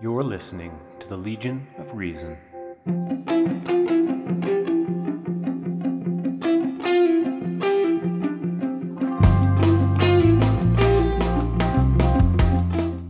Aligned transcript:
You're 0.00 0.22
listening 0.22 0.78
to 1.00 1.08
the 1.08 1.16
Legion 1.16 1.66
of 1.76 1.92
Reason. 1.92 2.38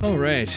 All 0.02 0.16
right. 0.16 0.48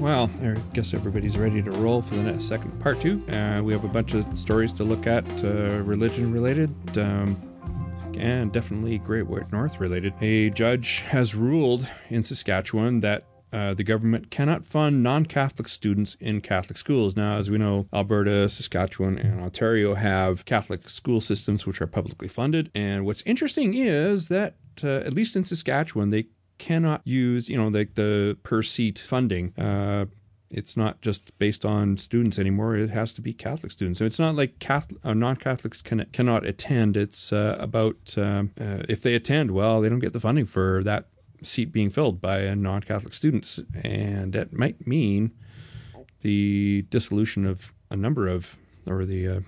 Well, 0.00 0.28
I 0.42 0.56
guess 0.72 0.92
everybody's 0.94 1.38
ready 1.38 1.62
to 1.62 1.70
roll 1.70 2.02
for 2.02 2.16
the 2.16 2.24
next 2.24 2.46
second 2.46 2.76
part 2.80 3.00
two. 3.00 3.24
Uh, 3.28 3.60
we 3.62 3.72
have 3.72 3.84
a 3.84 3.88
bunch 3.88 4.14
of 4.14 4.26
stories 4.36 4.72
to 4.72 4.82
look 4.82 5.06
at, 5.06 5.24
uh, 5.44 5.80
religion 5.84 6.32
related, 6.32 6.74
um, 6.98 7.40
and 8.16 8.50
definitely 8.52 8.98
Great 8.98 9.28
White 9.28 9.52
North 9.52 9.78
related. 9.78 10.12
A 10.22 10.50
judge 10.50 11.02
has 11.02 11.36
ruled 11.36 11.88
in 12.10 12.24
Saskatchewan 12.24 12.98
that 12.98 13.22
uh, 13.52 13.74
the 13.74 13.84
government 13.84 14.30
cannot 14.30 14.64
fund 14.64 15.02
non 15.02 15.24
Catholic 15.24 15.68
students 15.68 16.16
in 16.20 16.40
Catholic 16.40 16.76
schools. 16.76 17.16
Now, 17.16 17.38
as 17.38 17.50
we 17.50 17.58
know, 17.58 17.86
Alberta, 17.92 18.48
Saskatchewan, 18.48 19.18
and 19.18 19.40
Ontario 19.40 19.94
have 19.94 20.44
Catholic 20.44 20.88
school 20.88 21.20
systems 21.20 21.66
which 21.66 21.80
are 21.80 21.86
publicly 21.86 22.28
funded. 22.28 22.70
And 22.74 23.06
what's 23.06 23.22
interesting 23.22 23.74
is 23.74 24.28
that, 24.28 24.56
uh, 24.82 24.98
at 24.98 25.14
least 25.14 25.36
in 25.36 25.44
Saskatchewan, 25.44 26.10
they 26.10 26.26
cannot 26.58 27.00
use, 27.04 27.48
you 27.48 27.56
know, 27.56 27.68
like 27.68 27.94
the 27.94 28.36
per 28.42 28.62
seat 28.62 28.98
funding. 28.98 29.54
Uh, 29.56 30.06
it's 30.50 30.76
not 30.76 31.00
just 31.02 31.36
based 31.38 31.64
on 31.64 31.96
students 31.98 32.38
anymore. 32.38 32.74
It 32.74 32.90
has 32.90 33.12
to 33.14 33.20
be 33.20 33.32
Catholic 33.32 33.70
students. 33.70 33.98
So 33.98 34.06
it's 34.06 34.18
not 34.18 34.34
like 34.34 34.58
Catholic, 34.58 34.98
uh, 35.04 35.14
non-Catholics 35.14 35.82
can, 35.82 36.06
cannot 36.12 36.46
attend. 36.46 36.96
It's 36.96 37.32
uh, 37.32 37.56
about 37.58 38.16
um, 38.16 38.52
uh, 38.60 38.82
if 38.88 39.02
they 39.02 39.14
attend, 39.14 39.50
well, 39.50 39.80
they 39.80 39.88
don't 39.88 39.98
get 39.98 40.12
the 40.12 40.20
funding 40.20 40.46
for 40.46 40.82
that 40.84 41.08
seat 41.42 41.72
being 41.72 41.90
filled 41.90 42.20
by 42.20 42.40
a 42.40 42.56
non-Catholic 42.56 43.14
students, 43.14 43.60
and 43.82 44.32
that 44.32 44.52
might 44.52 44.86
mean 44.86 45.32
the 46.20 46.82
dissolution 46.90 47.46
of 47.46 47.72
a 47.90 47.96
number 47.96 48.26
of 48.26 48.56
or 48.86 49.04
the 49.04 49.28
uh, 49.28 49.40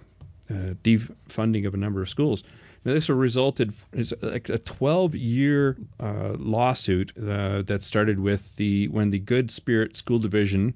uh, 0.50 0.74
defunding 0.82 1.66
of 1.66 1.74
a 1.74 1.76
number 1.76 2.02
of 2.02 2.08
schools. 2.08 2.42
Now, 2.84 2.94
this 2.94 3.10
resulted 3.10 3.74
it's 3.92 4.12
like 4.22 4.48
a 4.48 4.58
12 4.58 5.14
year 5.14 5.76
uh, 5.98 6.34
lawsuit 6.38 7.12
uh, 7.16 7.62
that 7.62 7.82
started 7.82 8.20
with 8.20 8.56
the 8.56 8.88
when 8.88 9.10
the 9.10 9.18
Good 9.18 9.50
Spirit 9.50 9.96
School 9.96 10.18
Division, 10.18 10.74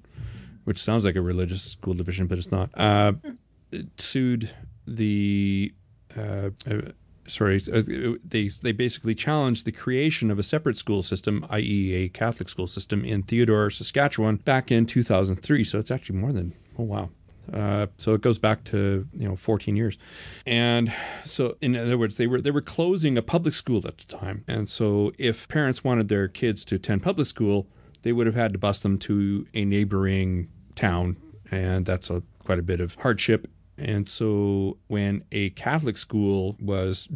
which 0.64 0.78
sounds 0.78 1.04
like 1.04 1.16
a 1.16 1.22
religious 1.22 1.62
school 1.62 1.94
division, 1.94 2.26
but 2.26 2.38
it's 2.38 2.52
not, 2.52 2.70
uh, 2.78 3.12
sued 3.96 4.50
the. 4.86 5.72
Sorry, 7.26 7.60
uh, 7.72 7.82
they 8.24 8.48
they 8.48 8.72
basically 8.72 9.14
challenged 9.14 9.64
the 9.64 9.72
creation 9.72 10.30
of 10.30 10.38
a 10.38 10.42
separate 10.42 10.76
school 10.76 11.02
system, 11.02 11.46
i.e., 11.50 11.94
a 11.94 12.08
Catholic 12.08 12.48
school 12.48 12.66
system 12.66 13.04
in 13.04 13.22
Theodore, 13.22 13.70
Saskatchewan, 13.70 14.36
back 14.36 14.70
in 14.70 14.86
2003. 14.86 15.64
So 15.64 15.78
it's 15.78 15.90
actually 15.90 16.18
more 16.18 16.32
than 16.32 16.54
oh 16.78 16.82
wow, 16.82 17.08
uh, 17.52 17.86
so 17.98 18.14
it 18.14 18.20
goes 18.20 18.38
back 18.38 18.64
to 18.64 19.06
you 19.12 19.28
know 19.28 19.36
14 19.36 19.76
years, 19.76 19.98
and 20.46 20.92
so 21.24 21.56
in 21.60 21.76
other 21.76 21.98
words, 21.98 22.16
they 22.16 22.26
were 22.26 22.40
they 22.40 22.50
were 22.50 22.60
closing 22.60 23.16
a 23.16 23.22
public 23.22 23.54
school 23.54 23.86
at 23.86 23.98
the 23.98 24.04
time, 24.04 24.44
and 24.46 24.68
so 24.68 25.12
if 25.18 25.48
parents 25.48 25.82
wanted 25.82 26.08
their 26.08 26.28
kids 26.28 26.64
to 26.66 26.74
attend 26.76 27.02
public 27.02 27.26
school, 27.26 27.66
they 28.02 28.12
would 28.12 28.26
have 28.26 28.36
had 28.36 28.52
to 28.52 28.58
bus 28.58 28.80
them 28.80 28.98
to 28.98 29.46
a 29.54 29.64
neighboring 29.64 30.48
town, 30.74 31.16
and 31.50 31.86
that's 31.86 32.10
a 32.10 32.22
quite 32.44 32.58
a 32.58 32.62
bit 32.62 32.80
of 32.80 32.94
hardship. 32.96 33.48
And 33.78 34.06
so 34.06 34.78
when 34.86 35.24
a 35.32 35.50
Catholic 35.50 35.96
school 35.96 36.56
was 36.60 37.08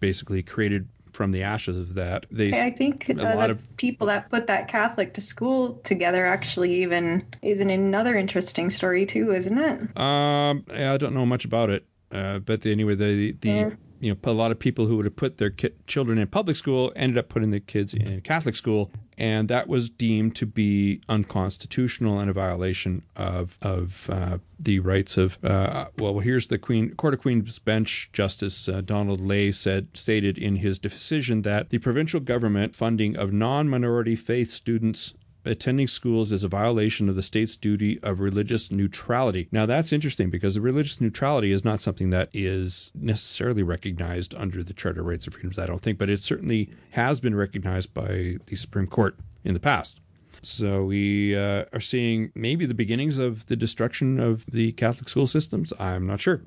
basically 0.00 0.42
created 0.42 0.88
from 1.12 1.32
the 1.32 1.42
ashes 1.42 1.76
of 1.76 1.94
that. 1.94 2.26
They, 2.30 2.52
I 2.52 2.70
think 2.70 3.10
uh, 3.10 3.14
the 3.14 3.50
of, 3.50 3.76
people 3.76 4.06
that 4.06 4.30
put 4.30 4.46
that 4.46 4.68
Catholic 4.68 5.14
to 5.14 5.20
school 5.20 5.74
together 5.82 6.26
actually 6.26 6.82
even 6.82 7.26
isn't 7.42 7.68
another 7.68 8.16
interesting 8.16 8.70
story 8.70 9.06
too, 9.06 9.32
isn't 9.32 9.58
it? 9.58 9.96
Um, 9.98 10.64
I 10.72 10.96
don't 10.96 11.14
know 11.14 11.26
much 11.26 11.44
about 11.44 11.68
it, 11.70 11.84
uh, 12.12 12.38
but 12.38 12.64
anyway, 12.64 12.94
the 12.94 13.32
the. 13.32 13.48
Yeah 13.48 13.70
you 14.00 14.10
know, 14.10 14.30
a 14.30 14.32
lot 14.32 14.50
of 14.50 14.58
people 14.58 14.86
who 14.86 14.96
would 14.96 15.04
have 15.04 15.16
put 15.16 15.36
their 15.36 15.50
ki- 15.50 15.70
children 15.86 16.18
in 16.18 16.26
public 16.26 16.56
school 16.56 16.90
ended 16.96 17.18
up 17.18 17.28
putting 17.28 17.50
their 17.50 17.60
kids 17.60 17.92
in 17.92 18.22
Catholic 18.22 18.56
school, 18.56 18.90
and 19.18 19.48
that 19.48 19.68
was 19.68 19.90
deemed 19.90 20.34
to 20.36 20.46
be 20.46 21.02
unconstitutional 21.08 22.18
and 22.18 22.30
a 22.30 22.32
violation 22.32 23.02
of 23.14 23.58
of 23.60 24.08
uh, 24.10 24.38
the 24.58 24.80
rights 24.80 25.18
of. 25.18 25.38
Uh, 25.44 25.86
well, 25.98 26.18
here's 26.20 26.48
the 26.48 26.58
Queen 26.58 26.94
Court 26.94 27.14
of 27.14 27.20
Queen's 27.20 27.58
Bench 27.58 28.08
Justice 28.14 28.68
uh, 28.68 28.80
Donald 28.80 29.20
Layh 29.20 29.52
said 29.52 29.88
stated 29.92 30.38
in 30.38 30.56
his 30.56 30.78
decision 30.78 31.42
that 31.42 31.68
the 31.68 31.78
provincial 31.78 32.20
government 32.20 32.74
funding 32.74 33.16
of 33.16 33.32
non-minority 33.32 34.16
faith 34.16 34.50
students 34.50 35.12
attending 35.44 35.88
schools 35.88 36.32
is 36.32 36.44
a 36.44 36.48
violation 36.48 37.08
of 37.08 37.16
the 37.16 37.22
state's 37.22 37.56
duty 37.56 37.98
of 38.02 38.20
religious 38.20 38.70
neutrality. 38.70 39.48
Now, 39.52 39.66
that's 39.66 39.92
interesting 39.92 40.30
because 40.30 40.54
the 40.54 40.60
religious 40.60 41.00
neutrality 41.00 41.52
is 41.52 41.64
not 41.64 41.80
something 41.80 42.10
that 42.10 42.28
is 42.32 42.90
necessarily 42.94 43.62
recognized 43.62 44.34
under 44.34 44.62
the 44.62 44.72
Charter 44.72 45.00
of 45.00 45.06
Rights 45.06 45.24
and 45.24 45.34
Freedoms, 45.34 45.58
I 45.58 45.66
don't 45.66 45.80
think, 45.80 45.98
but 45.98 46.10
it 46.10 46.20
certainly 46.20 46.70
has 46.90 47.20
been 47.20 47.34
recognized 47.34 47.94
by 47.94 48.36
the 48.46 48.56
Supreme 48.56 48.86
Court 48.86 49.16
in 49.44 49.54
the 49.54 49.60
past. 49.60 50.00
So 50.42 50.84
we 50.84 51.36
uh, 51.36 51.64
are 51.72 51.80
seeing 51.80 52.32
maybe 52.34 52.64
the 52.66 52.74
beginnings 52.74 53.18
of 53.18 53.46
the 53.46 53.56
destruction 53.56 54.18
of 54.18 54.46
the 54.46 54.72
Catholic 54.72 55.08
school 55.08 55.26
systems. 55.26 55.72
I'm 55.78 56.06
not 56.06 56.20
sure. 56.20 56.40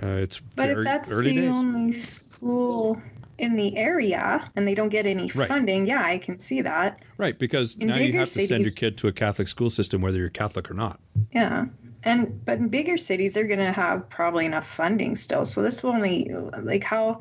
Uh, 0.00 0.06
it's 0.06 0.38
but 0.38 0.68
very 0.68 0.78
if 0.78 0.84
that's 0.84 1.10
early 1.10 1.34
the 1.34 1.40
days. 1.42 1.50
only 1.50 1.92
school 1.92 3.02
in 3.40 3.56
the 3.56 3.76
area 3.76 4.44
and 4.54 4.68
they 4.68 4.74
don't 4.74 4.90
get 4.90 5.06
any 5.06 5.30
Right. 5.34 5.48
funding, 5.48 5.86
yeah, 5.86 6.04
I 6.04 6.18
can 6.18 6.38
see 6.38 6.60
that. 6.60 7.02
Right, 7.16 7.38
because 7.38 7.76
In 7.76 7.88
now 7.88 7.96
you 7.96 8.12
have 8.12 8.28
to 8.28 8.46
send 8.46 8.64
your 8.64 8.72
kid 8.72 8.98
to 8.98 9.08
a 9.08 9.12
Catholic 9.12 9.48
school 9.48 9.70
system, 9.70 10.02
whether 10.02 10.18
you're 10.18 10.28
Catholic 10.28 10.70
or 10.70 10.74
not. 10.74 11.00
Yeah. 11.32 11.66
And 12.02 12.44
but 12.44 12.58
in 12.58 12.68
bigger 12.68 12.96
cities 12.96 13.34
they're 13.34 13.46
going 13.46 13.58
to 13.58 13.72
have 13.72 14.08
probably 14.08 14.46
enough 14.46 14.66
funding 14.66 15.16
still. 15.16 15.44
So 15.44 15.62
this 15.62 15.82
will 15.82 15.92
only 15.92 16.30
like 16.62 16.84
how 16.84 17.18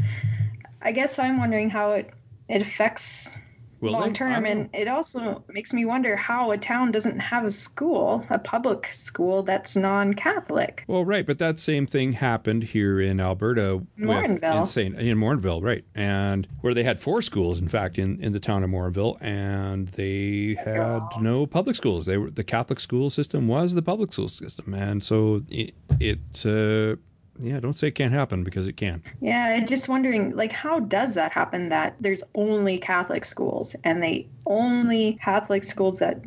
I 0.81 0.91
guess 0.91 1.19
I'm 1.19 1.37
wondering 1.37 1.69
how 1.69 1.91
it 1.93 2.09
it 2.47 2.61
affects 2.61 3.35
Will 3.81 3.93
long 3.93 4.13
term 4.13 4.45
and 4.45 4.69
it 4.73 4.87
also 4.87 5.43
makes 5.47 5.73
me 5.73 5.85
wonder 5.85 6.15
how 6.15 6.51
a 6.51 6.57
town 6.57 6.91
doesn't 6.91 7.19
have 7.19 7.45
a 7.45 7.51
school, 7.51 8.25
a 8.29 8.39
public 8.39 8.87
school 8.87 9.43
that's 9.43 9.75
non-Catholic. 9.75 10.83
Well, 10.87 11.05
right, 11.05 11.25
but 11.25 11.39
that 11.39 11.59
same 11.59 11.87
thing 11.87 12.13
happened 12.13 12.63
here 12.63 12.99
in 12.99 13.19
Alberta 13.19 13.81
Morinville. 13.97 14.59
in 14.59 14.65
Saint 14.65 14.99
in 14.99 15.17
Morinville, 15.17 15.61
right, 15.61 15.85
and 15.95 16.47
where 16.61 16.73
they 16.73 16.83
had 16.83 16.99
four 16.99 17.21
schools, 17.21 17.59
in 17.59 17.67
fact, 17.67 17.97
in, 17.97 18.21
in 18.21 18.33
the 18.33 18.39
town 18.39 18.63
of 18.63 18.69
Morinville, 18.69 19.17
and 19.21 19.87
they 19.89 20.57
had 20.63 21.01
no 21.21 21.45
public 21.45 21.75
schools. 21.75 22.05
They 22.05 22.17
were 22.17 22.31
the 22.31 22.43
Catholic 22.43 22.79
school 22.79 23.09
system 23.09 23.47
was 23.47 23.73
the 23.73 23.81
public 23.81 24.13
school 24.13 24.29
system, 24.29 24.73
and 24.73 25.03
so 25.03 25.43
it, 25.49 25.73
it 25.99 26.45
uh, 26.45 26.99
yeah, 27.39 27.59
don't 27.59 27.73
say 27.73 27.87
it 27.87 27.95
can't 27.95 28.13
happen 28.13 28.43
because 28.43 28.67
it 28.67 28.77
can. 28.77 29.01
Yeah, 29.21 29.55
I'm 29.57 29.67
just 29.67 29.87
wondering, 29.87 30.35
like, 30.35 30.51
how 30.51 30.79
does 30.79 31.13
that 31.13 31.31
happen 31.31 31.69
that 31.69 31.95
there's 31.99 32.23
only 32.35 32.77
Catholic 32.77 33.23
schools 33.25 33.75
and 33.83 34.03
they 34.03 34.27
only 34.45 35.13
Catholic 35.21 35.63
schools 35.63 35.99
that 35.99 36.19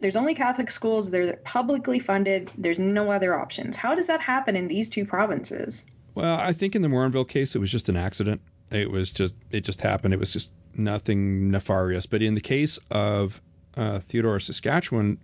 there's 0.00 0.16
only 0.16 0.34
Catholic 0.34 0.70
schools, 0.70 1.10
they're 1.10 1.36
publicly 1.44 1.98
funded, 1.98 2.50
there's 2.58 2.78
no 2.78 3.10
other 3.10 3.34
options. 3.34 3.76
How 3.76 3.94
does 3.94 4.06
that 4.06 4.20
happen 4.20 4.54
in 4.54 4.68
these 4.68 4.90
two 4.90 5.04
provinces? 5.04 5.84
Well, 6.14 6.38
I 6.38 6.52
think 6.52 6.74
in 6.74 6.82
the 6.82 6.88
Morinville 6.88 7.28
case, 7.28 7.54
it 7.54 7.58
was 7.58 7.70
just 7.70 7.88
an 7.88 7.96
accident. 7.96 8.40
It 8.70 8.90
was 8.90 9.10
just 9.10 9.34
it 9.50 9.60
just 9.62 9.80
happened. 9.80 10.12
It 10.12 10.20
was 10.20 10.32
just 10.32 10.50
nothing 10.74 11.50
nefarious. 11.50 12.06
But 12.06 12.22
in 12.22 12.34
the 12.34 12.40
case 12.40 12.78
of 12.90 13.40
uh, 13.76 14.00
Theodore, 14.00 14.40
Saskatchewan, 14.40 15.18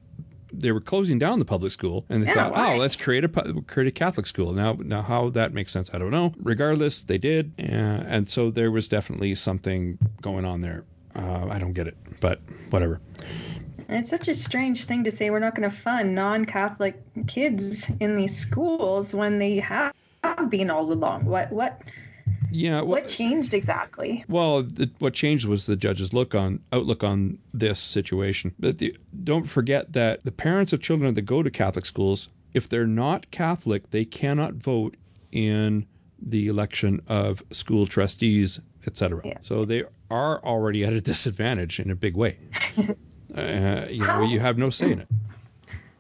they 0.53 0.73
were 0.73 0.81
closing 0.81 1.19
down 1.19 1.39
the 1.39 1.45
public 1.45 1.73
school, 1.73 2.05
and 2.09 2.23
they 2.23 2.29
Yeah, 2.29 2.35
thought, 2.35 2.53
why? 2.53 2.75
"Oh, 2.75 2.77
let's 2.79 2.97
create 2.97 3.25
a 3.25 3.29
create 3.67 3.89
a 3.89 3.93
Catholic 3.93 4.27
school." 4.27 4.53
Now, 4.53 4.77
now 4.79 5.03
how 5.03 5.31
that 5.31 5.53
makes 5.53 5.73
sense, 5.73 5.91
I 5.93 5.99
don't 5.99 6.11
know. 6.11 6.35
Regardless, 6.43 7.03
they 7.03 7.19
did, 7.19 7.53
uh, 7.59 7.63
and 7.63 8.29
so 8.29 8.51
there 8.51 8.71
was 8.71 8.89
definitely 8.89 9.35
something 9.35 9.99
going 10.21 10.45
on 10.45 10.61
there. 10.61 10.85
Uh, 11.15 11.47
I 11.51 11.59
don't 11.59 11.73
get 11.73 11.87
it, 11.87 11.97
but 12.21 12.41
whatever. 12.71 13.01
It's 13.89 14.09
such 14.09 14.29
a 14.29 14.35
strange 14.35 14.85
thing 14.85 15.05
to 15.05 15.11
say 15.11 15.29
we're 15.31 15.39
not 15.39 15.55
going 15.55 15.69
to 15.69 15.77
fund 15.77 16.15
non 16.15 16.45
Catholic 16.47 17.01
kids 17.27 17.91
in 18.01 18.17
these 18.17 18.35
schools 18.37 19.15
when 19.15 19.39
they 19.39 19.59
have 19.59 19.93
been 20.49 20.71
all 20.71 20.91
along. 20.93 21.27
What, 21.27 21.53
what, 21.53 21.83
Yeah, 22.53 22.77
well, 22.77 22.87
what 22.87 23.09
changed 23.09 23.55
exactly? 23.55 24.25
Well, 24.29 24.63
the, 24.63 24.91
what 24.99 25.15
changed 25.15 25.47
was 25.47 25.67
the 25.67 25.77
judge's 25.77 26.13
look 26.13 26.35
on 26.35 26.61
outlook 26.73 27.03
on 27.03 27.39
this 27.53 27.79
situation. 27.79 28.55
But 28.59 28.79
the, 28.79 28.97
don't 29.25 29.45
forget 29.45 29.93
that 29.93 30.25
the 30.25 30.33
parents 30.33 30.73
of 30.73 30.81
children 30.81 31.15
that 31.15 31.23
go 31.23 31.43
to 31.43 31.51
Catholic 31.51 31.87
schools, 31.87 32.29
if 32.53 32.69
they're 32.69 32.87
not 32.87 33.31
Catholic, 33.31 33.91
they 33.91 34.05
cannot 34.05 34.55
vote 34.55 34.97
in 35.31 35.87
the 36.21 36.47
election 36.47 37.01
of 37.09 37.43
school 37.51 37.87
trustees, 37.87 38.61
etc. 38.87 39.23
Yeah. 39.25 39.39
So 39.41 39.65
they 39.65 39.85
are 40.11 40.43
already 40.45 40.85
at 40.85 40.93
a 40.93 41.01
disadvantage 41.01 41.81
in 41.81 41.91
a 41.91 41.97
big 41.97 42.17
way. 42.17 42.39
uh, 43.37 43.87
you 43.89 44.07
know, 44.07 44.23
you 44.23 44.41
have 44.41 44.59
no 44.59 44.71
say 44.71 44.93
in 44.93 45.01
it. 45.01 45.09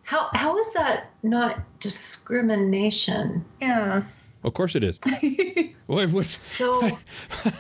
How 0.02 0.28
how 0.34 0.58
is 0.58 0.72
that 0.74 1.10
not 1.22 1.60
discrimination? 1.80 3.44
Yeah. 3.60 4.02
Of 4.44 4.54
course 4.54 4.74
it 4.76 4.84
is. 4.84 4.98
Well, 5.88 6.06
what's, 6.08 6.30
So 6.30 6.80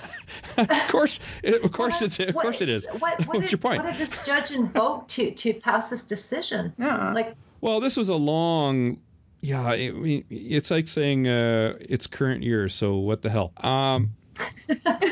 of 0.56 0.68
course, 0.88 1.20
it, 1.42 1.62
of 1.62 1.72
course 1.72 1.94
what- 2.00 2.02
it's 2.02 2.18
of 2.20 2.34
what- 2.34 2.42
course 2.42 2.60
it 2.60 2.68
is. 2.68 2.86
What, 2.86 3.00
what 3.00 3.20
What's 3.28 3.40
did, 3.40 3.52
your 3.52 3.58
point? 3.58 3.84
What 3.84 3.96
did 3.98 4.08
this 4.08 4.24
judge 4.24 4.52
invoke 4.52 5.08
to 5.08 5.32
to 5.32 5.52
pass 5.54 5.90
this 5.90 6.04
decision? 6.04 6.72
Yeah. 6.78 7.12
Like 7.12 7.34
Well, 7.60 7.80
this 7.80 7.96
was 7.96 8.08
a 8.08 8.14
long. 8.14 8.98
Yeah, 9.42 9.72
it, 9.72 10.24
it's 10.30 10.70
like 10.70 10.86
saying 10.88 11.26
uh, 11.26 11.74
it's 11.80 12.06
current 12.06 12.42
year, 12.44 12.68
so 12.68 12.96
what 12.96 13.22
the 13.22 13.28
hell? 13.30 13.52
Um, 13.58 14.12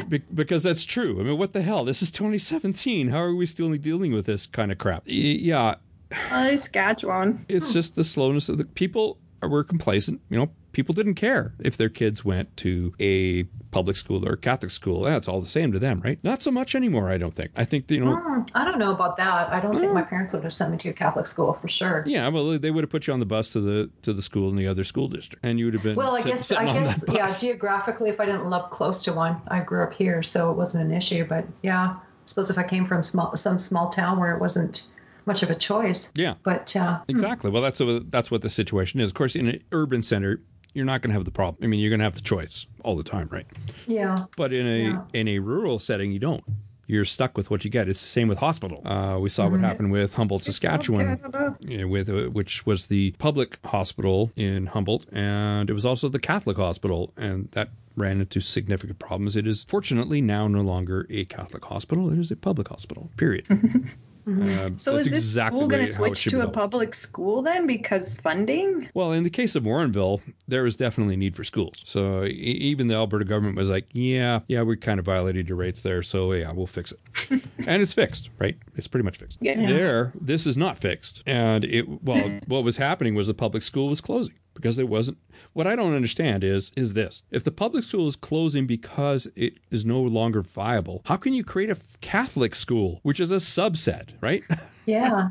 be- 0.08 0.22
because 0.32 0.62
that's 0.62 0.84
true. 0.84 1.19
I 1.20 1.25
mean, 1.25 1.37
what 1.37 1.52
the 1.52 1.62
hell? 1.62 1.84
This 1.84 2.00
is 2.00 2.11
2017. 2.12 3.08
How 3.08 3.19
are 3.19 3.34
we 3.34 3.44
still 3.44 3.75
dealing 3.76 4.12
with 4.14 4.26
this 4.26 4.46
kind 4.46 4.70
of 4.70 4.78
crap? 4.78 5.02
Y- 5.06 5.12
yeah, 5.40 5.75
Uh, 6.31 6.56
Saskatchewan. 6.56 7.44
it's 7.49 7.72
just 7.72 7.96
the 7.96 8.05
slowness 8.05 8.49
of 8.49 8.56
the 8.58 8.64
people 8.67 9.19
were 9.47 9.65
complacent. 9.65 10.21
You 10.29 10.39
know, 10.39 10.51
people 10.73 10.95
didn't 10.95 11.15
care 11.15 11.55
if 11.59 11.77
their 11.77 11.89
kids 11.89 12.25
went 12.25 12.57
to 12.59 12.95
a 13.01 13.45
public 13.71 13.97
school 13.97 14.27
or 14.29 14.33
a 14.33 14.37
Catholic 14.37 14.71
school. 14.71 15.03
That's 15.03 15.29
all 15.29 15.41
the 15.41 15.47
same 15.47 15.73
to 15.73 15.79
them, 15.79 16.01
right? 16.01 16.23
Not 16.25 16.43
so 16.43 16.51
much 16.51 16.75
anymore. 16.75 17.11
I 17.11 17.19
don't 17.19 17.33
think. 17.35 17.51
I 17.57 17.65
think 17.65 17.91
you 17.91 18.05
know. 18.05 18.17
Hmm, 18.17 18.43
I 18.55 18.65
don't 18.65 18.79
know 18.79 18.93
about 18.93 19.17
that. 19.17 19.49
I 19.53 19.61
don't 19.61 19.79
think 19.79 19.93
my 19.93 20.03
parents 20.03 20.33
would 20.33 20.45
have 20.45 20.53
sent 20.53 20.73
me 20.73 20.79
to 20.79 20.91
a 20.91 20.93
Catholic 20.93 21.27
school 21.27 21.53
for 21.55 21.69
sure. 21.69 22.05
Yeah, 22.07 22.29
well, 22.29 22.59
they 22.59 22.71
would 22.71 22.85
have 22.85 22.91
put 22.91 23.07
you 23.07 23.13
on 23.13 23.21
the 23.21 23.27
bus 23.27 23.51
to 23.51 23.61
the 23.61 23.91
to 24.03 24.13
the 24.13 24.23
school 24.23 24.49
in 24.51 24.57
the 24.57 24.67
other 24.67 24.85
school 24.85 25.09
district, 25.09 25.45
and 25.45 25.59
you 25.59 25.67
would 25.67 25.75
have 25.75 25.83
been. 25.83 25.97
Well, 25.97 26.17
I 26.17 26.21
sit- 26.21 26.31
guess 26.31 26.53
I 26.53 26.65
guess 26.65 27.05
yeah. 27.09 27.27
Geographically, 27.41 28.11
if 28.11 28.21
I 28.21 28.27
didn't 28.27 28.49
live 28.49 28.71
close 28.71 29.03
to 29.05 29.13
one, 29.13 29.41
I 29.49 29.61
grew 29.61 29.83
up 29.85 29.93
here, 29.93 30.23
so 30.23 30.51
it 30.51 30.57
wasn't 30.57 30.85
an 30.85 30.93
issue. 30.97 31.25
But 31.25 31.47
yeah, 31.63 31.97
I 31.97 32.01
suppose 32.25 32.51
if 32.51 32.59
I 32.59 32.63
came 32.63 32.87
from 32.87 33.03
small 33.03 33.35
some 33.37 33.59
small 33.59 33.89
town 33.89 34.19
where 34.19 34.35
it 34.35 34.41
wasn't 34.41 34.85
much 35.31 35.43
of 35.44 35.50
a 35.50 35.55
choice. 35.55 36.11
Yeah. 36.17 36.35
But 36.43 36.75
uh, 36.75 36.99
Exactly. 37.09 37.50
Well, 37.50 37.62
that's 37.62 37.79
what, 37.81 38.11
that's 38.11 38.31
what 38.32 38.43
the 38.43 38.50
situation 38.50 39.00
is. 39.00 39.11
Of 39.11 39.15
course, 39.15 39.37
in 39.37 39.47
an 39.49 39.62
urban 39.71 40.03
center, 40.03 40.41
you're 40.75 40.85
not 40.85 41.03
going 41.03 41.11
to 41.11 41.15
have 41.15 41.25
the 41.25 41.31
problem. 41.31 41.59
I 41.62 41.67
mean, 41.69 41.79
you're 41.81 41.91
going 41.91 42.00
to 42.00 42.05
have 42.11 42.15
the 42.17 42.21
choice 42.21 42.67
all 42.85 42.97
the 42.97 43.05
time, 43.05 43.29
right? 43.31 43.47
yeah, 43.87 44.17
But 44.37 44.53
in 44.53 44.67
a 44.67 44.79
Yeah. 44.91 45.03
in 45.21 45.29
a 45.29 45.38
rural 45.38 45.79
setting, 45.79 46.11
you 46.12 46.19
don't. 46.19 46.43
You're 46.87 47.05
stuck 47.05 47.37
with 47.38 47.50
what 47.53 47.65
you 47.65 47.71
get. 47.71 47.88
It's 47.88 48.00
the 48.00 48.09
same 48.09 48.27
with 48.27 48.38
hospital. 48.38 48.82
Uh, 48.85 49.17
we 49.21 49.29
saw 49.29 49.49
what 49.49 49.61
happened 49.61 49.93
with 49.93 50.15
Humboldt, 50.15 50.43
Saskatchewan, 50.43 51.21
yeah, 51.61 51.85
with 51.85 52.11
uh, 52.11 52.31
which 52.38 52.67
was 52.67 52.88
the 52.88 53.12
public 53.19 53.59
hospital 53.65 54.32
in 54.35 54.67
Humboldt, 54.67 55.06
and 55.12 55.71
it 55.71 55.73
was 55.73 55.87
also 55.87 56.09
the 56.09 56.19
Catholic 56.19 56.56
hospital, 56.56 57.12
and 57.17 57.49
that 57.53 57.69
ran 57.97 58.21
into 58.21 58.41
significant 58.41 58.99
problems. 58.99 59.37
It 59.37 59.47
is 59.47 59.62
fortunately 59.69 60.21
now 60.21 60.49
no 60.49 60.62
longer 60.62 61.06
a 61.11 61.25
Catholic 61.27 61.65
hospital; 61.65 62.11
it 62.12 62.19
is 62.19 62.32
a 62.32 62.37
public 62.37 62.67
hospital. 62.69 63.09
Period. 63.17 63.47
Uh, 64.26 64.70
So 64.76 64.96
is 64.96 65.06
this 65.11 65.19
exactly 65.20 65.58
school 65.58 65.69
going 65.69 65.87
to 65.87 65.93
switch 65.93 66.25
to 66.25 66.38
a 66.38 66.40
built. 66.43 66.52
public 66.52 66.94
school 66.94 67.43
then 67.43 67.67
because 67.67 68.17
funding? 68.19 68.88
Well, 68.94 69.12
in 69.12 69.25
the 69.25 69.31
case 69.31 69.55
of 69.55 69.64
Warrenville, 69.64 70.20
there 70.49 70.62
was 70.62 70.76
definitely 70.76 71.17
need 71.17 71.37
for 71.37 71.44
schools. 71.44 71.82
So 71.84 72.25
e- 72.25 72.28
even 72.31 72.88
the 72.88 72.94
Alberta 72.94 73.25
government 73.25 73.56
was 73.56 73.70
like, 73.70 73.87
"Yeah, 73.93 74.40
yeah, 74.49 74.62
we 74.62 74.76
kind 74.76 74.99
of 74.99 75.05
violated 75.06 75.49
your 75.49 75.56
rates 75.56 75.82
there, 75.82 76.02
so 76.02 76.32
yeah, 76.32 76.52
we'll 76.52 76.67
fix 76.67 76.93
it." 76.93 77.43
and 77.67 77.82
it's 77.82 77.93
fixed, 77.94 78.31
right? 78.38 78.56
It's 78.76 78.87
pretty 78.88 79.05
much 79.05 79.17
fixed. 79.19 79.38
Yeah. 79.40 79.55
There, 79.67 80.12
this 80.20 80.46
is 80.46 80.56
not 80.56 80.78
fixed, 80.78 81.22
and 81.26 81.64
it 81.64 82.02
well, 82.02 82.40
what 82.46 82.64
was 82.64 82.76
happening 82.76 83.14
was 83.14 83.26
the 83.26 83.34
public 83.34 83.62
school 83.62 83.88
was 83.88 84.00
closing 84.00 84.34
because 84.55 84.78
it 84.78 84.88
wasn't. 84.88 85.19
What 85.52 85.67
I 85.67 85.75
don't 85.75 85.94
understand 85.94 86.44
is 86.44 86.70
is 86.76 86.93
this: 86.94 87.23
if 87.31 87.43
the 87.44 87.50
public 87.50 87.82
school 87.85 88.06
is 88.06 88.17
closing 88.17 88.67
because 88.67 89.26
it 89.35 89.55
is 89.70 89.85
no 89.85 90.00
longer 90.00 90.43
viable, 90.43 91.02
how 91.06 91.17
can 91.17 91.32
you 91.32 91.43
create 91.44 91.70
a 91.70 91.76
Catholic 92.00 92.55
school, 92.55 93.00
which 93.02 93.19
is 93.20 93.32
a 93.32 93.37
subset, 93.37 94.11
right? 94.20 94.44
yeah, 94.87 95.31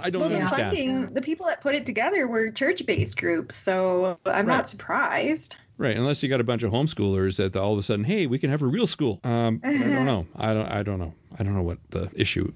I 0.00 0.10
don't 0.10 0.20
Well, 0.20 0.28
the 0.28 0.36
understand. 0.36 0.76
funding, 0.76 1.14
the 1.14 1.22
people 1.22 1.46
that 1.46 1.62
put 1.62 1.74
it 1.74 1.86
together 1.86 2.26
were 2.28 2.50
church-based 2.50 3.16
groups, 3.16 3.56
so 3.56 4.18
I'm 4.26 4.46
Right. 4.46 4.56
not 4.56 4.68
surprised. 4.68 5.56
Right, 5.78 5.96
unless 5.96 6.22
you 6.22 6.28
got 6.28 6.40
a 6.40 6.44
bunch 6.44 6.62
of 6.62 6.70
homeschoolers 6.70 7.36
that 7.38 7.56
all 7.56 7.72
of 7.72 7.78
a 7.78 7.82
sudden, 7.82 8.04
hey, 8.04 8.26
we 8.26 8.38
can 8.38 8.48
have 8.50 8.62
a 8.62 8.66
real 8.66 8.86
school. 8.86 9.18
Um, 9.24 9.60
I 9.64 9.72
don't 9.72 10.04
know. 10.12 10.26
I 10.36 10.54
don't. 10.54 10.66
I 10.70 10.82
don't 10.84 10.98
know. 11.00 11.14
I 11.38 11.42
don't 11.42 11.54
know 11.54 11.62
what 11.62 11.78
the 11.90 12.10
issue. 12.14 12.52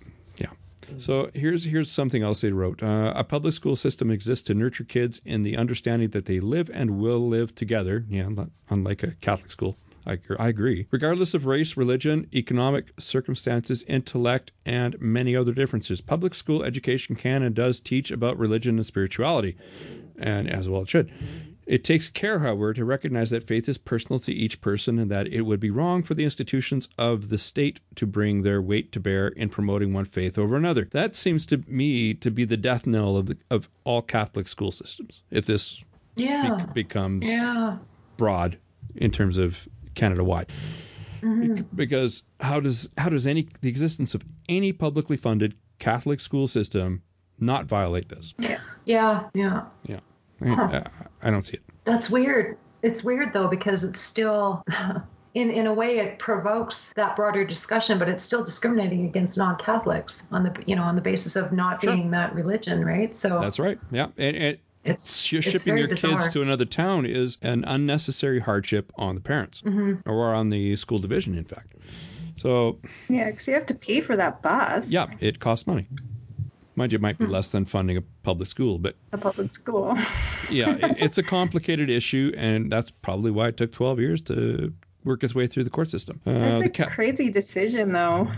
So 0.97 1.31
here's 1.35 1.65
here's 1.65 1.91
something 1.91 2.23
else 2.23 2.41
they 2.41 2.51
wrote. 2.51 2.83
Uh, 2.83 3.13
a 3.15 3.25
public 3.25 3.55
school 3.55 3.77
system 3.77 4.11
exists 4.11 4.45
to 4.45 4.55
nurture 4.55 4.85
kids 4.85 5.21
in 5.25 5.43
the 5.43 5.57
understanding 5.57 6.11
that 6.11 6.25
they 6.25 6.41
live 6.41 6.71
and 6.73 6.99
will 6.99 7.27
live 7.29 7.55
together. 7.55 8.05
Yeah, 8.09 8.29
unlike 8.71 9.03
a 9.03 9.13
Catholic 9.21 9.51
school. 9.51 9.77
I, 10.07 10.19
I 10.39 10.49
agree. 10.49 10.87
Regardless 10.91 11.35
of 11.35 11.45
race, 11.45 11.77
religion, 11.77 12.29
economic 12.35 12.93
circumstances, 12.99 13.83
intellect, 13.83 14.53
and 14.65 14.99
many 15.01 15.37
other 15.37 15.53
differences, 15.53 16.01
public 16.01 16.35
school 16.35 16.63
education 16.63 17.15
can 17.15 17.43
and 17.43 17.55
does 17.55 17.79
teach 17.79 18.11
about 18.11 18.39
religion 18.39 18.77
and 18.77 18.87
spirituality, 18.87 19.57
and 20.19 20.49
as 20.49 20.67
well 20.69 20.83
it 20.83 20.89
should. 20.89 21.13
It 21.69 21.85
takes 21.85 22.09
care, 22.09 22.39
however, 22.39 22.73
to 22.73 22.83
recognize 22.83 23.29
that 23.29 23.45
faith 23.45 23.69
is 23.69 23.77
personal 23.77 24.19
to 24.21 24.33
each 24.33 24.63
person 24.63 24.99
and 24.99 25.11
that 25.11 25.27
it 25.27 25.43
would 25.43 25.61
be 25.61 25.71
wrong 25.71 26.03
for 26.03 26.15
the 26.15 26.25
institutions 26.25 26.89
of 26.97 27.29
the 27.29 27.37
state 27.37 27.81
to 27.97 28.07
bring 28.07 28.41
their 28.41 28.63
weight 28.63 28.91
to 28.93 29.01
bear 29.01 29.29
in 29.29 29.51
promoting 29.51 29.93
one 29.93 30.07
faith 30.07 30.39
over 30.39 30.57
another. 30.57 30.89
That 30.93 31.15
seems 31.15 31.45
to 31.47 31.63
me 31.67 32.15
to 32.15 32.31
be 32.31 32.47
the 32.47 32.57
death 32.57 32.87
knell 32.87 33.19
of 33.19 33.27
the, 33.27 33.37
of 33.51 33.69
all 33.85 34.01
Catholic 34.01 34.49
school 34.49 34.73
systems. 34.73 35.23
If 35.31 35.45
this 35.45 35.85
yeah, 36.17 36.57
bec- 36.57 36.73
becomes 36.73 37.29
yeah. 37.29 37.77
broad 38.17 38.57
in 38.97 39.11
terms 39.11 39.37
of 39.37 39.69
Canada 39.95 40.25
wide. 40.25 40.49
Mm-hmm. 41.21 41.65
Because 41.75 42.23
how 42.41 42.61
does 42.61 42.89
how 42.97 43.11
does 43.11 43.27
any 43.27 43.47
the 43.61 43.69
existence 43.69 44.15
of 44.15 44.23
any 44.49 44.73
publicly 44.73 45.19
funded 45.19 45.55
Catholic 45.79 46.21
school 46.21 46.49
system 46.49 47.03
not 47.39 47.67
violate 47.67 48.09
this? 48.09 48.33
Yeah. 48.39 48.61
Yeah, 48.87 49.29
yeah. 49.35 49.65
Yeah, 49.85 50.01
I, 50.45 50.51
I, 50.53 50.83
I 51.23 51.31
don't 51.31 51.45
see 51.45 51.55
it. 51.55 51.63
That's 51.85 52.09
weird. 52.11 52.57
It's 52.83 53.03
weird 53.03 53.33
though 53.33 53.49
because 53.49 53.83
it's 53.85 54.01
still 54.01 54.65
in 55.35 55.51
in 55.51 55.67
a 55.67 55.73
way 55.75 55.99
it 55.99 56.19
provokes 56.19 56.93
that 56.95 57.17
broader 57.17 57.45
discussion, 57.45 57.99
but 57.99 58.09
it's 58.09 58.23
still 58.23 58.45
discriminating 58.45 59.05
against 59.05 59.37
non-Catholics 59.37 60.27
on 60.31 60.45
the 60.45 60.55
you 60.67 60.77
know 60.77 60.83
on 60.83 60.95
the 60.95 61.03
basis 61.03 61.35
of 61.37 61.53
not 61.53 61.83
Sure. 61.83 61.95
being 61.95 62.11
that 62.13 62.35
religion, 62.35 62.85
right? 62.85 63.15
So 63.17 63.41
That's 63.41 63.59
right. 63.59 63.79
Yeah, 63.91 64.09
and, 64.17 64.37
and 64.37 64.59
it's, 64.85 65.21
sh- 65.21 65.35
it's 65.35 65.47
shipping 65.49 65.61
very 65.75 65.81
your 65.81 65.89
bizarre. 65.89 66.13
kids 66.13 66.29
to 66.31 66.41
another 66.43 66.65
town 66.65 67.05
is 67.05 67.37
an 67.43 67.65
unnecessary 67.67 68.39
hardship 68.41 68.93
on 68.97 69.17
the 69.17 69.21
parents 69.21 69.61
Mm-hmm. 69.63 70.09
or 70.09 70.33
on 70.35 70.51
the 70.51 70.77
school 70.77 70.99
division, 71.01 71.37
in 71.37 71.45
fact. 71.45 71.75
So 72.37 72.79
Yeah, 73.09 73.27
because 73.31 73.49
you 73.49 73.55
have 73.55 73.67
to 73.67 73.75
pay 73.75 74.01
for 74.01 74.15
that 74.17 74.41
bus. 74.41 74.89
yeah, 74.89 75.07
it 75.19 75.41
costs 75.41 75.67
money. 75.67 75.87
Mind 76.79 76.93
you, 76.93 76.97
it 76.97 77.03
might 77.03 77.19
be 77.19 77.27
less 77.27 77.51
than 77.51 77.65
funding 77.65 77.97
a 77.97 78.03
public 78.23 78.49
school, 78.49 78.79
but 78.79 78.95
A 79.13 79.19
public 79.19 79.51
school. 79.51 79.97
yeah, 80.51 80.77
it, 80.77 80.97
it's 80.99 81.19
a 81.19 81.25
complicated 81.25 81.91
issue, 81.91 82.33
and 82.37 82.71
that's 82.71 82.89
probably 82.89 83.33
why 83.33 83.49
it 83.49 83.57
took 83.57 83.73
12 83.73 83.99
years 83.99 84.23
to 84.23 84.73
work 85.03 85.25
its 85.25 85.35
way 85.35 85.49
through 85.49 85.65
the 85.65 85.71
court 85.71 85.91
system. 85.91 86.21
Uh, 86.25 86.33
That's 86.35 86.63
a 86.63 86.69
ca- 86.69 86.87
crazy 86.87 87.31
decision, 87.31 87.91
though. 87.93 88.31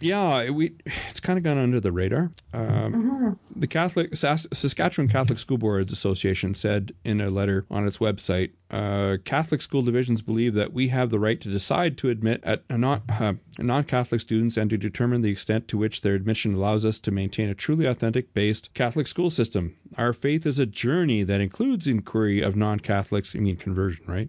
Yeah, 0.00 0.50
we 0.50 0.74
it's 1.08 1.20
kind 1.20 1.38
of 1.38 1.42
gone 1.42 1.58
under 1.58 1.80
the 1.80 1.92
radar. 1.92 2.30
Um, 2.52 3.38
The 3.54 3.66
Catholic 3.66 4.14
Saskatchewan 4.14 5.08
Catholic 5.08 5.38
School 5.38 5.58
Boards 5.58 5.92
Association 5.92 6.54
said 6.54 6.92
in 7.04 7.20
a 7.20 7.28
letter 7.28 7.66
on 7.70 7.86
its 7.86 7.98
website, 7.98 8.52
uh, 8.70 9.16
Catholic 9.24 9.60
school 9.60 9.82
divisions 9.82 10.22
believe 10.22 10.54
that 10.54 10.72
we 10.72 10.88
have 10.88 11.10
the 11.10 11.18
right 11.18 11.40
to 11.40 11.48
decide 11.48 11.96
to 11.98 12.10
admit 12.10 12.40
at 12.44 12.64
a 12.68 12.78
non 12.78 13.02
uh, 13.08 13.34
non-Catholic 13.58 14.20
students 14.20 14.56
and 14.56 14.70
to 14.70 14.76
determine 14.76 15.22
the 15.22 15.30
extent 15.30 15.68
to 15.68 15.78
which 15.78 16.02
their 16.02 16.14
admission 16.14 16.54
allows 16.54 16.84
us 16.84 16.98
to 17.00 17.10
maintain 17.10 17.48
a 17.48 17.54
truly 17.54 17.86
authentic 17.86 18.32
based 18.34 18.72
Catholic 18.74 19.06
school 19.06 19.30
system. 19.30 19.76
Our 19.96 20.12
faith 20.12 20.46
is 20.46 20.58
a 20.58 20.66
journey 20.66 21.22
that 21.24 21.40
includes 21.40 21.86
inquiry 21.86 22.40
of 22.40 22.56
non-Catholics. 22.56 23.34
I 23.34 23.40
mean 23.40 23.56
conversion, 23.56 24.04
right? 24.06 24.28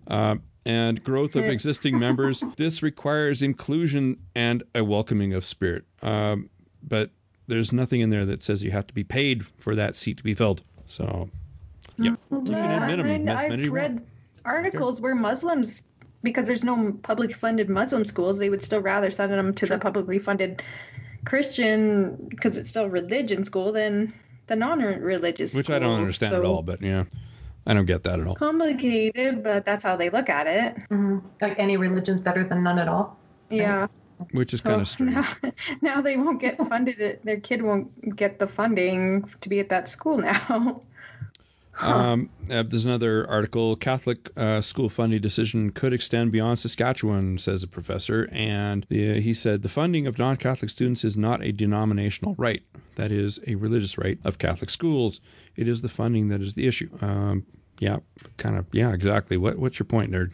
And 0.70 1.04
growth 1.04 1.36
of 1.36 1.46
existing 1.46 1.98
members. 1.98 2.44
This 2.58 2.84
requires 2.84 3.42
inclusion 3.42 4.18
and 4.36 4.64
a 4.76 4.84
welcoming 4.84 5.34
of 5.34 5.44
spirit. 5.44 5.86
Um, 6.04 6.50
but 6.84 7.10
there's 7.48 7.74
nothing 7.74 8.02
in 8.02 8.12
there 8.12 8.26
that 8.26 8.44
says 8.44 8.64
you 8.64 8.72
have 8.72 8.86
to 8.88 8.94
be 8.94 9.04
paid 9.04 9.46
for 9.46 9.76
that 9.76 9.96
seat 9.96 10.18
to 10.18 10.24
be 10.24 10.36
filled. 10.36 10.62
So, 10.86 11.30
yeah, 11.98 12.16
you 12.32 12.42
can 12.44 12.54
admit 12.54 12.98
them 12.98 13.28
as 13.28 13.50
many 13.50 13.64
I've 13.64 13.72
read 13.72 14.06
articles 14.46 15.02
where 15.02 15.16
Muslims, 15.16 15.82
because 16.22 16.48
there's 16.48 16.64
no 16.64 16.92
public 17.02 17.36
funded 17.36 17.70
Muslim 17.70 18.06
schools, 18.06 18.38
they 18.38 18.50
would 18.50 18.64
still 18.64 18.82
rather 18.82 19.10
send 19.10 19.32
them 19.34 19.54
to 19.56 19.66
the 19.66 19.80
publicly 19.80 20.20
funded 20.20 20.62
Christian, 21.26 22.28
because 22.30 22.58
it's 22.58 22.70
still 22.70 22.88
religion 22.88 23.44
school, 23.44 23.72
than 23.72 24.14
the 24.48 24.56
non 24.56 24.80
religious 24.80 25.56
which 25.56 25.70
I 25.70 25.80
don't 25.80 26.00
understand 26.00 26.36
at 26.36 26.46
all. 26.46 26.62
But 26.62 26.82
yeah, 26.82 27.06
I 27.70 27.74
don't 27.76 27.86
get 27.86 28.04
that 28.04 28.20
at 28.20 28.26
all. 28.28 28.36
Complicated, 28.36 29.44
but 29.44 29.64
that's 29.64 29.84
how 29.84 29.96
they 29.96 30.10
look 30.10 30.28
at 30.30 30.48
it. 30.48 30.76
Mhm. 30.90 31.22
like 31.40 31.58
any 31.60 31.78
religion's 31.78 32.22
better 32.22 32.44
than 32.44 32.64
none 32.64 32.80
at 32.80 32.88
all. 32.88 33.18
Yeah. 33.50 33.88
Which 34.32 34.54
is 34.54 34.62
So 34.62 34.70
kind 34.72 34.82
of 34.82 34.88
strange. 34.88 35.14
now, 35.14 35.26
now 35.82 36.02
they 36.02 36.18
won't 36.18 36.42
get 36.42 36.58
funded. 36.58 37.00
It 37.00 37.24
Their 37.24 37.40
kid 37.40 37.62
won't 37.62 38.16
get 38.16 38.40
the 38.40 38.48
funding 38.48 39.24
to 39.42 39.50
be 39.50 39.60
at 39.60 39.70
that 39.70 39.88
school 39.88 40.18
now. 40.18 40.82
Um, 41.82 42.30
uh, 42.52 42.64
there's 42.64 42.84
another 42.84 43.26
article. 43.30 43.78
Catholic 43.78 44.30
uh, 44.36 44.60
school 44.60 44.90
funding 44.90 45.22
decision 45.22 45.72
could 45.72 45.94
extend 45.94 46.30
beyond 46.30 46.60
Saskatchewan, 46.60 47.38
says 47.38 47.64
a 47.64 47.68
professor. 47.70 48.28
And 48.34 48.86
the, 48.90 49.22
he 49.22 49.34
said 49.34 49.62
the 49.62 49.70
funding 49.70 50.06
of 50.06 50.20
non 50.20 50.36
Catholic 50.36 50.70
students 50.72 51.06
is 51.06 51.16
not 51.16 51.42
a 51.42 51.54
denominational 51.54 52.36
right. 52.38 52.64
That 52.96 53.12
is 53.12 53.40
a 53.48 53.56
religious 53.56 53.98
right 53.98 54.20
of 54.26 54.40
Catholic 54.40 54.70
schools. 54.70 55.22
It 55.56 55.70
is 55.70 55.82
the 55.82 55.88
funding 55.88 56.28
that 56.28 56.42
is 56.42 56.56
the 56.56 56.68
issue. 56.68 56.90
Um, 57.02 57.46
yeah, 57.80 57.98
kind 58.38 58.58
of. 58.58 58.66
Yeah, 58.72 58.94
exactly. 58.94 59.38
What, 59.38 59.58
what's 59.58 59.80
your 59.80 59.86
point 59.86 60.12
nerd? 60.12 60.32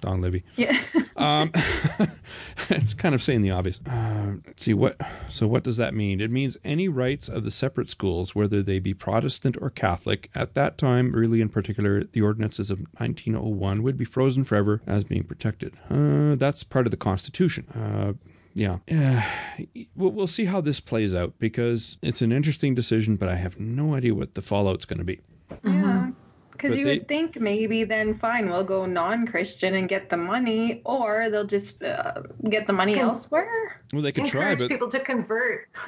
Don 0.00 0.20
Livy? 0.20 0.44
Yeah. 0.56 0.78
Um, 1.14 1.52
it's 2.70 2.94
kind 2.94 3.14
of 3.14 3.22
saying 3.22 3.42
the 3.42 3.52
obvious. 3.52 3.80
Uh, 3.86 4.36
let's 4.44 4.64
see 4.64 4.74
what. 4.74 5.00
So 5.28 5.46
what 5.46 5.62
does 5.62 5.76
that 5.76 5.94
mean? 5.94 6.20
It 6.20 6.32
means 6.32 6.56
any 6.64 6.88
rights 6.88 7.28
of 7.28 7.44
the 7.44 7.50
separate 7.50 7.88
schools, 7.88 8.34
whether 8.34 8.60
they 8.60 8.80
be 8.80 8.92
Protestant 8.92 9.56
or 9.60 9.70
Catholic, 9.70 10.30
at 10.34 10.54
that 10.54 10.78
time, 10.78 11.12
really 11.12 11.40
in 11.40 11.48
particular, 11.48 12.02
the 12.02 12.22
ordinances 12.22 12.70
of 12.70 12.80
1901 12.98 13.82
would 13.84 13.96
be 13.96 14.04
frozen 14.04 14.42
forever 14.42 14.80
as 14.86 15.04
being 15.04 15.22
protected. 15.22 15.76
Uh, 15.88 16.34
that's 16.34 16.64
part 16.64 16.86
of 16.86 16.90
the 16.90 16.96
Constitution. 16.96 17.68
Uh, 17.68 18.14
yeah. 18.54 18.78
Uh, 18.90 19.22
we'll, 19.94 20.10
we'll 20.10 20.26
see 20.26 20.46
how 20.46 20.60
this 20.60 20.80
plays 20.80 21.14
out 21.14 21.34
because 21.38 21.98
it's 22.02 22.22
an 22.22 22.32
interesting 22.32 22.74
decision, 22.74 23.16
but 23.16 23.28
I 23.28 23.36
have 23.36 23.60
no 23.60 23.94
idea 23.94 24.14
what 24.14 24.34
the 24.34 24.42
fallout's 24.42 24.86
going 24.86 24.98
to 24.98 25.04
be. 25.04 25.20
Yeah. 25.62 26.10
Because 26.62 26.78
you 26.78 26.84
they- 26.84 26.98
would 26.98 27.08
think 27.08 27.40
maybe 27.40 27.82
then 27.82 28.14
fine, 28.14 28.48
we'll 28.48 28.62
go 28.64 28.86
non 28.86 29.26
Christian 29.26 29.74
and 29.74 29.88
get 29.88 30.08
the 30.08 30.16
money, 30.16 30.80
or 30.84 31.28
they'll 31.28 31.44
just 31.44 31.82
uh, 31.82 32.22
get 32.48 32.66
the 32.66 32.72
money 32.72 32.94
Con- 32.94 33.04
elsewhere. 33.06 33.76
Well, 33.92 34.02
they 34.02 34.12
could 34.12 34.26
try, 34.26 34.42
Encourage 34.42 34.58
but 34.60 34.68
people 34.68 34.88
to 34.88 35.00
convert. 35.00 35.68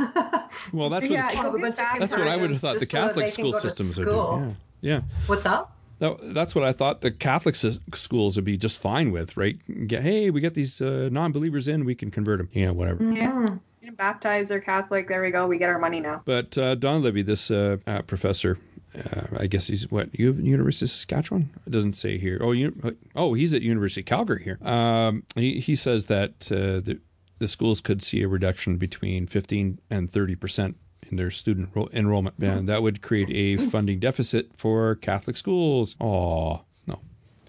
well, 0.72 0.90
that's 0.90 1.08
what 1.08 1.16
go 1.16 1.16
Have 1.16 1.54
a 1.54 1.58
get 1.58 1.62
bunch 1.62 1.72
of 1.72 1.76
that 1.76 1.96
that's 2.00 2.16
what 2.16 2.28
I 2.28 2.36
would 2.36 2.50
have 2.50 2.60
thought 2.60 2.74
the 2.74 2.86
just 2.86 2.90
so 2.90 2.96
that 2.96 3.06
Catholic 3.06 3.28
school 3.28 3.52
systems 3.52 3.98
are 3.98 4.04
doing. 4.04 4.56
Yeah. 4.80 4.94
Yeah. 4.96 5.00
What's 5.26 5.46
up? 5.46 5.70
That, 6.00 6.34
that's 6.34 6.54
what 6.54 6.64
I 6.64 6.72
thought 6.72 7.00
the 7.00 7.10
Catholic 7.10 7.54
schools 7.56 8.36
would 8.36 8.44
be 8.44 8.56
just 8.56 8.80
fine 8.80 9.12
with, 9.12 9.36
right? 9.36 9.56
Get, 9.86 10.02
hey, 10.02 10.28
we 10.30 10.40
get 10.40 10.54
these 10.54 10.80
uh, 10.80 11.08
non-believers 11.10 11.68
in, 11.68 11.84
we 11.84 11.94
can 11.94 12.10
convert 12.10 12.38
them. 12.38 12.48
Yeah, 12.52 12.70
whatever. 12.70 13.04
Yeah. 13.04 13.46
You 13.80 13.90
know, 13.90 13.96
Baptized 13.96 14.50
or 14.50 14.60
Catholic, 14.60 15.08
there 15.08 15.22
we 15.22 15.30
go, 15.30 15.46
we 15.46 15.56
get 15.56 15.68
our 15.68 15.78
money 15.78 16.00
now. 16.00 16.22
But 16.24 16.58
uh, 16.58 16.74
Don 16.74 17.02
Levy, 17.02 17.22
this 17.22 17.50
uh, 17.50 17.76
uh, 17.86 18.02
professor, 18.02 18.58
uh, 18.96 19.26
I 19.38 19.46
guess 19.46 19.66
he's 19.66 19.90
what 19.90 20.16
U- 20.18 20.32
University 20.40 20.86
of 20.86 20.90
Saskatchewan. 20.90 21.50
It 21.66 21.70
doesn't 21.70 21.94
say 21.94 22.18
here. 22.18 22.38
Oh, 22.40 22.52
you, 22.52 22.96
oh, 23.16 23.34
he's 23.34 23.52
at 23.54 23.62
University 23.62 24.00
of 24.02 24.06
Calgary 24.06 24.42
here. 24.44 24.58
Um, 24.66 25.24
he 25.34 25.60
he 25.60 25.76
says 25.76 26.06
that 26.06 26.50
uh, 26.52 26.80
the 26.80 27.00
the 27.38 27.48
schools 27.48 27.80
could 27.80 28.02
see 28.02 28.22
a 28.22 28.28
reduction 28.28 28.76
between 28.76 29.26
fifteen 29.26 29.78
and 29.90 30.10
thirty 30.12 30.34
percent 30.36 30.76
in 31.10 31.16
their 31.16 31.30
student 31.30 31.70
ro- 31.74 31.88
enrollment, 31.92 32.36
and 32.40 32.68
that 32.68 32.82
would 32.82 33.02
create 33.02 33.28
a 33.30 33.56
funding 33.66 33.98
deficit 33.98 34.54
for 34.56 34.94
Catholic 34.96 35.36
schools. 35.36 35.96
Oh 36.00 36.62
no, 36.86 37.00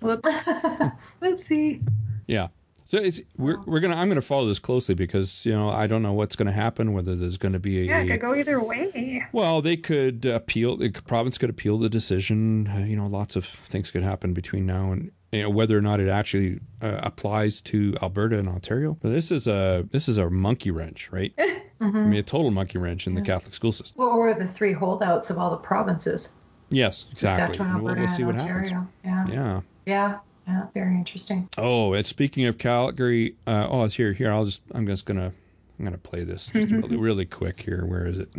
Whoops. 0.01 0.27
Whoopsie. 1.21 1.85
Yeah. 2.27 2.47
So 2.87 2.97
it's 2.99 3.19
we're 3.37 3.59
we're 3.65 3.79
gonna 3.79 3.95
I'm 3.95 4.07
gonna 4.09 4.21
follow 4.21 4.45
this 4.47 4.59
closely 4.59 4.93
because 4.93 5.43
you 5.45 5.51
know 5.53 5.69
I 5.69 5.87
don't 5.87 6.03
know 6.03 6.13
what's 6.13 6.35
gonna 6.35 6.51
happen 6.51 6.93
whether 6.93 7.15
there's 7.15 7.37
gonna 7.37 7.59
be 7.59 7.79
a, 7.81 7.83
Yeah, 7.83 7.99
it 8.01 8.07
could 8.09 8.21
go 8.21 8.35
either 8.35 8.61
way. 8.63 9.25
well 9.31 9.61
they 9.61 9.75
could 9.75 10.23
appeal 10.25 10.77
the 10.77 10.89
province 10.91 11.37
could 11.39 11.49
appeal 11.49 11.77
the 11.79 11.89
decision. 11.89 12.67
Uh, 12.67 12.79
you 12.85 12.95
know 12.95 13.07
lots 13.07 13.35
of 13.35 13.43
things 13.45 13.89
could 13.89 14.03
happen 14.03 14.33
between 14.33 14.65
now 14.67 14.91
and 14.91 15.11
you 15.31 15.41
know 15.41 15.49
whether 15.49 15.75
or 15.75 15.81
not 15.81 15.99
it 15.99 16.09
actually 16.09 16.59
uh, 16.83 16.99
applies 17.01 17.59
to 17.61 17.95
Alberta 18.03 18.37
and 18.37 18.47
Ontario. 18.47 18.95
But 19.01 19.09
this 19.09 19.31
is 19.31 19.47
a 19.47 19.83
this 19.89 20.07
is 20.07 20.19
a 20.19 20.29
monkey 20.29 20.69
wrench 20.69 21.09
right? 21.11 21.33
I 21.81 21.85
mean 21.91 22.13
a 22.19 22.23
total 22.23 22.51
monkey 22.51 22.77
wrench 22.77 23.07
in 23.07 23.15
the 23.15 23.21
Catholic 23.21 23.53
school 23.55 23.71
system. 23.71 24.01
What 24.05 24.15
were 24.15 24.33
the 24.35 24.47
three 24.47 24.73
holdouts 24.73 25.29
of 25.31 25.37
all 25.39 25.49
the 25.49 25.57
provinces? 25.57 26.33
yes 26.69 27.07
exactly. 27.11 27.55
Saskatchewan, 27.57 27.69
And 27.75 27.81
we'll, 27.83 27.89
Alberta, 27.89 28.01
we'll 28.07 28.15
see 28.15 28.23
and 28.23 28.31
what 28.39 28.41
happens 28.41 28.71
Yeah. 29.03 29.25
yeah. 29.27 29.61
Yeah. 29.85 30.17
Yeah. 30.47 30.67
Very 30.73 30.93
interesting. 30.95 31.49
Oh, 31.57 31.93
and 31.93 32.05
speaking 32.05 32.45
of 32.45 32.57
Calgary, 32.57 33.35
uh, 33.47 33.67
oh, 33.69 33.83
it's 33.83 33.95
here. 33.95 34.13
Here, 34.13 34.31
I'll 34.31 34.45
just. 34.45 34.61
I'm 34.73 34.85
just 34.85 35.05
gonna. 35.05 35.31
I'm 35.79 35.85
gonna 35.85 35.97
play 35.97 36.23
this 36.23 36.47
just 36.47 36.71
really, 36.71 36.95
really 36.97 37.25
quick 37.25 37.59
here. 37.59 37.85
Where 37.85 38.05
is 38.05 38.17
it? 38.19 38.29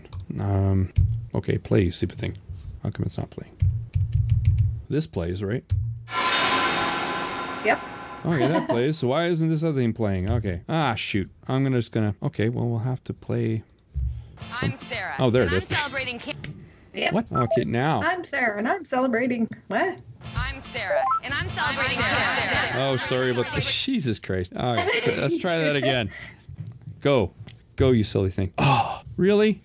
Um, 0.40 0.92
okay, 1.34 1.58
play 1.58 1.90
stupid 1.90 2.18
thing. 2.18 2.36
How 2.82 2.90
come 2.90 3.04
it's 3.04 3.18
not 3.18 3.30
playing? 3.30 3.54
This 4.88 5.06
plays, 5.06 5.42
right? 5.42 5.64
Yep. 7.64 7.80
Oh 8.24 8.34
yeah, 8.34 8.48
that 8.48 8.68
plays. 8.70 8.98
So 8.98 9.08
why 9.08 9.26
isn't 9.26 9.48
this 9.48 9.64
other 9.64 9.80
thing 9.80 9.92
playing? 9.92 10.30
Okay. 10.30 10.62
Ah, 10.68 10.94
shoot. 10.94 11.28
I'm 11.48 11.64
gonna 11.64 11.78
just 11.78 11.92
gonna. 11.92 12.14
Okay, 12.22 12.48
well 12.48 12.66
we'll 12.68 12.78
have 12.78 13.02
to 13.04 13.12
play. 13.12 13.64
I'm 14.62 14.76
Sarah. 14.76 15.14
Oh, 15.18 15.30
there 15.30 15.42
and 15.42 15.52
it 15.52 15.56
I'm 15.56 15.62
is. 15.62 15.68
celebrating. 15.76 16.20
Kim- 16.96 17.02
Yep. 17.02 17.12
What? 17.12 17.26
Okay, 17.32 17.64
now. 17.64 18.02
I'm 18.02 18.24
Sarah 18.24 18.58
and 18.58 18.66
I'm 18.66 18.84
celebrating. 18.84 19.48
What? 19.68 20.00
I'm 20.34 20.58
Sarah, 20.60 21.04
and 21.22 21.32
I'm 21.34 21.48
celebrating. 21.50 21.98
Sarah. 22.00 22.88
Oh, 22.88 22.96
sorry 22.96 23.30
about 23.30 23.46
the 23.54 23.60
Jesus 23.60 24.18
Christ. 24.18 24.52
All 24.56 24.74
right, 24.74 25.06
let's 25.18 25.36
try 25.38 25.58
that 25.58 25.76
again. 25.76 26.10
Go, 27.02 27.32
go, 27.76 27.90
you 27.90 28.02
silly 28.02 28.30
thing. 28.30 28.52
Oh, 28.58 29.02
really? 29.16 29.62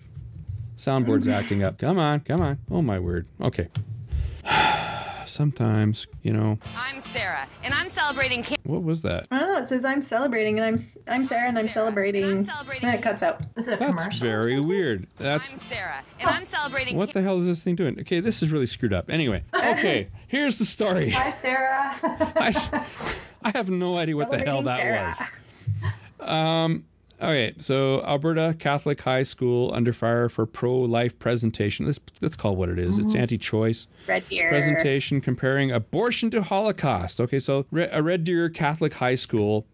Soundboard's 0.76 1.26
acting 1.40 1.62
up. 1.64 1.78
Come 1.78 1.98
on, 1.98 2.20
come 2.20 2.40
on. 2.40 2.58
Oh 2.70 2.82
my 2.82 2.98
word. 2.98 3.26
Okay. 3.40 3.68
Sometimes, 5.32 6.06
you 6.22 6.30
know, 6.34 6.58
I'm 6.76 7.00
Sarah, 7.00 7.48
and 7.64 7.72
I'm 7.72 7.88
celebrating. 7.88 8.42
Kim- 8.42 8.58
what 8.64 8.82
was 8.82 9.00
that? 9.02 9.26
I 9.30 9.38
don't 9.38 9.48
know. 9.54 9.58
It 9.62 9.66
says 9.68 9.82
I'm 9.84 10.02
celebrating 10.02 10.58
and 10.60 10.66
I'm 10.66 10.86
I'm 11.12 11.24
Sarah 11.24 11.48
and 11.48 11.58
I'm 11.58 11.64
Sarah, 11.68 11.86
celebrating. 11.86 12.24
and 12.24 12.32
I'm 12.34 12.42
celebrating 12.42 12.86
then 12.86 12.94
it 12.96 13.02
cuts 13.02 13.22
out. 13.22 13.40
Is 13.56 13.66
it 13.66 13.74
a 13.74 13.76
That's 13.78 13.94
commercial? 14.02 14.20
very 14.26 14.60
weird. 14.60 15.06
That's 15.16 15.52
I'm 15.54 15.58
Sarah, 15.58 16.04
and 16.20 16.28
I'm 16.28 16.44
celebrating. 16.44 16.96
what 16.98 17.14
the 17.14 17.22
hell 17.22 17.40
is 17.40 17.46
this 17.46 17.62
thing 17.62 17.76
doing? 17.76 17.98
Okay, 18.00 18.20
this 18.20 18.42
is 18.42 18.50
really 18.50 18.66
screwed 18.66 18.92
up. 18.92 19.08
Anyway, 19.08 19.42
okay, 19.54 20.08
here's 20.28 20.58
the 20.58 20.66
story. 20.66 21.08
Hi, 21.10 21.30
Sarah. 21.30 21.96
I 23.42 23.52
have 23.54 23.70
no 23.70 23.96
idea 23.96 24.14
what 24.16 24.30
the 24.30 24.38
hell 24.38 24.62
that 24.64 24.80
Celebrating 24.80 25.06
was. 26.20 26.28
Um, 26.28 26.84
okay, 27.22 27.54
so 27.58 28.02
Alberta 28.04 28.54
Catholic 28.58 29.00
High 29.00 29.22
School 29.22 29.72
under 29.74 29.92
fire 29.92 30.28
for 30.28 30.44
pro-life 30.46 31.18
presentation. 31.18 31.86
Let's 31.86 32.00
let's 32.20 32.36
call 32.36 32.52
it 32.52 32.56
what 32.58 32.68
it 32.68 32.78
is. 32.78 32.98
It's 32.98 33.14
anti-choice 33.14 33.86
Red 34.06 34.28
Deer. 34.28 34.48
presentation 34.48 35.20
comparing 35.20 35.70
abortion 35.70 36.30
to 36.30 36.42
Holocaust. 36.42 37.20
Okay, 37.20 37.38
so 37.38 37.66
Re- 37.70 37.88
a 37.90 38.02
Red 38.02 38.24
Deer 38.24 38.48
Catholic 38.48 38.94
High 38.94 39.14
School 39.14 39.66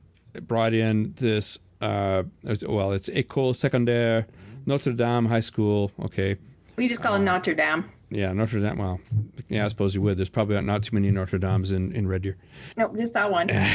brought 0.43 0.75
in 0.75 1.14
this. 1.17 1.59
Uh, 1.81 2.25
well, 2.67 2.93
it's 2.93 3.09
École 3.09 3.55
Secondaire 3.55 4.26
Notre 4.67 4.93
Dame 4.93 5.26
High 5.26 5.40
School. 5.40 5.90
Okay, 6.02 6.37
We 6.76 6.88
just 6.88 7.00
call 7.02 7.14
it 7.14 7.21
Notre 7.21 7.55
Dame. 7.55 7.85
Yeah, 8.11 8.33
Notre 8.33 8.61
Dame. 8.61 8.79
Well, 8.79 9.00
yeah, 9.49 9.65
I 9.65 9.69
suppose 9.69 9.95
you 9.95 10.03
would. 10.03 10.17
There's 10.17 10.29
probably 10.29 10.61
not 10.61 10.83
too 10.83 10.95
many 10.95 11.11
Notre 11.11 11.38
Dames 11.38 11.73
in 11.73 11.93
in 11.93 12.09
Red 12.09 12.23
Deer. 12.23 12.37
Nope, 12.77 12.97
just 12.97 13.12
that 13.15 13.31
one. 13.31 13.49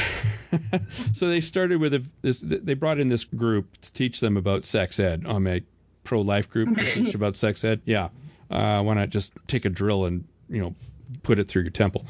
So 1.14 1.28
they 1.28 1.40
started 1.40 1.80
with 1.80 1.94
a, 1.94 2.04
this. 2.22 2.40
They 2.40 2.74
brought 2.74 3.00
in 3.00 3.08
this 3.08 3.24
group 3.24 3.80
to 3.80 3.92
teach 3.92 4.20
them 4.20 4.36
about 4.36 4.64
sex 4.64 5.00
ed. 5.00 5.24
Um, 5.26 5.48
a 5.48 5.62
pro-life 6.04 6.48
group 6.48 6.76
to 6.76 6.84
teach 6.92 7.14
about 7.14 7.34
sex 7.34 7.64
ed. 7.64 7.80
Yeah, 7.84 8.10
uh, 8.50 8.82
why 8.82 8.94
not 8.94 9.10
just 9.10 9.32
take 9.46 9.64
a 9.64 9.68
drill 9.68 10.04
and 10.04 10.24
you 10.48 10.60
know 10.60 10.74
put 11.22 11.38
it 11.38 11.48
through 11.48 11.62
your 11.62 11.70
temple? 11.72 12.06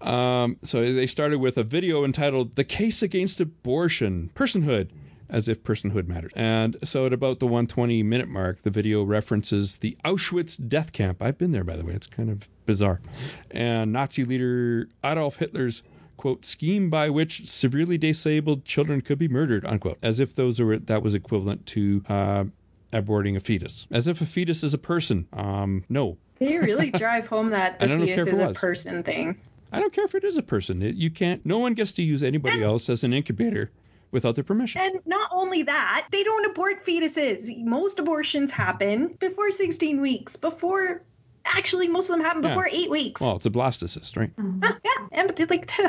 Um, 0.00 0.58
so 0.62 0.92
they 0.92 1.06
started 1.06 1.38
with 1.38 1.56
a 1.58 1.64
video 1.64 2.04
entitled 2.04 2.54
"The 2.54 2.64
Case 2.64 3.02
Against 3.02 3.40
Abortion: 3.40 4.30
Personhood." 4.34 4.90
As 5.28 5.48
if 5.48 5.62
personhood 5.62 6.06
matters. 6.06 6.32
And 6.36 6.76
so 6.84 7.06
at 7.06 7.12
about 7.12 7.38
the 7.38 7.46
120 7.46 8.02
minute 8.02 8.28
mark, 8.28 8.62
the 8.62 8.70
video 8.70 9.02
references 9.02 9.78
the 9.78 9.96
Auschwitz 10.04 10.68
death 10.68 10.92
camp. 10.92 11.22
I've 11.22 11.38
been 11.38 11.52
there, 11.52 11.64
by 11.64 11.76
the 11.76 11.84
way. 11.84 11.94
It's 11.94 12.06
kind 12.06 12.30
of 12.30 12.48
bizarre. 12.66 13.00
And 13.50 13.92
Nazi 13.92 14.24
leader 14.24 14.88
Adolf 15.02 15.36
Hitler's 15.36 15.82
quote 16.16 16.44
scheme 16.44 16.90
by 16.90 17.10
which 17.10 17.48
severely 17.48 17.98
disabled 17.98 18.64
children 18.64 19.00
could 19.00 19.18
be 19.18 19.28
murdered 19.28 19.64
unquote 19.64 19.98
as 20.02 20.20
if 20.20 20.34
those 20.34 20.60
were 20.60 20.78
that 20.78 21.02
was 21.02 21.14
equivalent 21.14 21.66
to 21.66 22.02
uh, 22.08 22.44
aborting 22.92 23.36
a 23.36 23.40
fetus 23.40 23.86
as 23.90 24.06
if 24.06 24.20
a 24.20 24.26
fetus 24.26 24.62
is 24.62 24.72
a 24.72 24.78
person 24.78 25.26
um 25.32 25.84
no 25.88 26.16
you 26.38 26.60
really 26.62 26.90
drive 26.92 27.26
home 27.26 27.50
that 27.50 27.78
the 27.78 27.88
fetus 27.88 28.28
is 28.28 28.38
a 28.38 28.52
person 28.52 29.02
thing? 29.02 29.36
i 29.72 29.80
don't 29.80 29.92
care 29.92 30.04
if 30.04 30.14
it 30.14 30.24
is 30.24 30.36
a 30.36 30.42
person 30.42 30.82
it, 30.82 30.94
you 30.94 31.10
can't 31.10 31.44
no 31.44 31.58
one 31.58 31.74
gets 31.74 31.92
to 31.92 32.02
use 32.02 32.22
anybody 32.22 32.62
else 32.62 32.88
as 32.88 33.02
an 33.02 33.12
incubator 33.12 33.70
without 34.14 34.34
their 34.36 34.44
permission 34.44 34.80
And 34.80 35.00
not 35.04 35.28
only 35.30 35.62
that, 35.64 36.06
they 36.10 36.22
don't 36.22 36.46
abort 36.50 36.82
fetuses. 36.86 37.50
Most 37.64 37.98
abortions 37.98 38.50
happen 38.52 39.08
before 39.20 39.50
16 39.50 40.00
weeks, 40.00 40.36
before 40.36 41.02
actually 41.44 41.88
most 41.88 42.08
of 42.08 42.16
them 42.16 42.24
happen 42.24 42.42
Yeah. 42.42 42.48
before 42.50 42.68
eight 42.72 42.88
weeks. 42.88 43.20
well 43.20 43.36
it's 43.36 43.44
a 43.44 43.50
blastocyst 43.50 44.16
right 44.16 44.30
yeah, 44.82 45.08
and 45.12 45.28
but 45.28 45.50
like 45.50 45.70
so 45.70 45.82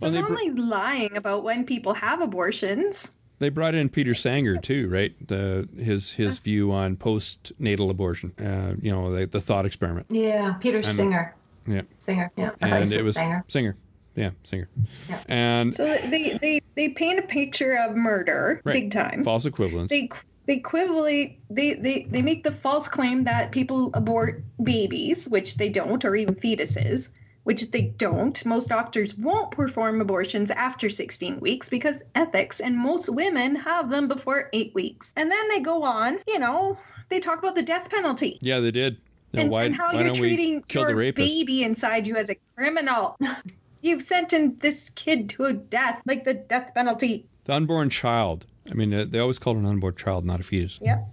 Well, 0.00 0.10
they 0.10 0.20
not 0.20 0.26
br- 0.28 0.36
only 0.38 0.50
lying 0.50 1.16
about 1.16 1.44
when 1.44 1.64
people 1.64 1.94
have 1.94 2.20
abortions. 2.20 3.16
they 3.38 3.50
brought 3.50 3.74
in 3.76 3.88
peter 3.88 4.12
sanger 4.14 4.56
too 4.56 4.88
right 4.88 5.12
the 5.28 5.68
his 5.78 6.10
his 6.10 6.38
view 6.38 6.72
on 6.72 6.96
postnatal 6.96 7.88
abortion 7.90 8.32
uh 8.40 8.74
you 8.82 8.90
know 8.90 9.12
the, 9.14 9.26
the 9.26 9.40
thought 9.40 9.64
experiment 9.64 10.06
yeah, 10.10 10.54
Peter 10.54 10.82
Singer. 10.82 11.34
yeah 11.68 11.82
Singer. 12.00 12.28
Yeah. 12.36 12.50
I 12.62 12.68
thought 12.68 12.68
you 12.70 12.74
and 12.82 12.92
it 12.92 13.04
was 13.04 13.14
Sanger. 13.14 13.44
singer 13.48 13.76
yeah 14.14 14.30
singer 14.44 14.68
Yeah. 15.08 15.22
and 15.28 15.74
So 15.74 15.84
they 16.04 16.36
they 16.40 16.60
they 16.76 16.88
paint 16.90 17.18
a 17.18 17.22
picture 17.22 17.74
of 17.76 17.96
murder 17.96 18.60
Right. 18.64 18.72
big 18.74 18.90
time. 18.90 19.22
false 19.22 19.44
equivalence 19.46 19.90
they 19.90 20.08
they 20.46 20.54
equivalate 20.54 21.40
they, 21.50 21.74
they 21.74 22.06
they 22.10 22.22
make 22.22 22.42
the 22.44 22.50
false 22.52 22.88
claim 22.88 23.24
that 23.24 23.52
people 23.52 23.90
abort 23.94 24.42
babies 24.62 25.28
which 25.28 25.56
they 25.56 25.68
don't 25.68 26.04
or 26.04 26.16
even 26.16 26.34
fetuses 26.34 27.10
which 27.44 27.70
they 27.70 27.82
don't 27.96 28.44
most 28.44 28.68
doctors 28.68 29.16
won't 29.16 29.50
perform 29.52 30.00
abortions 30.00 30.50
after 30.50 30.90
16 30.90 31.40
weeks 31.40 31.68
because 31.70 32.02
ethics 32.14 32.60
and 32.60 32.76
most 32.76 33.08
women 33.08 33.54
have 33.54 33.90
them 33.90 34.08
before 34.08 34.48
8 34.52 34.74
weeks 34.74 35.12
and 35.16 35.30
then 35.30 35.48
they 35.48 35.60
go 35.60 35.82
on 35.84 36.18
you 36.26 36.38
know 36.38 36.76
they 37.08 37.20
talk 37.20 37.38
about 37.38 37.54
the 37.54 37.62
death 37.62 37.90
penalty 37.90 38.38
Yeah, 38.40 38.60
they 38.60 38.70
did. 38.70 38.98
Now, 39.32 39.42
and, 39.42 39.50
why, 39.50 39.64
and 39.64 39.74
how 39.74 39.92
why 39.92 40.00
you're 40.00 40.04
don't 40.08 40.20
we 40.20 40.28
treating 40.28 40.62
kill 40.66 40.82
your 40.82 40.96
the 40.96 41.12
baby 41.12 41.62
inside 41.62 42.06
you 42.08 42.16
as 42.16 42.30
a 42.30 42.36
criminal 42.56 43.16
You've 43.82 44.02
sentenced 44.02 44.60
this 44.60 44.90
kid 44.90 45.30
to 45.30 45.46
a 45.46 45.52
death, 45.52 46.02
like 46.06 46.24
the 46.24 46.34
death 46.34 46.72
penalty. 46.74 47.26
The 47.44 47.54
unborn 47.54 47.90
child. 47.90 48.46
I 48.70 48.74
mean, 48.74 48.92
uh, 48.92 49.06
they 49.08 49.18
always 49.18 49.38
called 49.38 49.56
an 49.56 49.66
unborn 49.66 49.96
child, 49.96 50.24
not 50.24 50.40
a 50.40 50.42
fetus. 50.42 50.78
Yeah. 50.82 51.04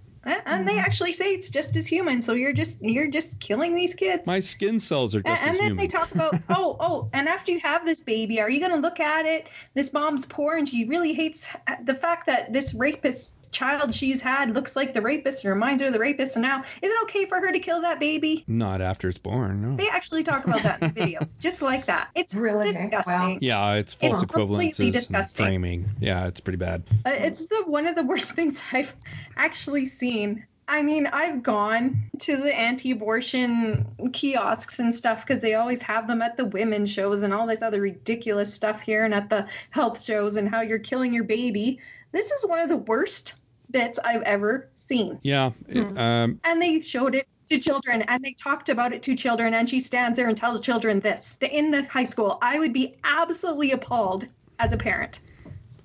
And 0.44 0.68
they 0.68 0.78
actually 0.78 1.12
say 1.12 1.32
it's 1.32 1.48
just 1.48 1.74
as 1.76 1.86
human. 1.86 2.20
So 2.20 2.34
you're 2.34 2.52
just 2.52 2.82
you're 2.82 3.06
just 3.06 3.40
killing 3.40 3.74
these 3.74 3.94
kids. 3.94 4.26
My 4.26 4.40
skin 4.40 4.78
cells 4.78 5.14
are 5.14 5.22
just 5.22 5.40
and 5.40 5.50
as 5.50 5.56
then 5.56 5.68
human. 5.68 5.76
they 5.78 5.86
talk 5.86 6.14
about 6.14 6.34
oh 6.50 6.76
oh 6.80 7.08
and 7.14 7.28
after 7.28 7.50
you 7.50 7.60
have 7.60 7.86
this 7.86 8.02
baby 8.02 8.38
are 8.40 8.50
you 8.50 8.60
going 8.60 8.72
to 8.72 8.78
look 8.78 9.00
at 9.00 9.24
it 9.24 9.48
this 9.74 9.92
mom's 9.94 10.26
poor 10.26 10.56
and 10.56 10.68
she 10.68 10.84
really 10.84 11.14
hates 11.14 11.48
the 11.84 11.94
fact 11.94 12.26
that 12.26 12.52
this 12.52 12.74
rapist 12.74 13.36
child 13.50 13.94
she's 13.94 14.20
had 14.22 14.54
looks 14.54 14.76
like 14.76 14.92
the 14.92 15.00
rapist 15.02 15.44
and 15.44 15.52
reminds 15.52 15.82
her 15.82 15.88
of 15.88 15.92
the 15.92 15.98
rapist 15.98 16.36
and 16.36 16.42
now 16.42 16.60
is 16.82 16.90
it 16.90 17.02
okay 17.02 17.24
for 17.26 17.40
her 17.40 17.50
to 17.52 17.58
kill 17.58 17.80
that 17.82 17.98
baby 18.00 18.44
Not 18.46 18.80
after 18.80 19.08
it's 19.08 19.18
born, 19.18 19.62
no. 19.62 19.76
they 19.76 19.88
actually 19.88 20.24
talk 20.24 20.44
about 20.46 20.62
that 20.62 20.82
in 20.82 20.88
the 20.88 20.94
video 20.94 21.26
just 21.40 21.62
like 21.62 21.86
that 21.86 22.08
it's 22.14 22.34
Really? 22.34 22.72
disgusting 22.72 23.14
Wow. 23.14 23.36
Yeah, 23.40 23.72
it's 23.74 23.94
false 23.94 24.22
It's 24.22 24.30
completely 24.32 24.68
equivalences 24.70 24.84
and 24.84 24.92
disgusting. 24.92 25.44
framing. 25.46 25.90
Yeah, 26.00 26.26
it's 26.26 26.40
pretty 26.40 26.56
bad. 26.58 26.82
Uh, 27.06 27.10
it's 27.10 27.46
the 27.46 27.62
one 27.66 27.86
of 27.86 27.94
the 27.94 28.02
worst 28.02 28.32
things 28.38 28.62
I've 28.72 28.94
actually 29.36 29.86
seen. 29.86 30.44
I 30.70 30.82
mean, 30.82 31.06
I've 31.06 31.42
gone 31.42 32.10
to 32.20 32.36
the 32.36 32.54
anti-abortion 32.54 33.86
kiosks 34.12 34.78
and 34.80 34.94
stuff 34.94 35.26
because 35.26 35.40
they 35.40 35.54
always 35.54 35.80
have 35.82 36.06
them 36.06 36.20
at 36.20 36.36
the 36.36 36.44
women's 36.44 36.90
shows 36.90 37.22
and 37.22 37.32
all 37.32 37.46
this 37.46 37.62
other 37.62 37.80
ridiculous 37.80 38.52
stuff 38.52 38.80
here 38.82 39.04
and 39.04 39.14
at 39.14 39.30
the 39.30 39.46
health 39.70 40.02
shows 40.02 40.36
and 40.36 40.48
how 40.48 40.60
you're 40.60 40.78
killing 40.78 41.14
your 41.14 41.24
baby. 41.24 41.80
This 42.12 42.30
is 42.30 42.46
one 42.46 42.58
of 42.58 42.68
the 42.68 42.76
worst 42.76 43.34
bits 43.70 43.98
I've 43.98 44.22
ever 44.22 44.68
seen. 44.74 45.18
Yeah. 45.22 45.50
it- 45.68 45.82
Hmm. 45.84 45.98
um, 45.98 46.40
And 46.44 46.60
they 46.62 46.80
showed 46.80 47.14
it 47.14 47.28
to 47.50 47.58
children 47.58 48.02
and 48.02 48.22
they 48.24 48.32
talked 48.32 48.68
about 48.68 48.92
it 48.92 49.02
to 49.04 49.14
children 49.16 49.54
and 49.54 49.68
she 49.68 49.80
stands 49.80 50.18
there 50.18 50.28
and 50.28 50.36
tells 50.36 50.60
children 50.60 51.00
this 51.00 51.36
in 51.40 51.70
the 51.70 51.82
high 51.84 52.04
school. 52.04 52.38
I 52.42 52.58
would 52.58 52.72
be 52.72 52.96
absolutely 53.04 53.72
appalled 53.72 54.26
as 54.58 54.72
a 54.72 54.76
parent. 54.76 55.20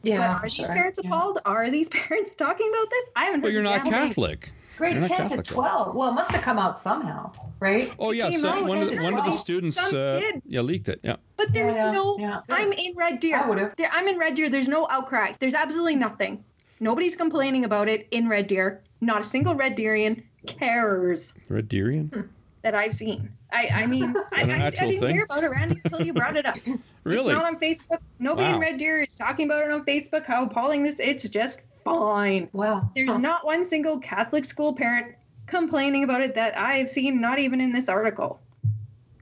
Yeah. 0.01 0.17
But 0.35 0.43
are 0.45 0.49
sure. 0.49 0.65
these 0.65 0.73
parents 0.73 0.99
Yeah. 1.01 1.09
appalled? 1.09 1.39
Are 1.45 1.69
these 1.69 1.87
parents 2.07 2.35
talking 2.35 2.69
about 2.69 2.89
this? 2.89 3.09
I 3.15 3.25
haven't 3.25 3.39
heard. 3.41 3.43
well, 3.45 3.53
you're 3.53 3.63
not 3.63 3.83
damn 3.83 3.93
thing. 3.93 3.93
Catholic. 3.93 4.51
Grade 4.77 4.93
You're 4.95 5.01
10 5.03 5.17
Catholic, 5.17 5.43
to 5.45 5.53
though. 5.53 5.61
12. 5.61 5.95
Well, 5.95 6.09
it 6.09 6.13
must 6.13 6.31
have 6.31 6.41
come 6.41 6.57
out 6.57 6.79
somehow, 6.79 7.31
right? 7.59 7.91
Oh 7.99 8.11
yeah, 8.11 8.29
came 8.29 8.39
so 8.39 8.63
one 8.63 8.77
of 8.81 8.89
the, 8.89 8.97
one 8.97 9.13
of 9.19 9.25
the 9.25 9.31
students 9.31 9.75
Some 9.75 9.85
uh, 9.95 10.19
kid. 10.19 10.41
yeah 10.45 10.61
leaked 10.61 10.89
it. 10.89 10.99
Yeah. 11.03 11.17
But 11.37 11.53
there's 11.53 11.75
Yeah, 11.75 11.85
yeah, 11.87 11.91
no. 11.91 12.17
yeah. 12.19 12.41
I'm 12.49 12.71
in 12.73 12.93
Red 12.95 13.19
Deer. 13.19 13.37
I 13.37 13.47
would've. 13.47 13.75
There, 13.77 13.89
I'm 13.91 14.07
in 14.07 14.17
Red 14.17 14.35
Deer. 14.35 14.49
There's 14.49 14.67
no 14.67 14.87
outcry. 14.89 15.33
There's 15.39 15.53
absolutely 15.53 15.95
nothing. 15.95 16.43
Nobody's 16.79 17.15
complaining 17.15 17.65
about 17.65 17.87
it 17.87 18.07
in 18.11 18.27
Red 18.27 18.47
Deer. 18.47 18.81
Not 19.01 19.21
a 19.21 19.23
single 19.23 19.53
Red 19.55 19.77
Deerian 19.77 20.23
cares 20.47 21.33
Red 21.49 21.69
Deerian. 21.69 22.27
that 22.61 22.75
I've 22.75 22.93
seen. 22.93 23.29
I, 23.51 23.67
I 23.67 23.85
mean, 23.85 24.15
I, 24.33 24.45
that 24.45 24.49
a 24.49 24.51
I, 24.51 24.55
I 24.55 24.57
natural 24.57 24.89
didn't 24.89 25.01
thing? 25.03 25.15
hear 25.15 25.23
about 25.25 25.43
it, 25.43 25.49
Randy, 25.51 25.79
until 25.83 26.01
you 26.01 26.13
brought 26.13 26.35
it 26.37 26.45
up. 26.45 26.57
Really? 27.05 27.33
It's 27.33 27.41
not 27.43 27.53
on 27.53 27.59
Facebook. 27.59 27.97
Nobody 28.19 28.47
Wow. 28.47 28.55
in 28.55 28.61
Red 28.61 28.77
Deer 28.77 29.01
is 29.03 29.13
talking 29.17 29.45
about 29.45 29.65
it 29.65 29.71
on 29.71 29.83
Facebook. 29.83 30.25
How 30.25 30.45
appalling 30.45 30.83
this! 30.83 31.01
It's 31.01 31.27
just 31.27 31.61
fine. 31.83 32.49
Wow. 32.53 32.89
There's 32.95 33.13
Huh. 33.13 33.17
not 33.19 33.45
one 33.45 33.65
single 33.65 33.99
Catholic 33.99 34.45
school 34.45 34.73
parent 34.73 35.15
complaining 35.47 36.03
about 36.03 36.21
it 36.21 36.35
that 36.35 36.57
I 36.57 36.75
have 36.75 36.89
seen, 36.89 37.19
not 37.21 37.39
even 37.39 37.61
in 37.61 37.71
this 37.73 37.89
article. 37.89 38.39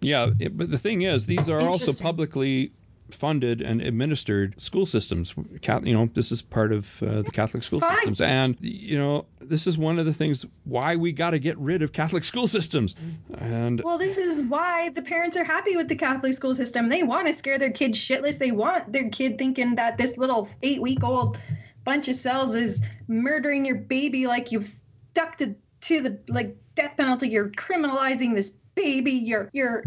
Yeah, 0.02 0.32
it, 0.40 0.58
but 0.58 0.72
the 0.72 0.78
thing 0.78 1.02
is, 1.04 1.26
these 1.28 1.50
are 1.50 1.62
also 1.62 1.94
publicly 1.94 2.72
funded 3.12 3.62
and 3.62 3.82
administered 3.82 4.60
school 4.60 4.86
systems. 4.86 5.36
Cath- 5.62 5.86
You 5.86 5.94
know, 5.94 6.10
this 6.14 6.32
is 6.32 6.42
part 6.42 6.72
of 6.72 7.04
uh, 7.04 7.22
the 7.24 7.32
Catholic 7.32 7.62
school 7.64 7.82
Fine. 7.82 7.96
systems, 7.98 8.22
and 8.22 8.56
you 8.62 8.98
know, 8.98 9.26
this 9.42 9.68
is 9.68 9.78
one 9.78 10.00
of 10.00 10.06
the 10.06 10.14
things 10.14 10.46
why 10.64 10.96
we 10.96 11.12
got 11.12 11.32
to 11.32 11.40
get 11.40 11.58
rid 11.60 11.82
of 11.82 11.92
Catholic 11.92 12.24
school 12.32 12.48
systems. 12.48 12.96
And 13.38 13.82
Well, 13.84 13.98
this 13.98 14.18
is 14.18 14.42
why 14.44 14.90
the 14.90 15.02
parents 15.02 15.36
are 15.38 15.44
happy 15.44 15.76
with 15.76 15.88
the 15.90 15.96
Catholic 15.96 16.34
school 16.34 16.56
system. 16.56 16.88
They 16.90 17.04
want 17.04 17.28
to 17.28 17.34
scare 17.34 17.60
their 17.60 17.72
kids 17.72 17.98
shitless. 18.00 18.38
They 18.38 18.52
want 18.52 18.92
their 18.92 19.10
kid 19.10 19.38
thinking 19.38 19.76
that 19.76 19.98
this 19.98 20.18
little 20.18 20.48
eight 20.64 20.82
week 20.82 21.04
old 21.04 21.38
bunch 21.84 22.08
of 22.08 22.16
cells 22.16 22.56
is 22.56 22.82
murdering 23.08 23.66
your 23.66 23.76
baby 23.76 24.28
like 24.28 24.52
you've 24.52 24.70
stuck 25.12 25.38
to, 25.38 25.56
to 25.82 26.02
the 26.02 26.20
like 26.28 26.56
death 26.76 26.96
penalty. 26.98 27.30
You're 27.30 27.50
criminalizing 27.50 28.36
this 28.36 28.52
baby. 28.76 29.12
You're 29.12 29.50
you're 29.54 29.84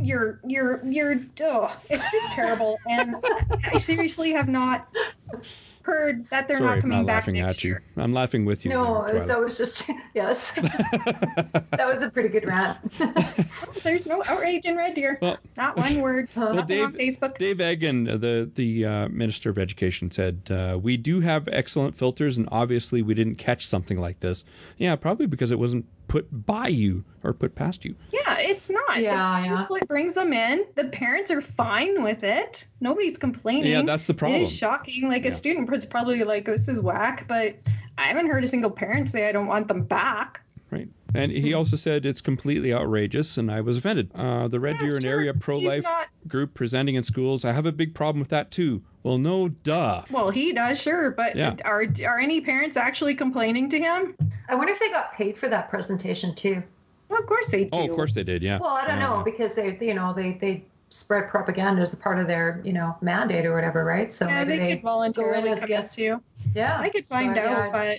you're 0.00 0.40
you're 0.46 0.84
you're 0.84 1.20
oh, 1.40 1.76
it's 1.90 2.10
just 2.10 2.32
terrible. 2.32 2.78
And 2.88 3.16
I 3.72 3.78
seriously 3.78 4.32
have 4.32 4.48
not 4.48 4.88
heard 5.82 6.26
that 6.30 6.48
they're 6.48 6.58
sorry, 6.58 6.68
not 6.68 6.74
I'm 6.76 6.80
coming 6.82 6.98
not 6.98 7.06
back 7.06 7.16
laughing 7.22 7.34
next 7.34 7.58
at 7.58 7.64
you. 7.64 7.70
year. 7.70 7.82
I'm 7.96 8.12
laughing 8.12 8.44
with 8.44 8.64
you. 8.64 8.70
No, 8.70 9.06
there, 9.06 9.24
that 9.26 9.40
was 9.40 9.58
just, 9.58 9.88
yes. 10.14 10.52
that 10.52 11.86
was 11.86 12.02
a 12.02 12.10
pretty 12.10 12.28
good 12.28 12.46
rant. 12.46 12.78
There's 13.82 14.06
no 14.06 14.22
outrage 14.26 14.64
in 14.64 14.76
Red 14.76 14.94
Deer. 14.94 15.18
Well- 15.20 15.38
not 15.56 15.76
one 15.76 16.00
word. 16.00 16.28
Well, 16.34 16.54
Nothing 16.54 16.76
Dave, 16.78 16.84
on 16.84 16.92
Facebook. 16.94 17.38
Dave 17.38 17.56
Eggen, 17.58 18.08
uh, 18.08 18.16
the 18.16 18.50
the 18.54 18.84
uh, 18.84 19.08
Minister 19.08 19.50
of 19.50 19.58
Education, 19.58 20.10
said 20.10 20.48
uh, 20.50 20.78
we 20.80 20.96
do 20.96 21.20
have 21.20 21.48
excellent 21.48 21.94
filters, 21.94 22.36
and 22.38 22.48
obviously 22.50 23.02
we 23.02 23.14
didn't 23.14 23.36
catch 23.36 23.66
something 23.66 23.98
like 23.98 24.20
this. 24.20 24.44
Yeah, 24.78 24.96
probably 24.96 25.26
because 25.26 25.50
it 25.52 25.58
wasn't 25.58 25.86
put 26.12 26.44
by 26.44 26.68
you 26.68 27.02
or 27.22 27.32
put 27.32 27.54
past 27.54 27.86
you. 27.86 27.94
Yeah, 28.12 28.36
it's 28.38 28.68
not. 28.68 29.00
Yeah, 29.00 29.40
the 29.40 29.46
yeah. 29.46 29.64
school 29.64 29.78
brings 29.88 30.12
them 30.12 30.34
in. 30.34 30.66
The 30.74 30.84
parents 30.84 31.30
are 31.30 31.40
fine 31.40 32.02
with 32.02 32.22
it. 32.22 32.66
Nobody's 32.82 33.16
complaining. 33.16 33.72
Yeah, 33.72 33.80
that's 33.80 34.04
the 34.04 34.12
problem. 34.12 34.42
It 34.42 34.44
is 34.44 34.54
shocking. 34.54 35.08
Like 35.08 35.22
Yeah. 35.22 35.30
a 35.30 35.34
student 35.34 35.70
was 35.70 35.86
probably 35.86 36.22
like, 36.24 36.44
"This 36.44 36.68
is 36.68 36.82
whack," 36.82 37.24
but 37.28 37.56
I 37.96 38.02
haven't 38.08 38.26
heard 38.26 38.44
a 38.44 38.46
single 38.46 38.70
parent 38.70 39.08
say, 39.08 39.26
"I 39.26 39.32
don't 39.32 39.46
want 39.46 39.68
them 39.68 39.84
back." 39.84 40.42
Right. 40.70 40.88
And 41.14 41.30
he 41.32 41.52
also 41.52 41.76
said 41.76 42.06
it's 42.06 42.20
completely 42.20 42.72
outrageous, 42.72 43.36
and 43.36 43.50
I 43.50 43.60
was 43.60 43.76
offended. 43.76 44.10
Uh, 44.14 44.48
the 44.48 44.58
Red 44.60 44.76
Yeah, 44.76 44.80
Deer 44.82 44.94
and 44.94 45.02
sure. 45.02 45.12
area 45.12 45.34
pro 45.34 45.58
life 45.58 45.82
not- 45.82 46.08
group 46.26 46.54
presenting 46.54 46.94
in 46.94 47.02
schools. 47.02 47.44
I 47.44 47.52
have 47.52 47.66
a 47.66 47.72
big 47.72 47.94
problem 47.94 48.20
with 48.20 48.28
that 48.30 48.50
too. 48.50 48.82
Well, 49.02 49.18
no, 49.18 49.48
duh. 49.48 50.02
Well, 50.10 50.30
he 50.30 50.52
does, 50.52 50.80
sure, 50.80 51.10
but 51.10 51.34
Yeah. 51.36 51.56
are 51.64 51.84
are 52.06 52.18
any 52.18 52.40
parents 52.40 52.76
actually 52.76 53.14
complaining 53.14 53.68
to 53.70 53.78
him? 53.78 54.14
I 54.48 54.54
wonder 54.54 54.72
if 54.72 54.80
they 54.80 54.90
got 54.90 55.12
paid 55.14 55.36
for 55.36 55.48
that 55.48 55.68
presentation 55.70 56.34
too. 56.34 56.62
Well, 57.08 57.20
of 57.20 57.26
course 57.26 57.50
they 57.50 57.64
do. 57.64 57.70
Oh, 57.74 57.84
of 57.88 57.92
course 57.92 58.14
they 58.14 58.22
did. 58.22 58.42
Yeah. 58.42 58.58
Well, 58.58 58.70
I 58.70 58.86
don't 58.86 58.98
Yeah. 58.98 59.08
know 59.08 59.22
because 59.24 59.54
they, 59.54 59.76
you 59.80 59.94
know, 59.94 60.14
they 60.14 60.38
they 60.40 60.64
spread 60.88 61.28
propaganda 61.28 61.80
as 61.82 61.92
a 61.92 61.96
part 61.96 62.18
of 62.18 62.26
their, 62.26 62.60
you 62.64 62.72
know, 62.72 62.94
mandate 63.00 63.44
or 63.46 63.54
whatever, 63.54 63.82
right? 63.84 64.12
So 64.12 64.26
Yeah, 64.28 64.44
maybe 64.44 64.58
they, 64.58 64.64
they 64.66 64.74
could 64.76 64.82
voluntarily 64.82 65.40
go 65.42 65.46
in 65.46 65.52
as 65.54 65.58
come 65.60 65.68
guests. 65.68 65.96
too. 65.96 66.20
Yeah, 66.54 66.78
I 66.78 66.88
could 66.90 67.06
find 67.06 67.34
So, 67.34 67.40
out, 67.42 67.74
yeah, 67.74 67.94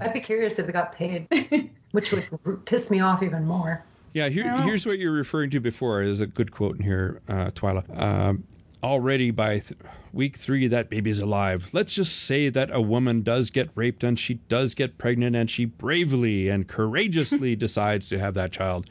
I'd 0.00 0.12
be 0.14 0.20
curious 0.20 0.58
if 0.58 0.66
they 0.66 0.72
got 0.72 0.94
paid, 0.94 1.26
which 1.92 2.12
would 2.12 2.64
piss 2.66 2.90
me 2.90 3.00
off 3.00 3.22
even 3.22 3.46
more. 3.46 3.82
Yeah, 4.12 4.28
here, 4.28 4.44
No. 4.44 4.58
here's 4.62 4.86
what 4.86 4.98
you're 4.98 5.12
referring 5.12 5.50
to 5.50 5.60
before. 5.60 6.04
There's 6.04 6.20
a 6.20 6.26
good 6.26 6.50
quote 6.50 6.76
in 6.78 6.82
here, 6.84 7.20
uh, 7.28 7.50
Twyla. 7.50 7.84
Um, 8.00 8.44
already 8.82 9.30
by 9.30 9.58
th- 9.60 9.78
week 10.12 10.36
three, 10.36 10.66
that 10.66 10.90
baby's 10.90 11.20
alive. 11.20 11.68
Let's 11.72 11.94
just 11.94 12.16
say 12.24 12.48
that 12.48 12.70
a 12.72 12.80
woman 12.80 13.22
does 13.22 13.50
get 13.50 13.68
raped 13.74 14.02
and 14.02 14.18
she 14.18 14.34
does 14.48 14.74
get 14.74 14.98
pregnant 14.98 15.36
and 15.36 15.48
she 15.50 15.64
bravely 15.64 16.48
and 16.48 16.66
courageously 16.66 17.54
decides 17.56 18.08
to 18.08 18.18
have 18.18 18.34
that 18.34 18.50
child. 18.50 18.86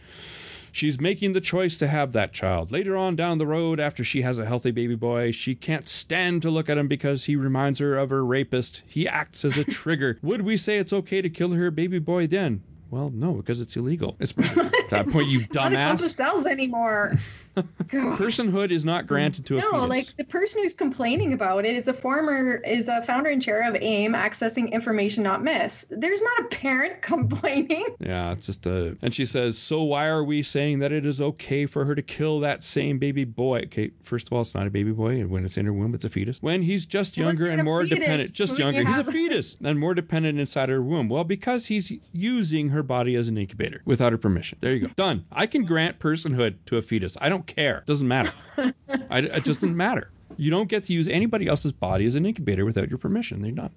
She's 0.71 1.01
making 1.01 1.33
the 1.33 1.41
choice 1.41 1.75
to 1.77 1.87
have 1.87 2.13
that 2.13 2.31
child. 2.31 2.71
Later 2.71 2.95
on 2.95 3.15
down 3.15 3.39
the 3.39 3.47
road, 3.47 3.79
after 3.79 4.03
she 4.03 4.21
has 4.21 4.37
a 4.37 4.45
healthy 4.45 4.69
baby 4.71 4.93
boy, 4.95 5.31
she 5.31 5.55
can't 5.55 5.89
stand 5.89 6.43
to 6.43 6.51
look 6.51 6.69
at 6.69 6.77
him 6.77 6.87
because 6.87 7.25
he 7.25 7.35
reminds 7.35 7.79
her 7.79 7.97
of 7.97 8.11
her 8.11 8.23
rapist. 8.23 8.83
He 8.85 9.07
acts 9.07 9.43
as 9.43 9.57
a 9.57 9.63
trigger. 9.69 10.19
Would 10.21 10.43
we 10.43 10.55
say 10.57 10.77
it's 10.77 10.93
okay 10.93 11.21
to 11.23 11.29
kill 11.29 11.53
her 11.53 11.71
baby 11.71 11.97
boy 11.99 12.27
then? 12.27 12.61
Well, 12.91 13.09
no, 13.13 13.33
because 13.33 13.61
it's 13.61 13.75
illegal. 13.75 14.15
It's 14.19 14.31
at 14.57 14.89
that 14.89 15.09
point, 15.09 15.27
you 15.27 15.45
Not 15.53 15.73
a 15.73 15.75
of 15.93 15.99
dumbass. 15.99 16.09
cells 16.09 16.45
anymore. 16.45 17.17
Personhood 17.57 18.71
is 18.71 18.85
not 18.85 19.07
granted 19.07 19.45
to 19.47 19.57
a 19.57 19.61
No, 19.61 19.71
fetus. 19.71 19.89
like 19.89 20.17
the 20.17 20.23
person 20.23 20.61
who's 20.61 20.73
complaining 20.73 21.33
about 21.33 21.65
it 21.65 21.75
is 21.75 21.87
a 21.87 21.93
former 21.93 22.55
is 22.65 22.87
a 22.87 23.01
founder 23.03 23.29
and 23.29 23.41
chair 23.41 23.67
of 23.67 23.75
AIM, 23.81 24.13
accessing 24.13 24.71
information, 24.71 25.23
not 25.23 25.43
myths. 25.43 25.85
There's 25.89 26.21
not 26.21 26.39
a 26.41 26.43
parent 26.55 27.01
complaining. 27.01 27.85
Yeah, 27.99 28.31
it's 28.31 28.45
just 28.45 28.65
a. 28.65 28.97
And 29.01 29.13
she 29.13 29.25
says, 29.25 29.57
So 29.57 29.83
why 29.83 30.07
are 30.07 30.23
we 30.23 30.43
saying 30.43 30.79
that 30.79 30.91
it 30.91 31.05
is 31.05 31.19
okay 31.21 31.65
for 31.65 31.85
her 31.85 31.95
to 31.95 32.01
kill 32.01 32.39
that 32.41 32.63
same 32.63 32.99
baby 32.99 33.25
boy? 33.25 33.59
Okay, 33.65 33.91
first 34.03 34.27
of 34.27 34.33
all, 34.33 34.41
it's 34.41 34.53
not 34.55 34.67
a 34.67 34.69
baby 34.69 34.91
boy. 34.91 35.19
and 35.19 35.29
When 35.29 35.45
it's 35.45 35.57
in 35.57 35.65
her 35.65 35.73
womb, 35.73 35.93
it's 35.93 36.05
a 36.05 36.09
fetus. 36.09 36.41
When 36.41 36.61
he's 36.61 36.85
just 36.85 37.17
younger 37.17 37.47
and 37.47 37.63
more 37.63 37.83
fetus. 37.83 37.99
dependent, 37.99 38.33
just 38.33 38.53
When 38.53 38.59
you 38.59 38.65
younger, 38.81 38.89
he's 38.89 39.07
a 39.07 39.11
fetus 39.11 39.57
and 39.63 39.79
more 39.79 39.93
dependent 39.93 40.39
inside 40.39 40.69
her 40.69 40.81
womb. 40.81 41.09
Well, 41.09 41.23
because 41.23 41.67
he's 41.67 41.91
using 42.11 42.69
her 42.69 42.83
body 42.83 43.15
as 43.15 43.27
an 43.27 43.37
incubator 43.37 43.81
without 43.85 44.11
her 44.11 44.17
permission. 44.17 44.57
There 44.61 44.73
you 44.73 44.87
go. 44.87 44.87
Done. 44.95 45.25
I 45.31 45.45
can 45.47 45.65
grant 45.65 45.99
personhood 45.99 46.55
to 46.67 46.77
a 46.77 46.81
fetus. 46.81 47.17
I 47.21 47.29
don't 47.29 47.38
care. 47.47 47.83
Doesn't 47.85 48.07
matter. 48.07 48.31
I, 48.57 49.19
it 49.19 49.43
doesn't 49.45 49.75
matter. 49.75 50.11
You 50.37 50.51
don't 50.51 50.69
get 50.69 50.85
to 50.85 50.93
use 50.93 51.07
anybody 51.07 51.47
else's 51.47 51.71
body 51.71 52.05
as 52.05 52.15
an 52.15 52.25
incubator 52.25 52.63
without 52.65 52.89
your 52.89 52.97
permission. 52.97 53.41
They're 53.41 53.51
done. 53.51 53.71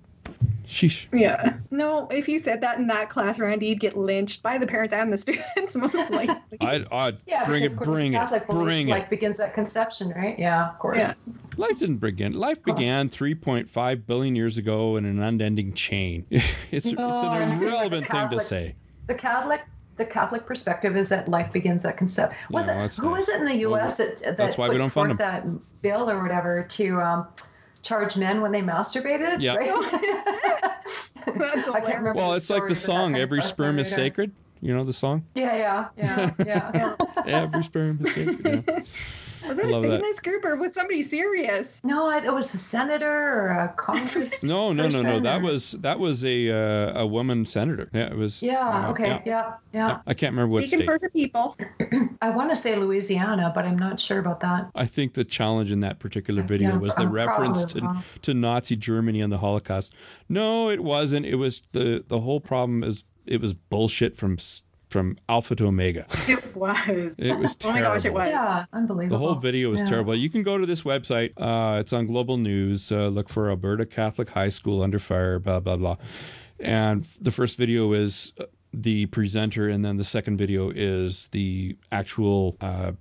Sheesh. 0.64 1.07
Yeah. 1.12 1.57
No, 1.72 2.07
if 2.09 2.29
you 2.29 2.38
said 2.38 2.61
that 2.61 2.79
in 2.79 2.87
that 2.87 3.11
class, 3.11 3.40
Randy, 3.40 3.66
you'd 3.66 3.81
get 3.81 3.96
lynched 3.96 4.42
by 4.44 4.59
the 4.59 4.66
parents 4.66 4.94
and 4.94 5.12
the 5.12 5.16
students, 5.18 5.75
most 5.77 5.94
likely. 5.94 6.29
I'd, 6.61 6.87
I'd 6.92 7.16
Yeah, 7.27 7.44
bring 7.44 7.64
it, 7.64 7.77
bring 7.77 8.12
it, 8.14 8.16
Catholic 8.18 8.46
beliefs, 8.46 8.64
bring 8.64 8.87
Life 8.87 9.05
it. 9.05 9.11
begins 9.11 9.40
at 9.40 9.55
conception, 9.55 10.11
right? 10.11 10.38
Yeah, 10.38 10.68
of 10.70 10.79
course. 10.79 11.03
Yeah. 11.03 11.14
Life 11.57 11.79
didn't 11.81 11.96
begin. 11.96 12.35
Life 12.35 12.62
began 12.62 13.09
3.5 13.09 14.07
billion 14.07 14.37
years 14.37 14.57
ago 14.57 14.96
in 14.96 15.05
an 15.05 15.20
unending 15.20 15.72
chain. 15.75 16.27
It's, 16.31 16.87
it's 16.87 16.92
No, 16.92 17.09
I'm 17.09 17.42
an 17.42 17.48
saying 17.51 17.61
like 17.61 17.62
irrelevant 17.62 18.07
the 18.09 18.12
thing 18.12 18.31
to 18.31 18.40
say. 18.40 18.75
The 19.09 19.14
Catholic 19.14 19.62
the 19.96 20.05
Catholic 20.05 20.46
perspective 20.46 20.96
is 20.96 21.09
that 21.11 21.28
life 21.28 21.52
begins 21.52 21.85
at 21.85 21.96
conception. 21.96 22.37
Was 22.50 22.66
No, 22.66 22.72
it 22.72 22.76
that's 22.76 22.96
who 22.98 23.11
nice. 23.11 23.18
was 23.18 23.28
it 23.28 23.40
in 23.40 23.44
the 23.46 23.57
U.S. 23.59 23.96
that 23.96 24.22
that 24.22 24.37
that's 24.37 24.57
why 24.59 24.68
we 24.68 24.78
don't 24.78 24.90
fund 24.90 25.09
forth 25.11 25.18
that 25.18 25.44
bill 25.83 26.09
or 26.09 26.22
whatever 26.22 26.64
to 26.70 27.00
um, 27.00 27.26
charge 27.83 28.16
men 28.16 28.40
when 28.40 28.52
they 28.52 28.62
masturbated? 28.62 29.40
Yeah. 29.40 29.55
right? 29.55 30.72
That's 31.38 31.68
I 31.68 31.81
can't 31.81 31.98
remember. 31.98 32.14
Well, 32.14 32.31
the 32.31 32.37
it's 32.38 32.50
like 32.50 32.66
the 32.68 32.74
story, 32.74 32.96
but 32.96 32.98
that 32.98 33.02
song 33.02 33.16
"Every 33.16 33.42
sperm 33.42 33.78
is 33.78 33.90
sacred." 33.90 34.33
You 34.61 34.74
know 34.74 34.85
the 34.85 34.92
song 34.92 35.24
Yeah, 35.35 35.88
yeah, 35.96 36.31
yeah, 36.44 36.64
yeah. 37.16 37.22
"Every 37.26 37.62
sperm 37.64 37.98
is 38.05 38.14
sacred." 38.14 38.64
Yeah. 38.66 38.81
Was 39.48 39.57
that 39.57 39.66
I 39.66 39.68
a 39.68 39.72
love 39.72 39.83
that. 39.83 39.90
Satanist 39.90 40.22
group 40.24 40.44
or 40.44 40.57
was 40.57 40.74
somebody 40.74 41.02
serious? 41.02 41.81
No, 41.85 42.07
I, 42.09 42.24
it 42.24 42.33
was 42.33 42.52
a 42.55 42.59
senator 42.59 43.09
or 43.11 43.48
a 43.50 43.68
Congress. 43.76 44.42
No, 44.52 44.72
no, 44.72 44.88
no, 44.88 45.02
no. 45.02 45.02
person 45.02 45.22
That 45.24 45.42
was 45.42 45.72
that 45.72 45.98
was 45.98 46.24
a 46.24 46.50
uh, 46.50 47.00
a 47.02 47.07
woman 47.07 47.44
senator. 47.46 47.88
Yeah, 47.92 48.07
it 48.11 48.16
was. 48.16 48.42
Yeah. 48.42 48.87
uh, 48.88 48.90
Okay. 48.90 49.07
yeah. 49.07 49.22
Yeah. 49.24 49.55
Yeah. 49.72 49.98
I 50.07 50.14
can't 50.14 50.33
remember 50.33 50.55
what 50.55 50.64
Speaking 50.66 50.81
state. 50.81 50.87
for 50.87 50.98
the 50.98 51.09
people. 51.11 51.57
I 52.22 52.31
want 52.31 52.50
to 52.50 52.57
say 52.57 52.76
Louisiana, 52.76 53.50
but 53.55 53.64
I'm 53.64 53.78
not 53.78 53.98
sure 53.98 54.18
about 54.18 54.40
that. 54.40 54.70
I 54.74 54.87
think 54.87 55.14
the 55.14 55.24
challenge 55.24 55.70
in 55.70 55.81
that 55.81 55.98
particular 55.98 56.42
video 56.42 56.70
Yeah, 56.70 56.76
was 56.78 56.94
the 56.94 57.02
I'm 57.02 57.12
reference 57.12 57.64
to, 57.66 57.81
wrong. 57.81 58.05
to 58.22 58.35
Nazi 58.35 58.76
Germany 58.76 59.20
and 59.20 59.33
the 59.33 59.38
Holocaust. 59.38 59.94
No, 60.28 60.68
it 60.70 60.83
wasn't. 60.83 61.26
It 61.26 61.37
was 61.37 61.62
the 61.72 62.05
the 62.07 62.20
whole 62.20 62.40
problem 62.40 62.85
is 62.85 63.05
it 63.26 63.40
was 63.40 63.55
bullshit 63.55 64.16
from 64.16 64.35
s- 64.35 64.62
from 64.92 65.16
alpha 65.28 65.57
to 65.57 65.66
omega. 65.66 66.07
It 66.28 66.55
was. 66.55 67.14
It 67.18 67.37
was 67.38 67.57
terrible. 67.57 67.78
Oh 67.78 67.83
my 67.90 67.94
gosh, 67.96 68.05
it 68.05 68.12
was. 68.12 68.28
Yeah, 68.28 68.64
unbelievable. 68.72 69.18
The 69.18 69.24
whole 69.24 69.35
video 69.35 69.70
was 69.70 69.81
Yeah. 69.81 69.88
terrible. 69.88 70.14
You 70.14 70.31
can 70.31 70.42
go 70.42 70.59
to 70.59 70.66
this 70.66 70.83
website. 70.83 71.33
Uh, 71.37 71.81
it's 71.81 71.92
on 71.92 72.07
Global 72.07 72.37
News. 72.37 72.92
Uh, 72.92 73.09
look 73.09 73.28
for 73.28 73.48
Alberta 73.50 73.87
Catholic 73.87 74.31
High 74.31 74.50
School 74.50 74.83
under 74.83 74.98
fire. 74.98 75.38
Blah 75.38 75.61
blah 75.61 75.76
blah. 75.76 75.96
And 76.61 77.05
the 77.20 77.33
first 77.33 77.57
video 77.59 77.92
is 77.92 78.33
uh, 78.38 78.44
the 78.72 79.07
presenter, 79.07 79.68
and 79.68 79.85
then 79.85 79.96
the 79.96 80.05
second 80.05 80.37
video 80.37 80.70
is 80.70 81.28
the 81.28 81.76
actual 81.90 82.57
uh, 82.61 82.92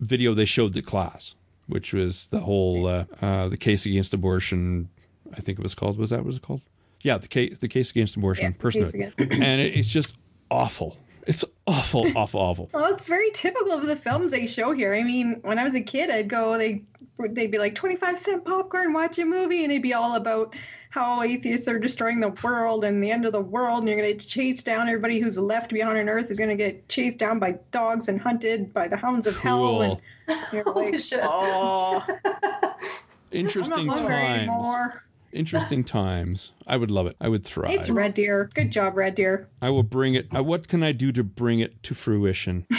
video 0.00 0.32
they 0.34 0.46
showed 0.46 0.72
the 0.72 0.82
class, 0.82 1.34
which 1.66 1.92
was 1.92 2.28
the 2.28 2.40
whole 2.40 2.86
uh, 2.86 3.04
uh, 3.20 3.48
the 3.48 3.58
case 3.58 3.84
against 3.84 4.14
abortion. 4.14 4.88
I 5.36 5.40
think 5.40 5.58
it 5.58 5.62
was 5.62 5.74
called. 5.74 5.98
Was 5.98 6.10
that 6.10 6.20
what 6.20 6.24
it 6.24 6.26
was 6.26 6.38
called? 6.38 6.62
Yeah, 7.02 7.18
the 7.18 7.28
case 7.28 7.58
the 7.58 7.68
case 7.68 7.90
against 7.90 8.16
abortion. 8.16 8.44
Yeah, 8.44 8.50
the 8.52 8.58
personally, 8.58 9.12
and 9.18 9.60
it, 9.60 9.76
it's 9.76 9.88
just 9.88 10.14
awful. 10.50 10.96
It's 11.30 11.44
awful, 11.68 12.10
awful, 12.16 12.40
awful. 12.40 12.70
Well, 12.74 12.92
it's 12.92 13.06
very 13.06 13.30
typical 13.30 13.72
of 13.72 13.86
the 13.86 13.94
films 13.94 14.32
they 14.32 14.48
show 14.48 14.72
here. 14.72 14.92
I 14.92 15.04
mean, 15.04 15.38
when 15.42 15.60
I 15.60 15.64
was 15.64 15.76
a 15.76 15.80
kid, 15.80 16.10
I'd 16.10 16.28
go, 16.28 16.58
they, 16.58 16.82
they'd 17.20 17.52
be 17.52 17.58
like 17.58 17.76
25 17.76 18.18
cent 18.18 18.44
popcorn, 18.44 18.92
watch 18.92 19.16
a 19.20 19.24
movie, 19.24 19.62
and 19.62 19.70
it'd 19.70 19.80
be 19.80 19.94
all 19.94 20.16
about 20.16 20.56
how 20.90 21.22
atheists 21.22 21.68
are 21.68 21.78
destroying 21.78 22.18
the 22.18 22.34
world 22.42 22.82
and 22.84 23.00
the 23.00 23.12
end 23.12 23.24
of 23.26 23.30
the 23.30 23.40
world, 23.40 23.78
and 23.78 23.88
you're 23.88 23.96
going 23.96 24.18
to 24.18 24.26
chase 24.26 24.64
down 24.64 24.88
everybody 24.88 25.20
who's 25.20 25.38
left 25.38 25.72
behind 25.72 25.96
on 25.98 26.08
Earth 26.08 26.32
is 26.32 26.38
going 26.38 26.50
to 26.50 26.56
get 26.56 26.88
chased 26.88 27.18
down 27.18 27.38
by 27.38 27.56
dogs 27.70 28.08
and 28.08 28.20
hunted 28.20 28.74
by 28.74 28.88
the 28.88 28.96
hounds 28.96 29.28
of 29.28 29.38
hell. 29.38 29.60
Cool. 29.60 30.00
And 30.26 30.40
you're 30.52 30.64
Holy 30.72 30.90
like, 30.90 31.00
shit. 31.00 31.20
oh, 31.22 32.04
I'm 32.24 32.72
Interesting 33.30 33.86
not 33.86 33.98
hungry 33.98 34.14
times. 34.46 35.00
Interesting 35.32 35.84
times. 35.84 36.52
I 36.66 36.76
would 36.76 36.90
love 36.90 37.06
it. 37.06 37.16
I 37.20 37.28
would 37.28 37.44
thrive. 37.44 37.70
It's 37.72 37.88
Red 37.90 38.14
Deer. 38.14 38.50
Good 38.54 38.72
job, 38.72 38.96
Red 38.96 39.14
Deer. 39.14 39.48
I 39.62 39.70
will 39.70 39.82
bring 39.84 40.14
it. 40.14 40.26
Uh, 40.34 40.42
what 40.42 40.66
can 40.68 40.82
I 40.82 40.92
do 40.92 41.12
to 41.12 41.22
bring 41.22 41.60
it 41.60 41.80
to 41.84 41.94
fruition? 41.94 42.66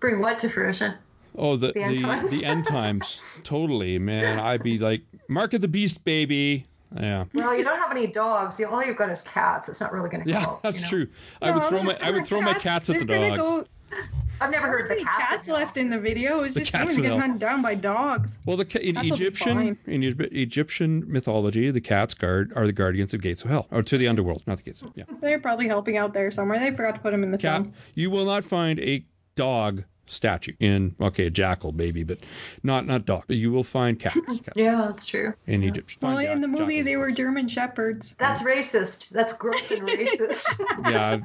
Bring 0.00 0.20
what 0.20 0.38
to 0.40 0.48
fruition? 0.48 0.94
Oh, 1.36 1.56
the 1.56 1.72
The 1.72 1.82
end 1.82 1.98
the, 1.98 2.02
times? 2.02 2.30
the 2.30 2.44
end 2.44 2.64
times. 2.64 3.20
Totally, 3.42 3.98
man. 3.98 4.38
I'd 4.38 4.62
be 4.62 4.78
like, 4.78 5.02
mark 5.28 5.54
of 5.54 5.60
the 5.60 5.66
beast, 5.68 6.04
baby. 6.04 6.66
Yeah, 6.98 7.24
Well, 7.34 7.56
you 7.56 7.64
don't 7.64 7.78
have 7.78 7.90
any 7.90 8.06
dogs. 8.06 8.60
All 8.62 8.82
you've 8.82 8.96
got 8.96 9.10
is 9.10 9.20
cats. 9.22 9.68
It's 9.68 9.80
not 9.80 9.92
really 9.92 10.08
going 10.08 10.24
to 10.24 10.30
yeah, 10.30 10.40
help. 10.40 10.62
that's 10.62 10.76
you 10.76 10.82
know? 10.84 10.88
true. 10.88 11.08
I 11.42 11.50
would 11.50 11.64
throw 11.64 11.82
my 11.82 11.98
I 12.00 12.12
would 12.12 12.26
throw 12.26 12.40
my 12.40 12.54
cats 12.54 12.88
at 12.88 12.98
the 13.00 13.04
They're 13.04 13.36
dogs. 13.36 13.42
Go, 13.42 13.64
I've 14.40 14.50
never 14.50 14.66
heard 14.68 14.86
the 14.86 15.02
How 15.04 15.18
cats. 15.18 15.30
cats 15.30 15.48
left 15.48 15.76
in 15.76 15.90
the 15.90 15.98
video? 15.98 16.38
It 16.38 16.42
was 16.42 16.54
The 16.54 16.60
just 16.60 16.72
cats 16.72 16.82
humans 16.96 17.02
getting 17.02 17.20
hunted 17.20 17.38
down 17.40 17.62
by 17.62 17.74
dogs. 17.74 18.38
Well, 18.46 18.56
the 18.56 18.64
ca- 18.64 18.78
in 18.80 18.94
Cats 18.94 19.10
Egyptian 19.12 19.78
in 19.86 20.02
Egy- 20.04 20.28
Egyptian 20.32 21.04
mythology, 21.06 21.70
the 21.70 21.80
cats 21.80 22.14
guard 22.14 22.52
are 22.54 22.66
the 22.66 22.72
guardians 22.72 23.14
of 23.14 23.20
gates 23.20 23.44
of 23.44 23.50
hell, 23.50 23.66
or 23.70 23.82
to 23.82 23.98
the 23.98 24.06
underworld, 24.08 24.42
not 24.46 24.58
the 24.58 24.62
gates. 24.64 24.82
Of, 24.82 24.92
yeah, 24.94 25.04
They're 25.20 25.38
probably 25.40 25.66
helping 25.68 25.96
out 25.96 26.12
there 26.14 26.30
somewhere. 26.30 26.58
They 26.58 26.70
forgot 26.70 26.94
to 26.96 27.00
put 27.00 27.10
them 27.12 27.22
in 27.22 27.30
the 27.30 27.38
cat. 27.38 27.62
film. 27.62 27.74
You 27.94 28.10
will 28.10 28.24
not 28.24 28.44
find 28.44 28.78
a 28.80 29.04
dog 29.34 29.84
statue 30.08 30.52
in 30.60 30.94
okay, 31.00 31.26
a 31.26 31.30
jackal 31.30 31.72
maybe, 31.72 32.02
but 32.04 32.18
not 32.62 32.86
not 32.86 33.04
dog. 33.04 33.24
But 33.26 33.36
you 33.36 33.50
will 33.52 33.64
find 33.64 33.98
cats, 34.00 34.14
cats 34.26 34.48
Yeah, 34.56 34.86
that's 34.88 35.06
true. 35.06 35.34
in 35.46 35.62
Egypt. 35.62 35.96
Well, 36.00 36.14
Find 36.16 36.28
in 36.30 36.40
the 36.40 36.48
movie, 36.48 36.82
they 36.82 36.96
were. 36.96 37.08
German 37.18 37.48
shepherds. 37.48 38.14
That's 38.18 38.42
racist. 38.42 39.08
That's 39.10 39.32
gross 39.32 39.70
and 39.70 39.88
racist. 39.88 40.46
Yeah, 40.90 41.20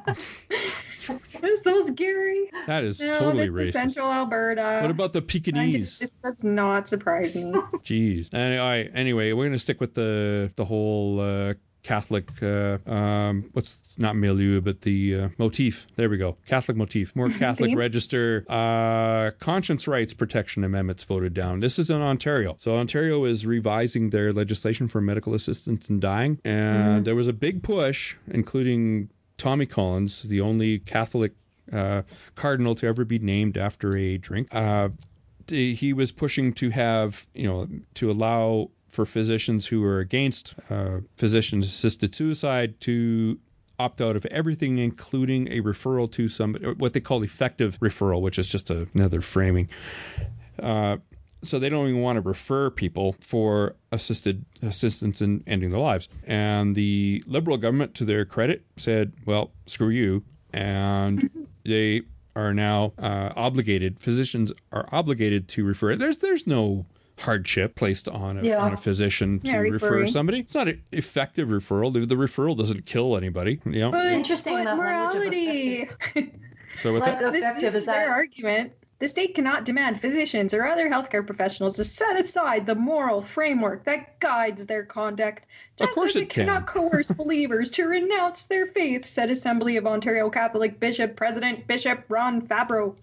It's 1.42 1.62
so 1.62 1.86
scary. 1.86 2.50
that 2.66 2.82
is 2.84 3.00
No, 3.00 3.12
totally 3.18 3.48
racist. 3.48 3.72
Central 3.72 4.10
Alberta. 4.10 4.78
What 4.82 4.90
about 4.90 5.12
the 5.12 5.20
I 5.20 5.22
Pekingese? 5.26 5.98
just- 5.98 6.00
This 6.00 6.10
does 6.22 6.44
not 6.44 6.88
surprise 6.88 7.34
me. 7.36 7.52
Jeez. 7.84 8.32
Anyway, 8.32 8.90
anyway, 8.94 9.32
we're 9.32 9.44
gonna 9.46 9.58
stick 9.58 9.80
with 9.80 9.94
the 9.94 10.50
the 10.56 10.64
whole 10.64 11.20
uh, 11.20 11.54
Catholic. 11.84 12.42
Uh, 12.42 12.78
um, 12.86 13.48
what's 13.52 13.76
not 13.96 14.16
milieu, 14.16 14.60
but 14.60 14.80
the 14.80 15.14
uh, 15.14 15.28
motif. 15.38 15.86
There 15.94 16.08
we 16.08 16.16
go. 16.16 16.36
Catholic 16.46 16.76
motif. 16.76 17.14
More 17.14 17.28
Catholic 17.44 17.76
register. 17.76 18.44
Uh, 18.48 19.30
conscience 19.38 19.86
rights 19.86 20.12
protection 20.12 20.64
amendments 20.64 21.04
voted 21.04 21.34
down. 21.34 21.60
This 21.60 21.78
is 21.78 21.90
in 21.90 22.02
Ontario. 22.02 22.56
So 22.58 22.76
Ontario 22.76 23.24
is 23.24 23.46
revising 23.46 24.10
their 24.10 24.32
legislation 24.32 24.88
for 24.88 25.00
medical 25.00 25.34
assistance 25.34 25.88
in 25.88 26.00
dying, 26.00 26.40
and 26.44 27.04
there 27.04 27.14
was 27.14 27.28
a 27.28 27.32
big 27.32 27.62
push, 27.62 28.16
including 28.28 29.10
Tommy 29.36 29.66
Collins, 29.66 30.22
the 30.22 30.40
only 30.40 30.80
Catholic 30.80 31.32
uh, 31.72 32.02
cardinal 32.34 32.74
to 32.76 32.86
ever 32.86 33.04
be 33.04 33.18
named 33.18 33.56
after 33.56 33.96
a 33.96 34.18
drink. 34.18 34.52
Uh, 34.54 34.88
he 35.48 35.92
was 35.92 36.10
pushing 36.10 36.54
to 36.54 36.70
have 36.70 37.26
you 37.34 37.46
know 37.46 37.68
to 37.94 38.10
allow 38.10 38.70
for 38.94 39.04
physicians 39.04 39.66
who 39.66 39.84
are 39.84 39.98
against 39.98 40.54
uh, 40.70 41.00
physician 41.16 41.62
assisted 41.62 42.14
suicide 42.14 42.80
to 42.80 43.38
opt 43.78 44.00
out 44.00 44.14
of 44.14 44.24
everything 44.26 44.78
including 44.78 45.48
a 45.48 45.60
referral 45.60 46.10
to 46.10 46.28
some 46.28 46.54
what 46.78 46.92
they 46.92 47.00
call 47.00 47.22
effective 47.22 47.78
referral 47.80 48.20
which 48.20 48.38
is 48.38 48.48
just 48.48 48.70
a, 48.70 48.86
another 48.94 49.20
framing. 49.20 49.68
Uh, 50.62 50.96
so 51.42 51.58
they 51.58 51.68
don't 51.68 51.88
even 51.88 52.00
want 52.00 52.16
to 52.16 52.22
refer 52.22 52.70
people 52.70 53.16
for 53.20 53.76
assisted 53.92 54.46
assistance 54.62 55.20
in 55.20 55.44
ending 55.46 55.68
their 55.68 55.80
lives. 55.80 56.08
And 56.26 56.74
the 56.74 57.22
liberal 57.26 57.58
government 57.58 57.94
to 57.96 58.04
their 58.04 58.24
credit 58.24 58.64
said 58.76 59.12
well 59.26 59.50
screw 59.66 59.88
you 59.88 60.24
and 60.52 61.28
they 61.64 62.02
are 62.36 62.54
now 62.54 62.92
uh, 62.98 63.32
obligated 63.36 64.00
physicians 64.00 64.52
are 64.72 64.88
obligated 64.92 65.48
to 65.48 65.64
refer. 65.64 65.96
There's 65.96 66.18
there's 66.18 66.46
no 66.46 66.86
hardship 67.18 67.76
placed 67.76 68.08
on 68.08 68.38
a, 68.38 68.42
Yeah. 68.42 68.58
on 68.58 68.72
a 68.72 68.76
physician 68.76 69.40
to 69.40 69.50
Yeah, 69.50 69.56
refer 69.58 70.06
somebody 70.06 70.40
it's 70.40 70.54
not 70.54 70.68
an 70.68 70.82
effective 70.92 71.48
referral 71.48 71.92
the, 71.92 72.00
the 72.06 72.16
referral 72.16 72.56
doesn't 72.56 72.86
kill 72.86 73.16
anybody 73.16 73.60
you 73.64 73.80
know 73.80 73.90
But, 73.92 74.06
Interesting, 74.06 74.54
but 74.56 74.64
that 74.64 74.76
morality. 74.76 75.86
so 76.82 76.92
what's 76.92 77.06
Like 77.06 77.20
that? 77.20 77.32
this, 77.32 77.42
effective 77.42 77.72
this 77.72 77.74
is 77.74 77.80
is 77.82 77.86
their 77.86 78.10
argument. 78.10 78.72
The 79.00 79.08
state 79.08 79.34
cannot 79.34 79.64
demand 79.64 80.00
physicians 80.00 80.54
or 80.54 80.64
other 80.66 80.88
healthcare 80.88 81.26
professionals 81.26 81.76
to 81.76 81.84
set 81.84 82.18
aside 82.18 82.64
the 82.64 82.74
moral 82.76 83.20
framework 83.22 83.84
that 83.84 84.18
guides 84.20 84.66
their 84.66 84.84
conduct, 84.84 85.44
just 85.76 85.92
course 85.92 86.10
as 86.12 86.16
it 86.16 86.22
it 86.22 86.30
cannot 86.30 86.66
can. 86.66 86.82
coerce 86.82 87.10
believers 87.16 87.70
to 87.72 87.86
renounce 87.86 88.44
their 88.44 88.66
faith, 88.66 89.04
said 89.04 89.30
Assembly 89.30 89.76
of 89.76 89.86
Ontario 89.86 90.30
Catholic 90.30 90.78
Bishop 90.80 91.16
President 91.16 91.66
Bishop 91.66 92.04
Ron 92.08 92.40
Fabbro. 92.46 92.96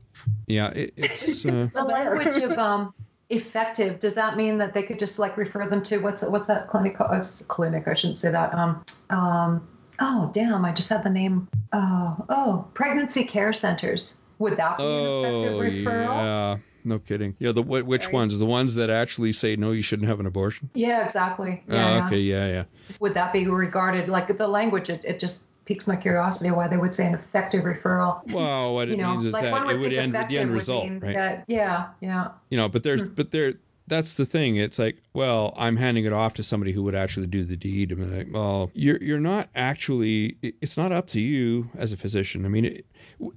yeah 0.48 0.70
it, 0.70 0.94
it's 0.98 1.46
uh, 1.46 1.68
the 1.74 1.84
language 1.84 2.38
of 2.38 2.58
um 2.58 2.94
effective. 3.32 4.00
Does 4.00 4.14
that 4.16 4.38
mean 4.38 4.58
that 4.60 4.74
they 4.74 4.84
could 4.84 5.00
just 5.00 5.18
like 5.20 5.38
refer 5.38 5.68
them 5.68 5.82
to 5.84 5.98
what's 6.00 6.22
what's 6.24 6.48
that 6.48 6.68
clinic? 6.68 7.00
a 7.00 7.24
clinic. 7.48 7.88
I 7.88 7.94
shouldn't 7.94 8.18
say 8.18 8.32
that. 8.32 8.54
Um 8.54 8.84
um. 9.10 9.68
Oh 10.00 10.32
damn! 10.34 10.66
I 10.66 10.72
just 10.72 10.90
had 10.90 11.04
the 11.04 11.10
name. 11.10 11.48
Oh 11.74 12.26
oh, 12.30 12.68
pregnancy 12.74 13.24
care 13.24 13.54
centers. 13.54 14.18
Would 14.40 14.58
that 14.58 14.78
be 14.78 14.84
an 14.84 14.90
effective 14.90 15.54
Oh 15.54 15.60
referral? 15.60 16.16
yeah, 16.18 16.58
no 16.84 16.98
kidding. 17.00 17.36
Yeah, 17.40 17.52
the 17.52 17.62
which 17.62 18.06
Right. 18.06 18.14
ones? 18.14 18.38
The 18.40 18.46
ones 18.48 18.74
that 18.76 18.90
actually 18.90 19.32
say 19.34 19.56
no, 19.56 19.72
you 19.72 19.84
shouldn't 19.84 20.08
have 20.10 20.20
an 20.20 20.26
abortion. 20.26 20.72
Yeah, 20.74 21.04
exactly. 21.04 21.64
Oh, 21.70 21.74
Yeah, 21.76 21.98
yeah. 21.98 22.06
okay, 22.08 22.18
yeah, 22.20 22.48
yeah. 22.48 22.64
Would 23.00 23.14
that 23.14 23.32
be 23.32 23.46
regarded 23.48 24.08
like 24.10 24.36
the 24.36 24.48
language? 24.48 24.90
It, 24.90 25.02
it 25.06 25.20
just 25.20 25.46
piques 25.66 25.88
my 25.88 25.96
curiosity 25.96 26.52
why 26.52 26.68
they 26.68 26.78
would 26.78 26.94
say 26.94 27.06
an 27.08 27.14
effective 27.14 27.64
referral. 27.64 28.22
Well, 28.32 28.74
what 28.74 28.90
it 28.90 28.98
know, 28.98 29.12
means 29.12 29.26
is 29.26 29.34
like 29.34 29.44
that 29.44 29.70
it 29.70 29.78
would 29.78 29.94
end 29.94 30.14
with 30.14 30.28
the 30.28 30.38
end 30.40 30.52
result, 30.52 30.90
right? 31.02 31.16
that- 31.16 31.46
yeah, 31.48 31.88
yeah. 32.02 32.30
you 32.50 32.58
know, 32.58 32.68
but 32.68 32.82
Hmm. 32.82 32.88
there's 32.90 33.04
but 33.04 33.32
there. 33.32 33.54
That's 33.88 34.16
the 34.16 34.26
thing. 34.26 34.56
It's 34.56 34.80
like, 34.80 35.02
well, 35.14 35.54
I'm 35.58 35.76
handing 35.76 36.06
it 36.06 36.14
off 36.14 36.34
to 36.36 36.44
somebody 36.44 36.72
who 36.72 36.82
would 36.84 36.96
actually 36.96 37.28
do 37.28 37.44
the 37.44 37.58
deed. 37.58 37.92
I'm 37.92 38.16
like, 38.16 38.28
well, 38.32 38.72
you're 38.74 39.02
you're 39.04 39.20
not 39.20 39.50
actually. 39.54 40.38
It's 40.42 40.78
not 40.78 40.94
up 40.94 41.08
to 41.10 41.20
you 41.20 41.70
as 41.78 41.92
a 41.92 41.98
physician. 41.98 42.46
I 42.46 42.48
mean, 42.50 42.64
it, 42.66 42.86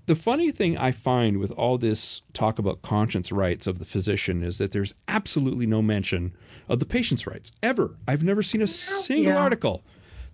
the 0.06 0.14
funny 0.14 0.52
thing 0.52 0.78
I 0.78 0.92
find 0.92 1.38
with 1.38 1.50
all 1.52 1.76
this 1.76 2.22
talk 2.34 2.60
about 2.60 2.82
conscience 2.82 3.32
rights 3.32 3.66
of 3.66 3.80
the 3.80 3.84
physician 3.84 4.44
is 4.44 4.58
that 4.58 4.70
there's 4.70 4.94
absolutely 5.08 5.66
no 5.66 5.82
mention 5.82 6.36
of 6.68 6.78
the 6.78 6.86
patient's 6.86 7.26
rights 7.26 7.50
ever. 7.60 7.96
I've 8.06 8.22
never 8.22 8.42
seen 8.42 8.62
a 8.62 8.68
single 8.68 9.32
Yeah. 9.32 9.38
article 9.42 9.82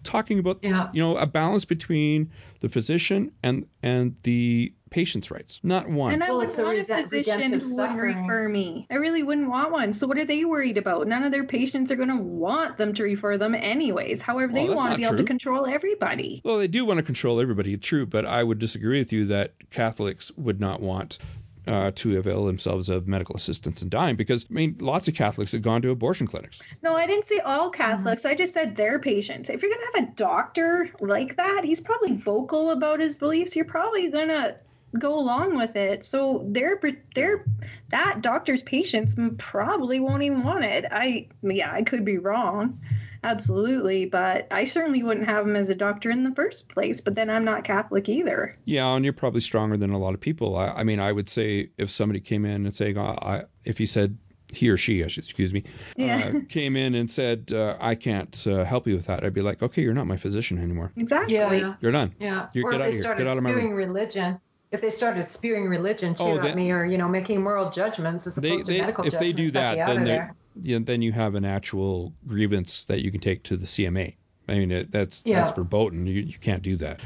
talking 0.02 0.38
about 0.38 0.58
Yeah. 0.62 0.88
you 0.92 1.02
know 1.02 1.16
a 1.16 1.26
balance 1.26 1.64
between 1.64 2.30
the 2.60 2.68
physician 2.68 3.32
and 3.42 3.66
and 3.82 4.14
the 4.24 4.72
patient's 4.90 5.30
rights, 5.30 5.60
not 5.62 5.88
one. 5.88 6.12
And 6.14 6.24
I 6.24 6.28
Well, 6.30 6.38
would 6.38 6.48
it's 6.48 6.58
a 6.58 6.62
want 6.64 6.74
a 6.74 6.78
resent- 6.78 7.04
physician 7.10 7.34
redemptive 7.40 7.62
who 7.62 7.76
would 7.76 7.92
refer 7.94 8.48
me. 8.48 8.88
I 8.90 8.96
really 8.96 9.22
wouldn't 9.22 9.48
want 9.48 9.70
one. 9.70 9.92
So 9.92 10.08
what 10.08 10.18
are 10.18 10.24
they 10.24 10.44
worried 10.44 10.76
about? 10.78 11.06
None 11.06 11.22
of 11.22 11.30
their 11.30 11.44
patients 11.44 11.92
are 11.92 11.96
going 11.96 12.08
to 12.08 12.16
want 12.20 12.76
them 12.76 12.92
to 12.94 13.04
refer 13.04 13.38
them 13.38 13.54
anyways. 13.54 14.20
However, 14.20 14.52
they 14.52 14.64
Well, 14.64 14.70
that's 14.70 14.80
want 14.80 14.92
to 14.94 14.96
be 14.98 15.04
able 15.04 15.16
to 15.18 15.22
control 15.22 15.64
everybody. 15.66 16.42
Well, 16.44 16.58
they 16.58 16.66
do 16.66 16.84
want 16.84 16.98
to 16.98 17.04
control 17.04 17.40
everybody, 17.40 17.76
true, 17.76 18.04
but 18.04 18.26
I 18.26 18.42
would 18.42 18.58
disagree 18.58 18.98
with 18.98 19.12
you 19.12 19.26
that 19.26 19.52
Catholics 19.70 20.32
would 20.36 20.58
not 20.58 20.82
want 20.82 21.20
uh, 21.66 21.90
to 21.94 22.18
avail 22.18 22.44
themselves 22.44 22.88
of 22.88 23.06
medical 23.06 23.36
assistance 23.36 23.82
and 23.82 23.90
dying 23.90 24.16
because, 24.16 24.46
I 24.50 24.52
mean, 24.52 24.76
lots 24.80 25.08
of 25.08 25.14
Catholics 25.14 25.52
have 25.52 25.62
gone 25.62 25.82
to 25.82 25.90
abortion 25.90 26.26
clinics. 26.26 26.60
No, 26.82 26.96
I 26.96 27.06
didn't 27.06 27.26
say 27.26 27.38
all. 27.38 27.70
Catholics. 27.70 28.24
I 28.24 28.34
just 28.34 28.52
said 28.52 28.76
their 28.76 28.98
patients. 28.98 29.50
If 29.50 29.62
you're 29.62 29.70
going 29.70 29.80
to 29.92 29.98
have 30.00 30.08
a 30.08 30.12
doctor 30.14 30.90
like 31.00 31.36
that, 31.36 31.62
he's 31.64 31.80
probably 31.80 32.16
vocal 32.16 32.70
about 32.70 33.00
his 33.00 33.16
beliefs. 33.16 33.54
You're 33.56 33.64
probably 33.64 34.10
going 34.10 34.28
to 34.28 34.56
go 34.98 35.18
along 35.18 35.56
with 35.56 35.76
it. 35.76 36.04
So 36.04 36.44
their 36.48 36.80
their 37.14 37.44
that 37.90 38.22
doctor's 38.22 38.62
patients 38.62 39.16
probably 39.38 40.00
won't 40.00 40.22
even 40.22 40.42
want 40.42 40.64
it. 40.64 40.84
I 40.90 41.28
yeah, 41.42 41.72
I 41.72 41.82
could 41.82 42.04
be 42.04 42.18
wrong. 42.18 42.80
Absolutely, 43.22 44.06
but 44.06 44.46
I 44.50 44.64
certainly 44.64 45.02
wouldn't 45.02 45.26
have 45.26 45.46
him 45.46 45.56
as 45.56 45.68
a 45.68 45.74
doctor 45.74 46.10
in 46.10 46.24
the 46.24 46.34
first 46.34 46.68
place. 46.68 47.00
But 47.00 47.14
then 47.14 47.28
I'm 47.30 47.44
not 47.44 47.64
Catholic 47.64 48.08
either. 48.08 48.54
Yeah, 48.64 48.86
and 48.94 49.04
you're 49.04 49.12
probably 49.12 49.40
stronger 49.40 49.76
than 49.76 49.90
a 49.90 49.98
lot 49.98 50.14
of 50.14 50.20
people. 50.20 50.56
I, 50.56 50.68
I 50.68 50.84
mean, 50.84 51.00
I 51.00 51.12
would 51.12 51.28
say 51.28 51.70
if 51.78 51.90
somebody 51.90 52.20
came 52.20 52.44
in 52.44 52.64
and 52.66 52.74
saying, 52.74 52.96
uh, 52.98 53.02
I, 53.20 53.42
if 53.64 53.78
he 53.78 53.86
said, 53.86 54.16
he 54.52 54.68
or 54.68 54.76
she, 54.76 55.04
I 55.04 55.06
should 55.06 55.22
excuse 55.24 55.52
me, 55.52 55.62
Yeah. 55.96 56.32
uh, 56.34 56.40
came 56.48 56.76
in 56.76 56.94
and 56.96 57.08
said, 57.10 57.52
uh, 57.52 57.76
I 57.80 57.94
can't 57.94 58.46
uh, 58.48 58.64
help 58.64 58.86
you 58.88 58.96
with 58.96 59.06
that, 59.06 59.22
I'd 59.24 59.32
be 59.34 59.42
like, 59.42 59.62
okay, 59.62 59.80
you're 59.82 59.94
not 59.94 60.06
my 60.08 60.16
physician 60.16 60.58
anymore. 60.58 60.90
Exactly. 60.96 61.34
Yeah, 61.36 61.52
yeah. 61.52 61.74
You're 61.80 61.92
done. 61.92 62.14
Yeah. 62.18 62.48
You- 62.52 62.64
or 62.66 62.72
get 62.72 62.80
if 62.80 62.86
out 62.86 62.92
they 62.92 62.98
started 62.98 63.18
Get 63.24 63.30
out 63.30 63.36
of 63.36 63.44
my 63.44 63.50
spewing 63.52 63.74
religion, 63.74 64.40
if 64.72 64.80
they 64.80 64.90
started 64.90 65.28
spewing 65.28 65.66
religion 65.68 66.14
too 66.14 66.24
Oh, 66.24 66.38
at 66.40 66.56
me, 66.56 66.72
or 66.72 66.84
you 66.84 66.98
know, 66.98 67.08
making 67.08 67.42
moral 67.42 67.70
judgments 67.70 68.26
as 68.26 68.38
opposed 68.38 68.66
they, 68.66 68.74
to 68.76 68.80
medical 68.80 69.04
if 69.04 69.12
they 69.12 69.32
judgments, 69.32 69.36
do 69.36 69.50
that, 69.52 69.72
I'd 69.72 69.74
be 69.74 69.80
out 69.82 69.86
then 69.88 69.96
of 69.98 70.04
they, 70.04 70.10
there. 70.10 70.16
yeah, 70.16 70.32
then 70.56 71.02
you 71.02 71.12
have 71.12 71.34
an 71.34 71.44
actual 71.44 72.12
grievance 72.26 72.84
that 72.86 73.02
you 73.02 73.10
can 73.10 73.20
take 73.20 73.42
to 73.44 73.56
the 73.56 73.66
CMA. 73.66 74.14
I 74.48 74.54
mean, 74.58 74.70
it, 74.72 74.90
that's 74.90 75.22
Yeah. 75.24 75.40
that's 75.40 75.52
verboten. 75.56 76.06
You 76.06 76.20
you 76.22 76.38
can't 76.38 76.62
do 76.62 76.76
that. 76.76 77.00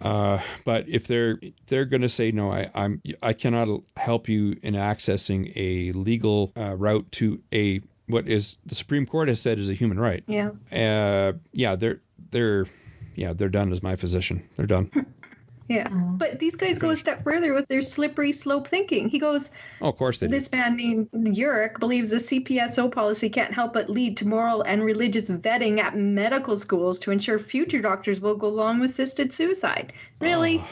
Uh, 0.00 0.38
but 0.64 0.88
if 0.88 1.06
they're 1.06 1.38
they're 1.66 1.84
going 1.84 2.02
to 2.02 2.08
say 2.08 2.30
no, 2.30 2.50
I, 2.52 2.70
I'm 2.74 3.00
I 3.22 3.32
cannot 3.32 3.82
help 3.96 4.28
you 4.28 4.56
in 4.62 4.74
accessing 4.74 5.52
a 5.56 5.92
legal 5.92 6.52
uh, 6.56 6.74
route 6.76 7.10
to 7.12 7.40
a 7.52 7.80
what 8.06 8.28
is 8.28 8.56
the 8.66 8.74
Supreme 8.74 9.06
Court 9.06 9.28
has 9.28 9.40
said 9.40 9.58
is 9.58 9.70
a 9.70 9.74
human 9.74 9.98
right. 9.98 10.22
Yeah. 10.26 10.50
Uh, 10.72 11.32
yeah, 11.52 11.74
they're 11.76 12.00
they're 12.30 12.66
yeah 13.14 13.32
they're 13.32 13.48
done 13.48 13.72
as 13.72 13.82
my 13.82 13.96
physician. 13.96 14.42
They're 14.56 14.66
done. 14.66 14.90
Yeah. 15.68 15.86
Uh-huh. 15.86 16.12
But 16.16 16.38
these 16.38 16.56
guys 16.56 16.78
go 16.78 16.90
a 16.90 16.96
step 16.96 17.24
further 17.24 17.54
with 17.54 17.68
their 17.68 17.82
slippery 17.82 18.32
slope 18.32 18.68
thinking. 18.68 19.08
He 19.08 19.18
goes, 19.18 19.50
Oh, 19.80 19.88
of 19.88 19.96
course 19.96 20.18
they 20.18 20.26
do. 20.26 20.32
This 20.32 20.52
man 20.52 20.76
named 20.76 21.10
Urich 21.12 21.80
believes 21.80 22.10
the 22.10 22.16
CPSO 22.16 22.92
policy 22.92 23.30
can't 23.30 23.52
help 23.52 23.72
but 23.72 23.88
lead 23.88 24.16
to 24.18 24.28
moral 24.28 24.62
and 24.62 24.84
religious 24.84 25.30
vetting 25.30 25.78
at 25.78 25.96
medical 25.96 26.56
schools 26.56 26.98
to 27.00 27.10
ensure 27.10 27.38
future 27.38 27.80
doctors 27.80 28.20
will 28.20 28.36
go 28.36 28.48
along 28.48 28.80
with 28.80 28.90
assisted 28.90 29.32
suicide. 29.32 29.92
Really? 30.20 30.58
Oh. 30.58 30.68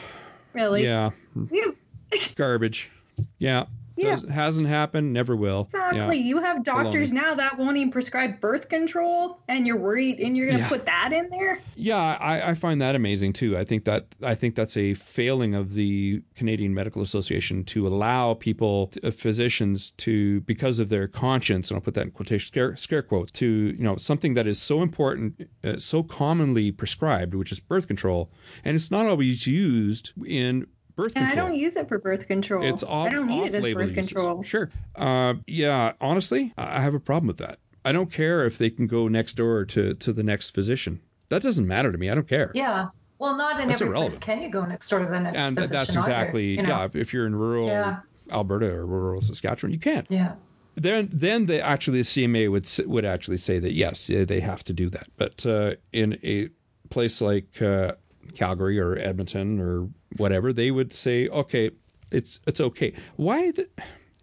Really? 0.53 0.83
yeah, 0.83 1.09
Yeah, 1.51 1.71
garbage. 2.35 2.91
Yeah, 3.39 3.65
Yeah. 3.95 4.15
Does- 4.15 4.29
hasn't 4.29 4.67
happened. 4.67 5.13
Never 5.13 5.35
will. 5.35 5.61
exactly. 5.71 6.17
Yeah. 6.17 6.23
You 6.25 6.37
have 6.39 6.63
doctors 6.63 7.11
Baloney. 7.11 7.15
now 7.15 7.35
that 7.35 7.57
won't 7.59 7.77
even 7.77 7.91
prescribe 7.91 8.39
birth 8.41 8.69
control, 8.69 9.39
and 9.47 9.67
you're 9.67 9.77
worried, 9.77 10.19
and 10.19 10.35
you're 10.35 10.47
going 10.47 10.57
to 10.57 10.63
Yeah. 10.63 10.69
put 10.69 10.85
that 10.85 11.11
in 11.13 11.29
there? 11.29 11.59
Yeah, 11.75 11.97
I, 12.19 12.51
I 12.51 12.53
find 12.55 12.81
that 12.81 12.95
amazing 12.95 13.33
too. 13.33 13.57
I 13.57 13.63
think 13.63 13.85
that 13.85 14.07
I 14.23 14.35
think 14.35 14.55
that's 14.55 14.75
a 14.77 14.93
failing 14.95 15.53
of 15.53 15.73
the 15.73 16.23
Canadian 16.35 16.73
Medical 16.73 17.01
Association 17.01 17.63
to 17.65 17.87
allow 17.87 18.33
people, 18.33 18.91
uh, 19.03 19.11
physicians, 19.11 19.91
to 19.97 20.41
because 20.41 20.79
of 20.79 20.89
their 20.89 21.07
conscience, 21.07 21.69
and 21.69 21.75
I'll 21.77 21.81
put 21.81 21.93
that 21.93 22.03
in 22.05 22.11
quotation 22.11 22.47
scare, 22.47 22.75
scare 22.75 23.01
quotes, 23.03 23.31
to 23.33 23.45
you 23.45 23.83
know 23.83 23.95
something 23.97 24.33
that 24.33 24.47
is 24.47 24.59
so 24.61 24.81
important, 24.81 25.47
uh, 25.63 25.77
so 25.77 26.01
commonly 26.03 26.71
prescribed, 26.71 27.35
which 27.35 27.51
is 27.51 27.59
birth 27.59 27.87
control, 27.87 28.31
and 28.65 28.75
it's 28.75 28.89
not 28.89 29.05
always 29.05 29.45
used 29.45 30.13
in 30.25 30.65
birth 30.95 31.13
And 31.15 31.25
I 31.25 31.35
don't 31.35 31.55
use 31.55 31.75
it 31.75 31.87
for 31.87 31.97
birth 31.99 32.27
control. 32.27 32.63
It's 32.65 32.83
off, 32.83 33.07
I 33.07 33.11
don't 33.11 33.27
need 33.27 33.45
it 33.45 33.55
as 33.55 33.55
off-label 33.57 33.81
birth 33.81 33.91
uses. 33.95 34.07
control. 34.13 34.43
Sure. 34.43 34.69
Uh, 34.95 35.35
yeah. 35.47 35.93
Honestly, 36.01 36.53
I 36.57 36.77
I 36.77 36.81
have 36.81 36.93
a 36.93 36.99
problem 36.99 37.27
with 37.27 37.37
that. 37.37 37.59
I 37.85 37.91
don't 37.91 38.11
care 38.11 38.45
if 38.45 38.57
they 38.57 38.69
can 38.69 38.87
go 38.87 39.07
next 39.07 39.33
door 39.33 39.65
to 39.65 39.93
to 39.95 40.13
the 40.13 40.23
next 40.23 40.51
physician. 40.53 41.01
That 41.29 41.41
doesn't 41.41 41.67
matter 41.67 41.91
to 41.91 41.97
me. 41.97 42.09
I 42.09 42.15
don't 42.15 42.27
care. 42.27 42.51
Yeah. 42.53 42.87
Well, 43.19 43.35
not 43.37 43.59
in 43.61 43.69
That's 43.69 43.81
every 43.81 43.91
irrelevant. 43.91 44.21
place 44.21 44.35
can 44.37 44.41
you 44.43 44.49
go 44.49 44.65
next 44.65 44.89
door 44.89 44.99
to 44.99 45.05
the 45.05 45.19
next 45.19 45.37
and 45.39 45.55
physician. 45.55 45.77
that's 45.77 45.89
either, 45.91 45.99
exactly 45.99 46.45
you 46.57 46.63
know? 46.63 46.69
yeah. 46.69 46.87
If 47.01 47.13
you're 47.13 47.25
in 47.25 47.35
rural 47.35 47.67
Yeah. 47.67 47.99
Alberta 48.31 48.69
or 48.71 48.85
rural 48.85 49.21
Saskatchewan, 49.21 49.71
you 49.73 49.79
can't. 49.79 50.05
Yeah. 50.09 50.35
Then 50.75 51.09
then 51.13 51.45
they 51.45 51.61
actually 51.61 51.99
the 51.99 52.03
CMA 52.03 52.49
would 52.51 52.67
would 52.89 53.05
actually 53.05 53.37
say 53.37 53.59
that 53.59 53.73
yes, 53.73 54.07
they 54.07 54.39
have 54.39 54.63
to 54.65 54.73
do 54.73 54.89
that. 54.89 55.07
But 55.17 55.45
uh, 55.45 55.75
in 55.91 56.19
a 56.23 56.49
place 56.89 57.21
like 57.21 57.61
uh, 57.61 57.93
Calgary 58.35 58.79
or 58.79 58.97
Edmonton 58.97 59.59
or 59.59 59.87
whatever, 60.17 60.53
they 60.53 60.71
would 60.71 60.93
say 60.93 61.27
okay, 61.27 61.71
it's 62.11 62.39
it's 62.47 62.59
okay. 62.61 62.93
Why 63.15 63.51
the, 63.51 63.67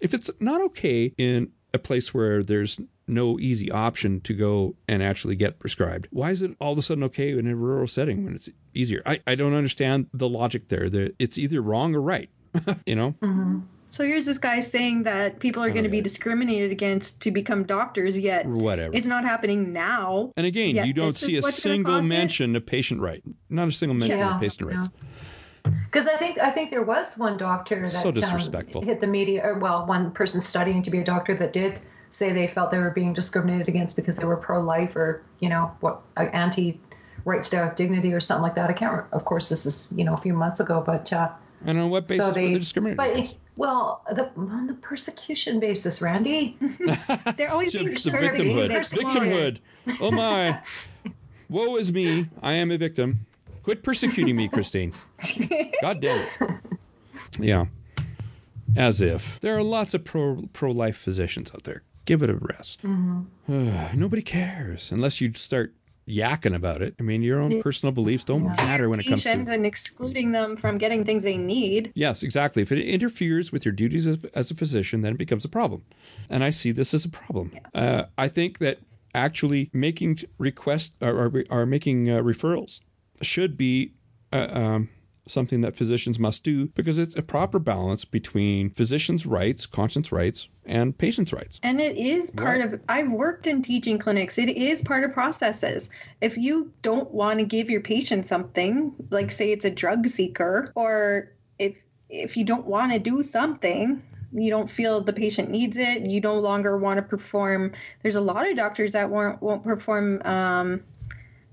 if 0.00 0.14
it's 0.14 0.31
not 0.40 0.61
okay 0.62 1.12
in 1.18 1.53
a 1.72 1.79
place 1.79 2.12
where 2.12 2.42
there's 2.42 2.81
no 3.07 3.38
easy 3.40 3.70
option 3.70 4.20
to 4.20 4.33
go 4.33 4.76
and 4.88 5.03
actually 5.03 5.35
get 5.37 5.59
prescribed. 5.59 6.07
Why 6.11 6.31
is 6.31 6.42
it 6.42 6.53
all 6.61 6.72
of 6.72 6.79
a 6.79 6.83
sudden 6.83 7.03
okay 7.05 7.37
in 7.37 7.46
a 7.46 7.57
rural 7.57 7.88
setting 7.88 8.24
when 8.24 8.35
it's 8.35 8.48
easier? 8.72 9.03
I, 9.05 9.20
I 9.26 9.35
don't 9.35 9.55
understand 9.55 10.07
the 10.14 10.29
logic 10.29 10.68
there. 10.68 10.88
That 10.88 11.14
it's 11.18 11.37
either 11.37 11.61
wrong 11.61 11.94
or 11.94 12.00
right. 12.00 12.31
you 12.87 12.94
know? 12.94 13.14
Mm-hmm. 13.20 13.61
So 13.90 14.05
here's 14.05 14.24
this 14.24 14.38
guy 14.38 14.61
saying 14.61 15.03
that 15.03 15.40
people 15.40 15.64
are 15.64 15.70
going 15.70 15.83
to 15.83 15.90
be 15.90 16.00
discriminated 16.00 16.70
against 16.70 17.20
to 17.22 17.33
become 17.33 17.64
doctors, 17.64 18.16
yet 18.16 18.46
Whatever. 18.46 18.94
it's 18.94 19.09
not 19.09 19.24
happening 19.24 19.72
now. 19.72 20.33
And 20.37 20.46
again, 20.46 20.76
Yeah, 20.76 20.85
you 20.85 20.92
don't 20.94 21.16
see 21.16 21.37
a 21.37 21.42
single 21.42 21.94
cause 21.94 22.05
it. 22.05 22.09
mention 22.09 22.55
of 22.55 22.64
patient 22.64 23.00
right. 23.00 23.20
Not 23.48 23.66
a 23.66 23.72
single 23.72 23.96
mention 23.96 24.18
Yeah, 24.18 24.37
of 24.37 24.40
patient 24.40 24.72
rights. 24.72 24.88
Because 25.62 26.07
I 26.07 26.16
think 26.16 26.38
I 26.38 26.51
think 26.51 26.70
there 26.70 26.85
was 26.85 27.16
one 27.18 27.37
doctor 27.37 27.81
that 27.81 27.88
So 27.88 28.11
disrespectful. 28.11 28.83
Um, 28.83 28.87
hit 28.87 29.01
the 29.01 29.07
media, 29.07 29.42
or 29.44 29.59
well, 29.59 29.87
one 29.87 30.12
person 30.12 30.40
studying 30.40 30.83
to 30.83 30.90
be 30.90 30.99
a 30.99 31.05
doctor 31.05 31.35
that 31.37 31.53
did 31.53 31.81
say 32.12 32.33
they 32.33 32.49
felt 32.49 32.70
they 32.70 32.79
were 32.79 32.90
being 32.90 33.12
discriminated 33.12 33.68
against 33.68 33.96
because 33.96 34.16
they 34.16 34.27
were 34.27 34.37
pro-life 34.37 34.96
or 34.96 35.23
you 35.38 35.49
know 35.49 35.70
what 35.81 36.01
anti 36.16 36.81
right 37.25 37.42
to 37.44 37.57
have 37.57 37.77
dignity 37.77 38.12
or 38.12 38.20
something 38.20 38.42
like 38.42 38.55
that. 38.55 38.70
I 38.70 38.73
can't. 38.73 39.05
Of 39.12 39.25
course, 39.25 39.49
this 39.49 39.66
is 39.66 39.92
you 39.96 40.05
know 40.05 40.14
a 40.14 40.18
few 40.18 40.33
months 40.33 40.61
ago, 40.61 40.83
but 40.85 41.12
uh, 41.12 41.31
And 41.66 41.79
on 41.79 41.90
what 41.90 42.09
basis 42.09 42.27
so 42.27 42.33
they 42.33 42.44
were 42.44 42.53
they 42.53 42.59
discriminated? 42.59 42.96
But 42.96 43.11
against? 43.12 43.37
well, 43.57 44.05
the, 44.11 44.31
on 44.37 44.66
the 44.66 44.75
persecution 44.75 45.61
basis, 45.61 46.01
Randy. 46.01 46.57
They're 47.37 47.51
always 47.51 47.73
being 47.73 47.88
victimhood. 47.88 48.70
Victimhood. 48.70 49.59
Oh 50.01 50.11
my. 50.11 50.61
Woe 51.49 51.77
is 51.77 51.92
me. 51.92 52.29
I 52.42 52.53
am 52.53 52.70
a 52.70 52.79
victim. 52.79 53.27
Quit 53.62 53.83
persecuting 53.83 54.37
me, 54.37 54.49
Christine. 54.49 54.92
God 55.83 56.01
damn 56.01 56.27
it. 56.40 56.51
Yeah. 57.38 57.66
As 58.77 59.01
if. 59.01 59.40
There 59.40 59.57
are 59.57 59.62
lots 59.62 59.94
of 59.94 60.05
pro 60.05 60.49
pro 60.53 60.70
life 60.70 60.96
physicians 60.96 61.51
out 61.55 61.64
there. 61.64 61.83
Give 62.05 62.23
it 62.23 62.31
a 62.31 62.35
rest. 62.35 62.83
Nobody 63.49 64.23
cares 64.23 64.90
unless 64.90 65.20
you 65.20 65.33
start 65.35 65.75
yakking 66.09 66.55
about 66.55 66.83
it. 66.83 66.94
I 66.99 67.03
mean, 67.03 67.23
your 67.23 67.40
own 67.40 67.62
personal 67.62 67.92
beliefs 67.92 68.25
don't 68.25 68.44
matter 68.44 68.88
when 68.88 69.01
it 69.01 69.05
comes 69.05 69.23
to. 69.23 69.31
and 69.31 69.64
excluding 69.66 70.33
them 70.33 70.57
from 70.57 70.79
getting 70.79 71.05
things 71.05 71.23
they 71.23 71.37
need. 71.37 71.92
Yes, 71.94 72.23
exactly. 72.23 72.62
If 72.62 72.73
it 72.73 72.83
interferes 72.85 73.53
with 73.53 73.64
your 73.64 73.73
duties 73.73 74.07
as, 74.07 74.25
as 74.35 74.51
a 74.51 74.55
physician, 74.55 75.03
then 75.03 75.12
it 75.12 75.18
becomes 75.18 75.44
a 75.44 75.49
problem. 75.49 75.85
And 76.29 76.42
I 76.42 76.51
see 76.51 76.73
this 76.73 76.94
as 76.94 77.05
a 77.05 77.11
problem. 77.11 77.53
Uh, 77.75 78.05
I 78.18 78.29
think 78.29 78.59
that 78.59 78.79
actually 79.14 79.70
making 79.73 80.20
requests 80.38 80.92
or, 81.01 81.27
or, 81.27 81.44
or 81.51 81.66
making 81.66 82.11
uh, 82.11 82.18
referrals 82.23 82.81
should 83.22 83.56
be 83.56 83.94
uh, 84.33 84.48
um, 84.50 84.88
something 85.26 85.61
that 85.61 85.76
physicians 85.76 86.18
must 86.18 86.44
do 86.44 86.66
because 86.68 86.98
it's 86.98 87.16
a 87.16 87.22
proper 87.22 87.59
balance 87.59 88.04
between 88.04 88.70
physicians' 88.70 89.26
rights, 89.26 89.66
conscience 89.66 90.12
rights, 90.12 90.48
and 90.64 90.96
patients' 90.96 91.33
rights. 91.33 91.61
And 91.62 91.80
it 91.80 91.96
is 91.96 92.30
part 92.30 92.61
of, 92.61 92.80
I've 92.88 93.12
worked 93.12 93.46
in 93.46 93.62
teaching 93.62 93.98
clinics. 93.98 94.38
It 94.38 94.50
is 94.50 94.83
part 94.83 95.04
of 95.04 95.12
processes. 95.12 95.90
If 96.20 96.37
you 96.37 96.72
don't 96.83 97.11
want 97.11 97.38
to 97.38 97.44
give 97.44 97.70
your 97.70 97.80
patient 97.80 98.26
something, 98.26 98.94
like 99.11 99.30
say 99.30 99.52
it's 99.52 99.64
a 99.64 99.70
drug 99.70 100.06
seeker, 100.09 100.72
or 100.74 101.33
if 101.59 101.76
if 102.09 102.37
you 102.37 102.44
don't 102.44 102.66
want 102.66 102.92
to 102.92 102.98
do 102.98 103.22
something, 103.22 104.02
you 104.33 104.50
don't 104.50 104.68
feel 104.68 105.00
the 105.00 105.12
patient 105.12 105.48
needs 105.48 105.76
it, 105.76 106.06
you 106.06 106.20
no 106.20 106.38
longer 106.38 106.76
want 106.76 106.98
to 106.98 107.02
perform. 107.02 107.72
There's 108.02 108.16
a 108.16 108.20
lot 108.20 108.48
of 108.48 108.56
doctors 108.56 108.92
that 108.92 109.09
won't 109.11 109.40
won't 109.40 109.62
perform 109.62 110.20
um, 110.22 110.83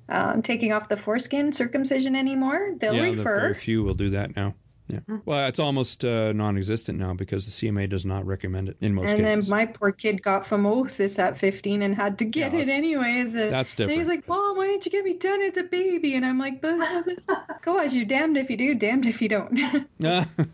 um, 0.10 0.42
taking 0.42 0.74
off 0.74 0.88
the 0.90 0.98
foreskin 0.98 1.52
circumcision 1.52 2.16
anymore. 2.16 2.74
They'll 2.78 2.96
yeah, 2.96 3.04
refer. 3.04 3.40
very 3.42 3.54
few 3.54 3.84
will 3.84 3.94
do 3.94 4.10
that 4.12 4.36
now. 4.36 4.54
Yeah. 4.88 5.00
Well, 5.26 5.46
it's 5.48 5.60
almost 5.60 6.06
uh, 6.06 6.32
non-existent 6.32 6.98
now 6.98 7.14
because 7.14 7.46
the 7.46 7.68
CMA 7.68 7.90
does 7.90 8.06
not 8.06 8.26
recommend 8.26 8.70
it 8.70 8.78
in 8.80 8.94
most 8.94 9.08
cases. 9.08 9.20
And 9.20 9.44
then 9.44 9.50
my 9.50 9.66
poor 9.66 9.92
kid 9.92 10.24
got 10.24 10.46
phimosis 10.46 11.20
at 11.20 11.36
15 11.36 11.82
and 11.82 11.94
had 11.94 12.18
to 12.20 12.26
get 12.26 12.54
Yeah, 12.54 12.60
it 12.60 12.66
that's- 12.68 12.78
anyways. 12.78 13.36
And 13.36 13.52
that's 13.52 13.78
And 13.78 13.92
he's 13.92 14.08
like, 14.08 14.26
Mom, 14.30 14.56
why 14.56 14.68
didn't 14.68 14.86
you 14.86 14.92
get 14.92 15.04
me 15.04 15.14
done 15.16 15.42
as 15.42 15.58
a 15.58 15.64
baby? 15.64 16.16
And 16.16 16.26
I'm 16.26 16.40
like, 16.40 16.62
but 16.62 16.78
gosh, 17.62 17.92
you're 17.92 18.06
damned 18.06 18.38
if 18.38 18.50
you 18.50 18.56
do, 18.56 18.76
damned 18.76 19.06
if 19.06 19.22
you 19.22 19.30
don't. 19.30 19.88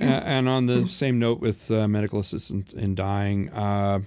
Uh, 0.00 0.04
and 0.04 0.48
on 0.48 0.64
the 0.64 0.88
same 0.88 1.18
note 1.18 1.40
with 1.40 1.70
uh, 1.70 1.86
medical 1.86 2.18
assistants 2.18 2.72
in 2.72 2.94
dying, 2.94 3.50
uh, 3.50 4.00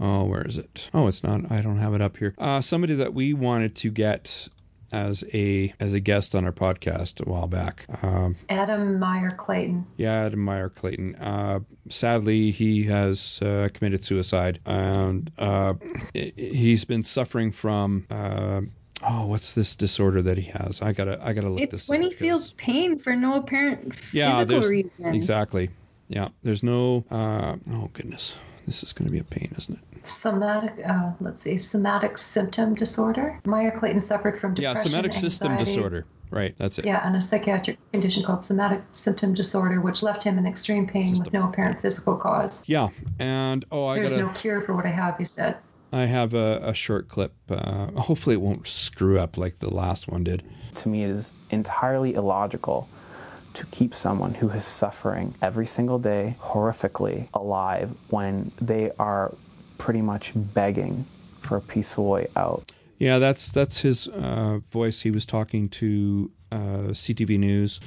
oh, 0.00 0.24
where 0.24 0.46
is 0.46 0.56
it? 0.58 0.90
Oh, 0.94 1.06
it's 1.06 1.22
not. 1.22 1.50
I 1.50 1.60
don't 1.62 1.78
have 1.78 1.94
it 1.94 2.00
up 2.02 2.16
here. 2.16 2.34
Uh, 2.38 2.60
somebody 2.60 2.94
that 2.94 3.14
we 3.14 3.32
wanted 3.32 3.74
to 3.76 3.90
get 3.90 4.48
as 4.92 5.24
a 5.34 5.74
as 5.80 5.92
a 5.92 5.98
guest 6.00 6.34
on 6.36 6.44
our 6.44 6.52
podcast 6.52 7.24
a 7.26 7.28
while 7.28 7.48
back. 7.48 7.84
Um, 8.02 8.36
Adam 8.48 8.98
Maier 9.00 9.36
Clayton. 9.36 9.86
yeah, 9.96 10.26
Adam 10.26 10.40
Maier 10.40 10.72
Clayton. 10.72 11.16
Uh, 11.16 11.60
sadly, 11.88 12.50
he 12.52 12.84
has 12.84 13.40
uh, 13.42 13.68
committed 13.74 14.04
suicide, 14.04 14.60
and 14.66 15.32
uh, 15.38 15.74
he's 16.14 16.84
been 16.84 17.02
suffering 17.02 17.50
from. 17.50 18.06
Uh, 18.10 18.62
Oh, 19.06 19.26
what's 19.26 19.52
this 19.52 19.74
disorder 19.76 20.22
that 20.22 20.38
he 20.38 20.44
has? 20.52 20.80
I 20.80 20.92
gotta, 20.92 21.18
I 21.22 21.34
gotta 21.34 21.50
look 21.50 21.60
it's 21.60 21.72
this. 21.72 21.88
when 21.90 22.02
up 22.02 22.10
he 22.10 22.14
feels 22.16 22.52
pain 22.52 22.98
for 22.98 23.14
no 23.14 23.34
apparent 23.34 23.92
yeah, 24.14 24.30
physical 24.38 24.46
there's 24.60 24.70
reason. 24.70 25.14
exactly. 25.14 25.68
Yeah, 26.08 26.28
there's 26.42 26.62
no. 26.62 27.04
Uh, 27.10 27.56
oh 27.72 27.90
goodness, 27.92 28.36
this 28.66 28.82
is 28.82 28.92
going 28.92 29.06
to 29.06 29.12
be 29.12 29.18
a 29.18 29.24
pain, 29.24 29.52
isn't 29.56 29.78
it? 29.78 30.06
Somatic, 30.06 30.84
uh, 30.86 31.12
let's 31.20 31.42
see, 31.42 31.58
somatic 31.58 32.18
symptom 32.18 32.74
disorder. 32.74 33.40
Maier 33.44 33.78
Clayton 33.78 34.00
suffered 34.00 34.40
from 34.40 34.54
depression. 34.54 34.62
Yeah, 34.62 34.70
depression, 34.70 34.90
somatic 34.90 35.12
system 35.12 35.56
disorder. 35.56 36.06
Right, 36.30 36.56
that's 36.56 36.78
it. 36.78 36.84
Yeah, 36.84 37.06
and 37.06 37.16
a 37.16 37.22
psychiatric 37.22 37.78
condition 37.92 38.24
called 38.24 38.44
somatic 38.44 38.82
symptom 38.92 39.34
disorder, 39.34 39.80
which 39.80 40.02
left 40.02 40.24
him 40.24 40.36
in 40.36 40.46
extreme 40.46 40.86
pain 40.86 41.06
System. 41.06 41.24
with 41.24 41.32
no 41.32 41.48
apparent 41.48 41.80
physical 41.80 42.16
cause. 42.16 42.64
Yeah, 42.66 42.88
and 43.20 43.64
oh, 43.70 43.86
I 43.86 43.96
There's 43.96 44.12
gotta. 44.12 44.24
no 44.24 44.28
cure 44.30 44.60
for 44.62 44.74
what 44.74 44.84
I 44.84 44.90
have, 44.90 45.16
he 45.16 45.26
said. 45.26 45.56
I 45.92 46.06
have 46.06 46.34
a, 46.34 46.60
a 46.64 46.74
short 46.74 47.08
clip. 47.08 47.34
Uh, 47.48 47.86
hopefully, 48.00 48.34
it 48.34 48.40
won't 48.40 48.66
screw 48.66 49.18
up 49.18 49.38
like 49.38 49.58
the 49.58 49.72
last 49.72 50.08
one 50.08 50.24
did. 50.24 50.42
To 50.76 50.88
me, 50.88 51.04
it 51.04 51.10
is 51.10 51.32
entirely 51.50 52.14
illogical 52.14 52.88
to 53.54 53.66
keep 53.66 53.94
someone 53.94 54.34
who 54.34 54.50
is 54.50 54.64
suffering 54.64 55.34
every 55.40 55.66
single 55.66 55.98
day 55.98 56.36
horrifically 56.40 57.28
alive 57.32 57.94
when 58.10 58.52
they 58.60 58.90
are 58.98 59.34
pretty 59.78 60.02
much 60.02 60.32
begging 60.34 61.06
for 61.38 61.56
a 61.56 61.60
peaceful 61.60 62.08
way 62.08 62.26
out. 62.36 62.72
Yeah, 62.98 63.18
that's 63.18 63.50
that's 63.50 63.80
his 63.80 64.08
uh, 64.08 64.60
voice. 64.70 65.02
He 65.02 65.10
was 65.10 65.26
talking 65.26 65.68
to 65.70 66.30
uh, 66.52 66.56
CTV 66.90 67.38
News 67.38 67.80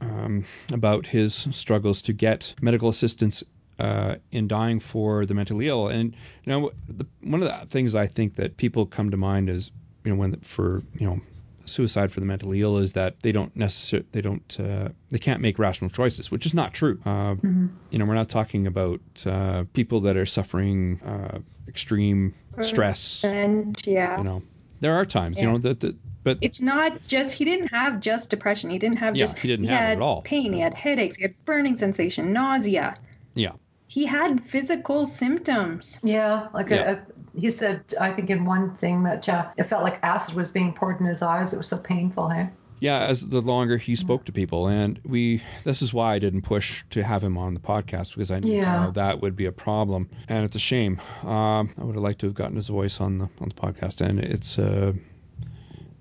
um, 0.00 0.44
about 0.72 1.06
his 1.06 1.48
struggles 1.52 2.02
to 2.02 2.12
get 2.12 2.54
medical 2.60 2.88
assistance 2.88 3.44
uh, 3.78 4.16
in 4.30 4.48
dying 4.48 4.80
for 4.80 5.26
the 5.26 5.34
mentally 5.34 5.68
ill. 5.68 5.88
And 5.88 6.14
you 6.44 6.52
know, 6.52 6.72
the, 6.88 7.06
one 7.20 7.42
of 7.42 7.48
the 7.48 7.66
things 7.66 7.94
I 7.94 8.06
think 8.06 8.36
that 8.36 8.56
people 8.56 8.86
come 8.86 9.10
to 9.10 9.16
mind 9.16 9.48
is 9.48 9.70
you 10.04 10.12
know 10.12 10.18
when 10.18 10.36
for 10.40 10.82
you 10.98 11.06
know 11.06 11.20
suicide 11.66 12.12
for 12.12 12.20
the 12.20 12.26
mentally 12.26 12.60
ill 12.60 12.76
is 12.78 12.92
that 12.92 13.20
they 13.20 13.32
don't 13.32 13.54
necessarily 13.56 14.06
they 14.12 14.20
don't 14.20 14.58
uh, 14.60 14.88
they 15.10 15.18
can't 15.18 15.40
make 15.40 15.58
rational 15.58 15.90
choices, 15.90 16.30
which 16.30 16.46
is 16.46 16.54
not 16.54 16.72
true. 16.74 17.00
Uh, 17.04 17.36
You 17.90 17.98
know, 17.98 18.04
we're 18.04 18.14
not 18.14 18.28
talking 18.28 18.66
about 18.66 19.00
uh, 19.26 19.64
people 19.72 20.00
that 20.00 20.16
are 20.16 20.26
suffering 20.26 21.00
uh, 21.02 21.38
extreme 21.68 22.34
stress 22.60 23.24
and 23.24 23.80
yeah. 23.86 24.18
you 24.18 24.24
know 24.24 24.42
there 24.80 24.94
are 24.94 25.06
times 25.06 25.40
you 25.40 25.46
know 25.50 25.56
that, 25.58 25.80
that 25.80 25.96
but 26.24 26.36
It's 26.40 26.60
not 26.60 27.02
just 27.02 27.32
he 27.32 27.44
didn't 27.44 27.68
have 27.68 27.98
just 28.00 28.30
depression. 28.30 28.68
He 28.70 28.78
didn't 28.78 28.98
have 28.98 29.16
Yeah, 29.16 29.24
just 29.24 29.38
he 29.38 29.48
didn't 29.48 29.66
have 29.66 29.80
it 29.80 29.84
had 29.84 29.96
at 29.98 30.02
all. 30.02 30.22
pain, 30.22 30.52
he 30.52 30.60
had 30.60 30.74
headaches, 30.74 31.16
he 31.16 31.22
had 31.22 31.34
burning 31.44 31.76
sensation, 31.76 32.32
nausea. 32.32 32.94
yeah 33.34 33.52
He 33.88 34.06
had 34.06 34.42
physical 34.44 35.06
symptoms. 35.06 35.98
Yeah, 36.02 36.48
like 36.54 36.68
Yeah. 36.70 36.90
A, 36.90 36.92
a, 36.94 36.98
he 37.36 37.50
said, 37.50 37.82
I 38.00 38.12
think 38.12 38.30
in 38.30 38.44
one 38.44 38.74
thing 38.76 39.02
that 39.04 39.28
uh, 39.28 39.48
it 39.56 39.64
felt 39.64 39.82
like 39.82 39.98
acid 40.02 40.34
was 40.34 40.50
being 40.52 40.72
poured 40.72 41.00
in 41.00 41.06
his 41.06 41.22
eyes. 41.22 41.52
It 41.52 41.56
was 41.58 41.68
so 41.68 41.78
painful, 41.78 42.28
hey? 42.28 42.48
yeah 42.80 42.98
as 42.98 43.28
the 43.28 43.40
longer 43.40 43.76
he 43.76 43.94
spoke 43.94 44.24
to 44.24 44.32
people 44.32 44.66
and 44.66 44.98
we 45.04 45.40
this 45.62 45.80
is 45.82 45.94
why 45.94 46.14
i 46.14 46.18
didn't 46.18 46.42
push 46.42 46.82
to 46.90 47.04
have 47.04 47.22
him 47.22 47.38
on 47.38 47.54
the 47.54 47.60
podcast 47.60 48.12
because 48.12 48.32
i 48.32 48.40
knew 48.40 48.56
Yeah. 48.56 48.90
that 48.94 49.20
would 49.22 49.36
be 49.36 49.44
a 49.46 49.52
problem 49.52 50.10
and 50.28 50.44
it's 50.44 50.56
a 50.56 50.58
shame 50.58 51.00
um, 51.22 51.70
i 51.78 51.84
would 51.84 51.94
have 51.94 52.02
liked 52.02 52.18
to 52.22 52.26
have 52.26 52.34
gotten 52.34 52.56
his 52.56 52.66
voice 52.66 53.00
on 53.00 53.18
the 53.18 53.28
on 53.40 53.50
the 53.50 53.54
podcast 53.54 54.00
and 54.00 54.18
it's 54.18 54.58
uh 54.58 54.94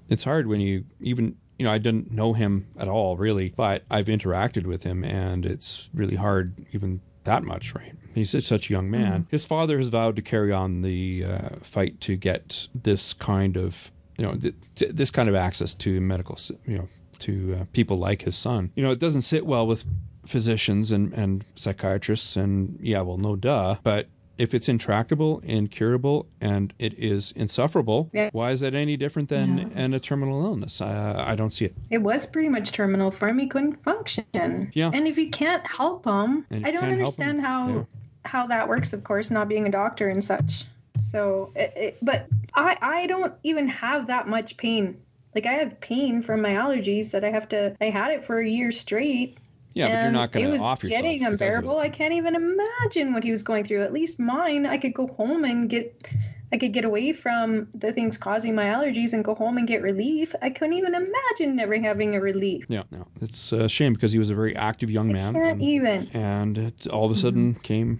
it's 0.10 0.24
hard 0.24 0.48
when 0.48 0.60
you 0.60 0.84
even 1.02 1.36
you 1.60 1.65
know 1.65 1.72
i 1.72 1.78
didn't 1.78 2.10
know 2.12 2.34
him 2.34 2.65
at 2.80 2.88
all 2.88 3.15
really 3.15 3.54
but 3.56 3.84
i've 3.91 4.08
interacted 4.08 4.65
with 4.65 4.82
him 4.82 5.04
and 5.04 5.46
it's 5.46 5.88
really 5.94 6.15
hard 6.15 6.65
even 6.72 7.00
that 7.23 7.43
much 7.43 7.73
right? 7.75 7.93
He's 8.13 8.31
such, 8.31 8.69
a 8.69 8.73
young 8.73 8.91
man. 8.91 9.27
His 9.29 9.45
father 9.45 9.77
has 9.77 9.88
vowed 9.88 10.17
to 10.17 10.21
carry 10.21 10.51
on 10.51 10.81
the 10.81 11.23
uh, 11.25 11.49
fight 11.62 12.01
to 12.01 12.17
get 12.17 12.67
this 12.75 13.13
kind 13.13 13.55
of 13.55 13.91
you 14.17 14.25
know 14.25 14.36
th- 14.36 14.55
t- 14.75 14.91
this 14.91 15.12
kind 15.12 15.29
of 15.29 15.36
access 15.36 15.73
to 15.75 16.01
medical 16.01 16.38
you 16.65 16.77
know 16.77 16.89
to 17.19 17.57
uh, 17.62 17.65
people 17.73 17.97
like 17.97 18.23
his 18.23 18.36
son. 18.36 18.71
You 18.75 18.84
know 18.84 18.91
it 18.91 18.99
doesn't 18.99 19.21
sit 19.21 19.45
well 19.45 19.65
with 19.65 19.86
physicians 20.25 20.91
and, 20.91 21.13
and 21.13 21.43
psychiatrists 21.55 22.36
and 22.36 22.77
yeah 22.79 23.01
well 23.01 23.17
no 23.17 23.36
duh 23.36 23.75
but 23.81 24.07
if 24.41 24.56
it's 24.56 24.67
intractable, 24.67 25.39
incurable, 25.43 26.25
and 26.41 26.73
it 26.80 26.95
is 26.97 27.32
insufferable, 27.36 28.10
Yeah. 28.12 28.32
why 28.32 28.49
is 28.49 28.62
that 28.62 28.73
any 28.73 28.97
different 28.97 29.30
than 29.30 29.71
an, 29.75 29.93
a 29.93 29.99
terminal 29.99 30.43
illness? 30.43 30.82
Uh, 30.82 31.23
I 31.27 31.36
don't 31.36 31.51
see 31.51 31.65
it. 31.65 31.75
It 31.91 31.99
was 31.99 32.25
pretty 32.25 32.49
much 32.49 32.71
terminal 32.71 33.12
for 33.12 33.27
him. 33.30 33.38
He 33.38 33.45
couldn't 33.45 33.84
function. 33.84 34.25
Yeah. 34.73 34.89
And 34.91 35.08
if 35.08 35.19
you 35.19 35.30
can't 35.30 35.65
help 35.67 36.06
him, 36.06 36.47
I 36.49 36.56
don't 36.56 36.63
can't 36.63 36.73
help 36.73 36.84
'em, 36.86 36.91
understand 36.91 37.41
how 37.41 37.67
yeah. 37.67 37.84
how 38.25 38.47
that 38.47 38.67
works. 38.67 38.93
Of 38.93 39.04
course, 39.04 39.30
not 39.30 39.47
being 39.47 39.67
a 39.67 39.71
doctor 39.71 40.10
and 40.10 40.23
such. 40.23 40.65
So, 40.99 41.51
it, 41.56 41.73
it, 41.75 41.97
but 42.01 42.25
I 42.56 42.77
I 42.82 43.06
don't 43.06 43.34
even 43.43 43.67
have 43.67 44.08
that 44.08 44.27
much 44.27 44.58
pain. 44.58 44.97
Like 45.36 45.45
I 45.45 45.54
have 45.54 45.80
pain 45.82 46.23
from 46.23 46.41
my 46.41 46.51
allergies 46.54 47.12
that 47.12 47.23
I 47.23 47.30
have 47.30 47.47
to. 47.49 47.75
I 47.80 47.86
had 47.91 48.10
it 48.12 48.25
for 48.25 48.39
a 48.39 48.47
year 48.49 48.71
straight. 48.71 49.38
Yeah, 49.73 49.88
but 49.88 50.01
you're 50.03 50.12
not 50.12 50.31
going 50.31 50.45
it 50.45 50.47
to 50.49 50.53
was 50.53 50.62
off 50.62 50.84
yourself. 50.84 51.01
getting 51.01 51.19
because 51.19 51.27
of 51.27 51.41
unbearable. 51.41 51.77
I 51.79 51.89
can't 51.89 52.13
even 52.13 52.36
imagine 52.36 53.13
what 53.13 53.23
he 53.23 53.31
was 53.31 53.43
going 53.43 53.63
through. 53.63 53.84
At 53.84 53.93
least 53.93 54.19
mine, 54.19 54.65
I 54.65 54.77
could 54.77 54.93
go 54.93 55.07
home 55.07 55.45
and 55.45 55.69
get, 55.69 56.10
I 56.51 56.57
could 56.57 56.73
get 56.73 56.84
away 56.84 57.13
from 57.13 57.67
the 57.73 57.93
things 57.93 58.17
causing 58.17 58.53
my 58.53 58.65
allergies 58.65 59.13
and 59.13 59.23
go 59.23 59.34
home 59.34 59.57
and 59.57 59.65
get 59.67 59.81
relief. 59.81 60.36
I 60.41 60.49
couldn't 60.49 60.73
even 60.73 60.93
imagine 60.93 61.55
never 61.55 61.79
having 61.79 62.15
a 62.15 62.19
relief. 62.21 62.65
Yeah, 62.67 62.84
no, 62.91 63.07
it's 63.21 63.53
a 63.53 63.69
shame 63.69 63.93
because 63.93 64.12
he 64.12 64.19
was 64.19 64.29
a 64.29 64.36
very 64.36 64.55
active 64.55 64.91
young 64.91 65.12
man, 65.12 65.34
Can't 65.34 65.51
and, 65.53 65.62
even. 65.62 66.10
and 66.13 66.57
it 66.57 66.88
all 66.88 67.05
of 67.05 67.12
a 67.12 67.15
sudden 67.15 67.55
came 67.55 67.99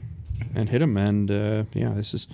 and 0.53 0.67
hit 0.67 0.81
him. 0.81 0.97
And 0.97 1.31
uh, 1.31 1.63
yeah, 1.73 1.93
this 1.93 2.13
is 2.13 2.27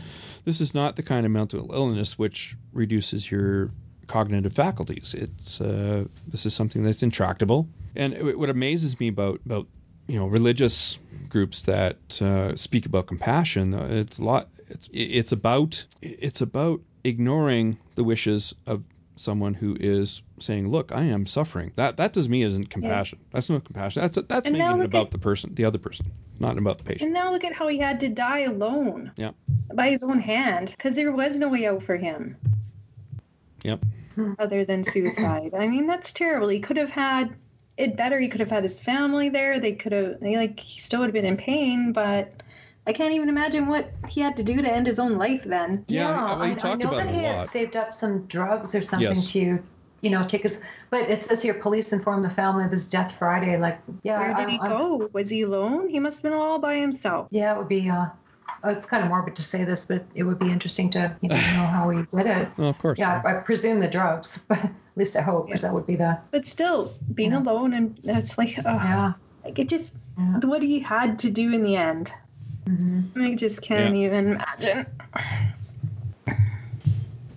this 0.45 0.61
is 0.61 0.73
not 0.73 0.95
the 0.95 1.03
kind 1.03 1.25
of 1.27 1.31
mental 1.31 1.71
illness 1.71 2.17
which 2.17 2.55
reduces 2.73 3.29
your 3.29 3.69
cognitive 4.07 4.53
faculties. 4.53 5.13
It's 5.13 5.61
uh, 5.61 6.05
this 6.27 6.45
is 6.45 6.55
something 6.55 6.83
that's 6.83 7.03
intractable. 7.03 7.67
And 7.97 8.37
what 8.37 8.49
amazes 8.49 8.99
me 8.99 9.07
about 9.09 9.41
about 9.45 9.67
you 10.07 10.17
know 10.19 10.27
religious 10.27 10.99
groups 11.27 11.63
that 11.63 12.21
uh, 12.21 12.55
speak 12.55 12.85
about 12.85 13.07
compassion, 13.07 13.73
uh, 13.73 13.87
it's 13.89 14.19
a 14.19 14.23
lot. 14.23 14.49
It's 14.67 14.87
it's 14.93 15.31
about 15.31 15.85
it's 16.01 16.39
about 16.39 16.81
ignoring 17.03 17.77
the 17.95 18.03
wishes 18.03 18.53
of 18.67 18.83
someone 19.15 19.55
who 19.55 19.75
is 19.79 20.21
saying, 20.39 20.67
"Look, 20.69 20.91
I 20.91 21.01
am 21.05 21.25
suffering." 21.25 21.71
That 21.75 21.97
that 21.97 22.13
to 22.13 22.29
me 22.29 22.43
isn't 22.43 22.69
compassion. 22.69 23.17
That's 23.31 23.49
not 23.49 23.65
compassion. 23.65 24.03
That's 24.03 24.19
that's 24.27 24.45
And 24.47 24.57
now 24.57 24.67
making 24.75 24.81
it 24.81 24.85
about 24.85 25.05
at- 25.07 25.11
the 25.11 25.17
person, 25.17 25.55
the 25.55 25.65
other 25.65 25.79
person, 25.79 26.11
not 26.39 26.55
about 26.59 26.77
the 26.77 26.83
patient. 26.83 27.01
And 27.07 27.13
now 27.13 27.31
look 27.31 27.43
at 27.43 27.53
how 27.53 27.67
he 27.67 27.79
had 27.79 27.99
to 28.01 28.09
die 28.09 28.41
alone 28.41 29.11
Yeah. 29.17 29.31
by 29.73 29.89
his 29.89 30.03
own 30.03 30.19
hand 30.19 30.69
because 30.69 30.95
there 30.95 31.11
was 31.11 31.39
no 31.39 31.49
way 31.49 31.65
out 31.65 31.81
for 31.81 31.97
him 31.97 32.35
Yep. 33.63 33.83
other 34.37 34.63
than 34.63 34.83
suicide. 34.83 35.53
I 35.57 35.67
mean, 35.67 35.87
that's 35.87 36.11
terrible. 36.13 36.47
He 36.49 36.59
could 36.59 36.77
have 36.77 36.91
had 36.91 37.33
it 37.77 37.95
better. 37.95 38.19
He 38.19 38.27
could 38.27 38.39
have 38.39 38.49
had 38.49 38.63
his 38.63 38.79
family 38.79 39.29
there. 39.29 39.59
They 39.59 39.73
could 39.73 39.91
have, 39.91 40.17
like, 40.21 40.59
he 40.59 40.79
still 40.79 40.99
would 41.01 41.07
have 41.07 41.13
been 41.13 41.25
in 41.25 41.37
pain, 41.37 41.91
but 41.93 42.33
I 42.85 42.93
can't 42.93 43.13
even 43.13 43.29
imagine 43.29 43.67
what 43.67 43.91
he 44.07 44.21
had 44.21 44.35
to 44.37 44.43
do 44.43 44.61
to 44.61 44.71
end 44.71 44.87
his 44.87 44.99
own 44.99 45.17
life 45.17 45.43
then. 45.43 45.85
Yeah, 45.87 46.09
well, 46.35 46.41
he 46.41 46.51
I, 46.51 46.55
talked 46.55 46.81
I 46.83 46.89
know 46.89 46.95
about 46.95 47.05
that 47.05 47.13
it 47.13 47.19
he 47.19 47.25
a 47.25 47.33
had 47.33 47.45
saved 47.45 47.75
up 47.75 47.93
some 47.93 48.25
drugs 48.27 48.73
or 48.73 48.81
something 48.81 49.07
Yes. 49.09 49.31
to, 49.33 49.61
you 50.01 50.09
know, 50.09 50.25
take 50.25 50.43
his. 50.43 50.61
But 50.89 51.01
it 51.09 51.23
says 51.23 51.41
here, 51.41 51.53
police 51.53 51.93
informed 51.93 52.23
the 52.25 52.29
family 52.29 52.63
of 52.65 52.71
his 52.71 52.87
death 52.87 53.15
Friday. 53.19 53.57
Like, 53.57 53.79
yeah, 54.03 54.19
Where 54.19 54.27
did 54.29 54.37
I'm- 54.37 54.49
he 54.49 54.59
I'm- 54.59 54.69
go? 54.71 55.09
Was 55.13 55.29
he 55.29 55.41
alone? 55.43 55.89
He 55.89 55.99
must 55.99 56.23
have 56.23 56.31
been 56.31 56.39
all 56.39 56.59
by 56.59 56.75
himself. 56.77 57.27
Yeah, 57.31 57.53
it 57.53 57.57
would 57.57 57.67
be. 57.67 57.89
Uh, 57.89 58.07
it's 58.65 58.85
kind 58.87 59.03
of 59.03 59.09
morbid 59.09 59.35
to 59.35 59.43
say 59.43 59.63
this, 59.63 59.85
but 59.85 60.05
it 60.15 60.23
would 60.23 60.39
be 60.39 60.51
interesting 60.51 60.89
to 60.91 61.15
you 61.21 61.29
know, 61.29 61.35
know 61.35 61.67
how 61.67 61.89
he 61.89 62.03
did 62.15 62.25
it. 62.27 62.49
Well, 62.57 62.69
of 62.69 62.77
course. 62.77 62.97
Yeah, 62.99 63.21
I, 63.25 63.31
I 63.31 63.33
presume 63.41 63.79
the 63.79 63.89
drugs, 63.89 64.43
but 64.47 64.57
at 64.59 64.71
least 64.95 65.15
I 65.15 65.21
hope, 65.21 65.47
because 65.47 65.61
that 65.61 65.73
would 65.73 65.85
be 65.87 65.95
the. 65.95 66.17
But 66.31 66.45
still, 66.47 66.93
being 67.13 67.31
Yeah. 67.31 67.39
alone 67.39 67.73
and 67.73 67.99
it's 68.03 68.37
like, 68.37 68.55
oh, 68.65 68.73
Yeah. 68.73 69.13
like 69.43 69.59
it 69.59 69.69
just, 69.69 69.95
Yeah. 70.17 70.39
what 70.39 70.61
he 70.61 70.79
had 70.79 71.19
to 71.19 71.29
do 71.29 71.53
in 71.53 71.61
the 71.63 71.75
end. 71.75 72.11
Mm-hmm. 72.67 73.21
I 73.21 73.35
just 73.35 73.61
can't 73.61 73.95
Yeah. 73.95 74.07
even 74.07 74.27
imagine. 74.33 74.85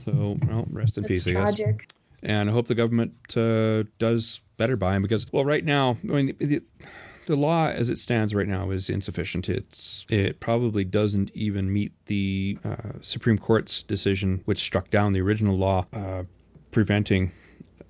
So, 0.05 0.39
well, 0.49 0.67
rest 0.71 0.99
in 0.99 1.05
It's 1.05 1.09
peace, 1.25 1.27
I 1.29 1.33
guess. 1.33 1.55
tragic. 1.57 1.89
and 2.23 2.49
I 2.51 2.53
hope 2.53 2.67
the 2.67 2.75
government 2.75 3.13
uh, 3.37 3.85
does 3.99 4.41
better 4.57 4.77
by 4.77 4.95
him 4.97 5.03
because, 5.03 5.31
well, 5.33 5.45
right 5.45 5.65
now, 5.65 5.99
I 6.05 6.07
mean, 6.07 6.37
the, 6.39 6.63
the 7.27 7.37
law 7.37 7.69
as 7.69 7.91
it 7.91 7.99
stands 7.99 8.35
right 8.35 8.49
now 8.49 8.71
is 8.71 8.91
insufficient. 8.91 9.49
It's 9.49 10.07
it 10.09 10.41
probably 10.41 10.85
doesn't 10.85 11.31
even 11.35 11.73
meet 11.73 11.93
the 12.07 12.59
uh, 12.65 12.99
Supreme 13.01 13.39
Court's 13.39 13.83
decision, 13.83 14.43
which 14.45 14.59
struck 14.59 14.91
down 14.91 15.13
the 15.13 15.21
original 15.21 15.57
law 15.57 15.87
uh, 15.93 16.25
preventing 16.71 17.33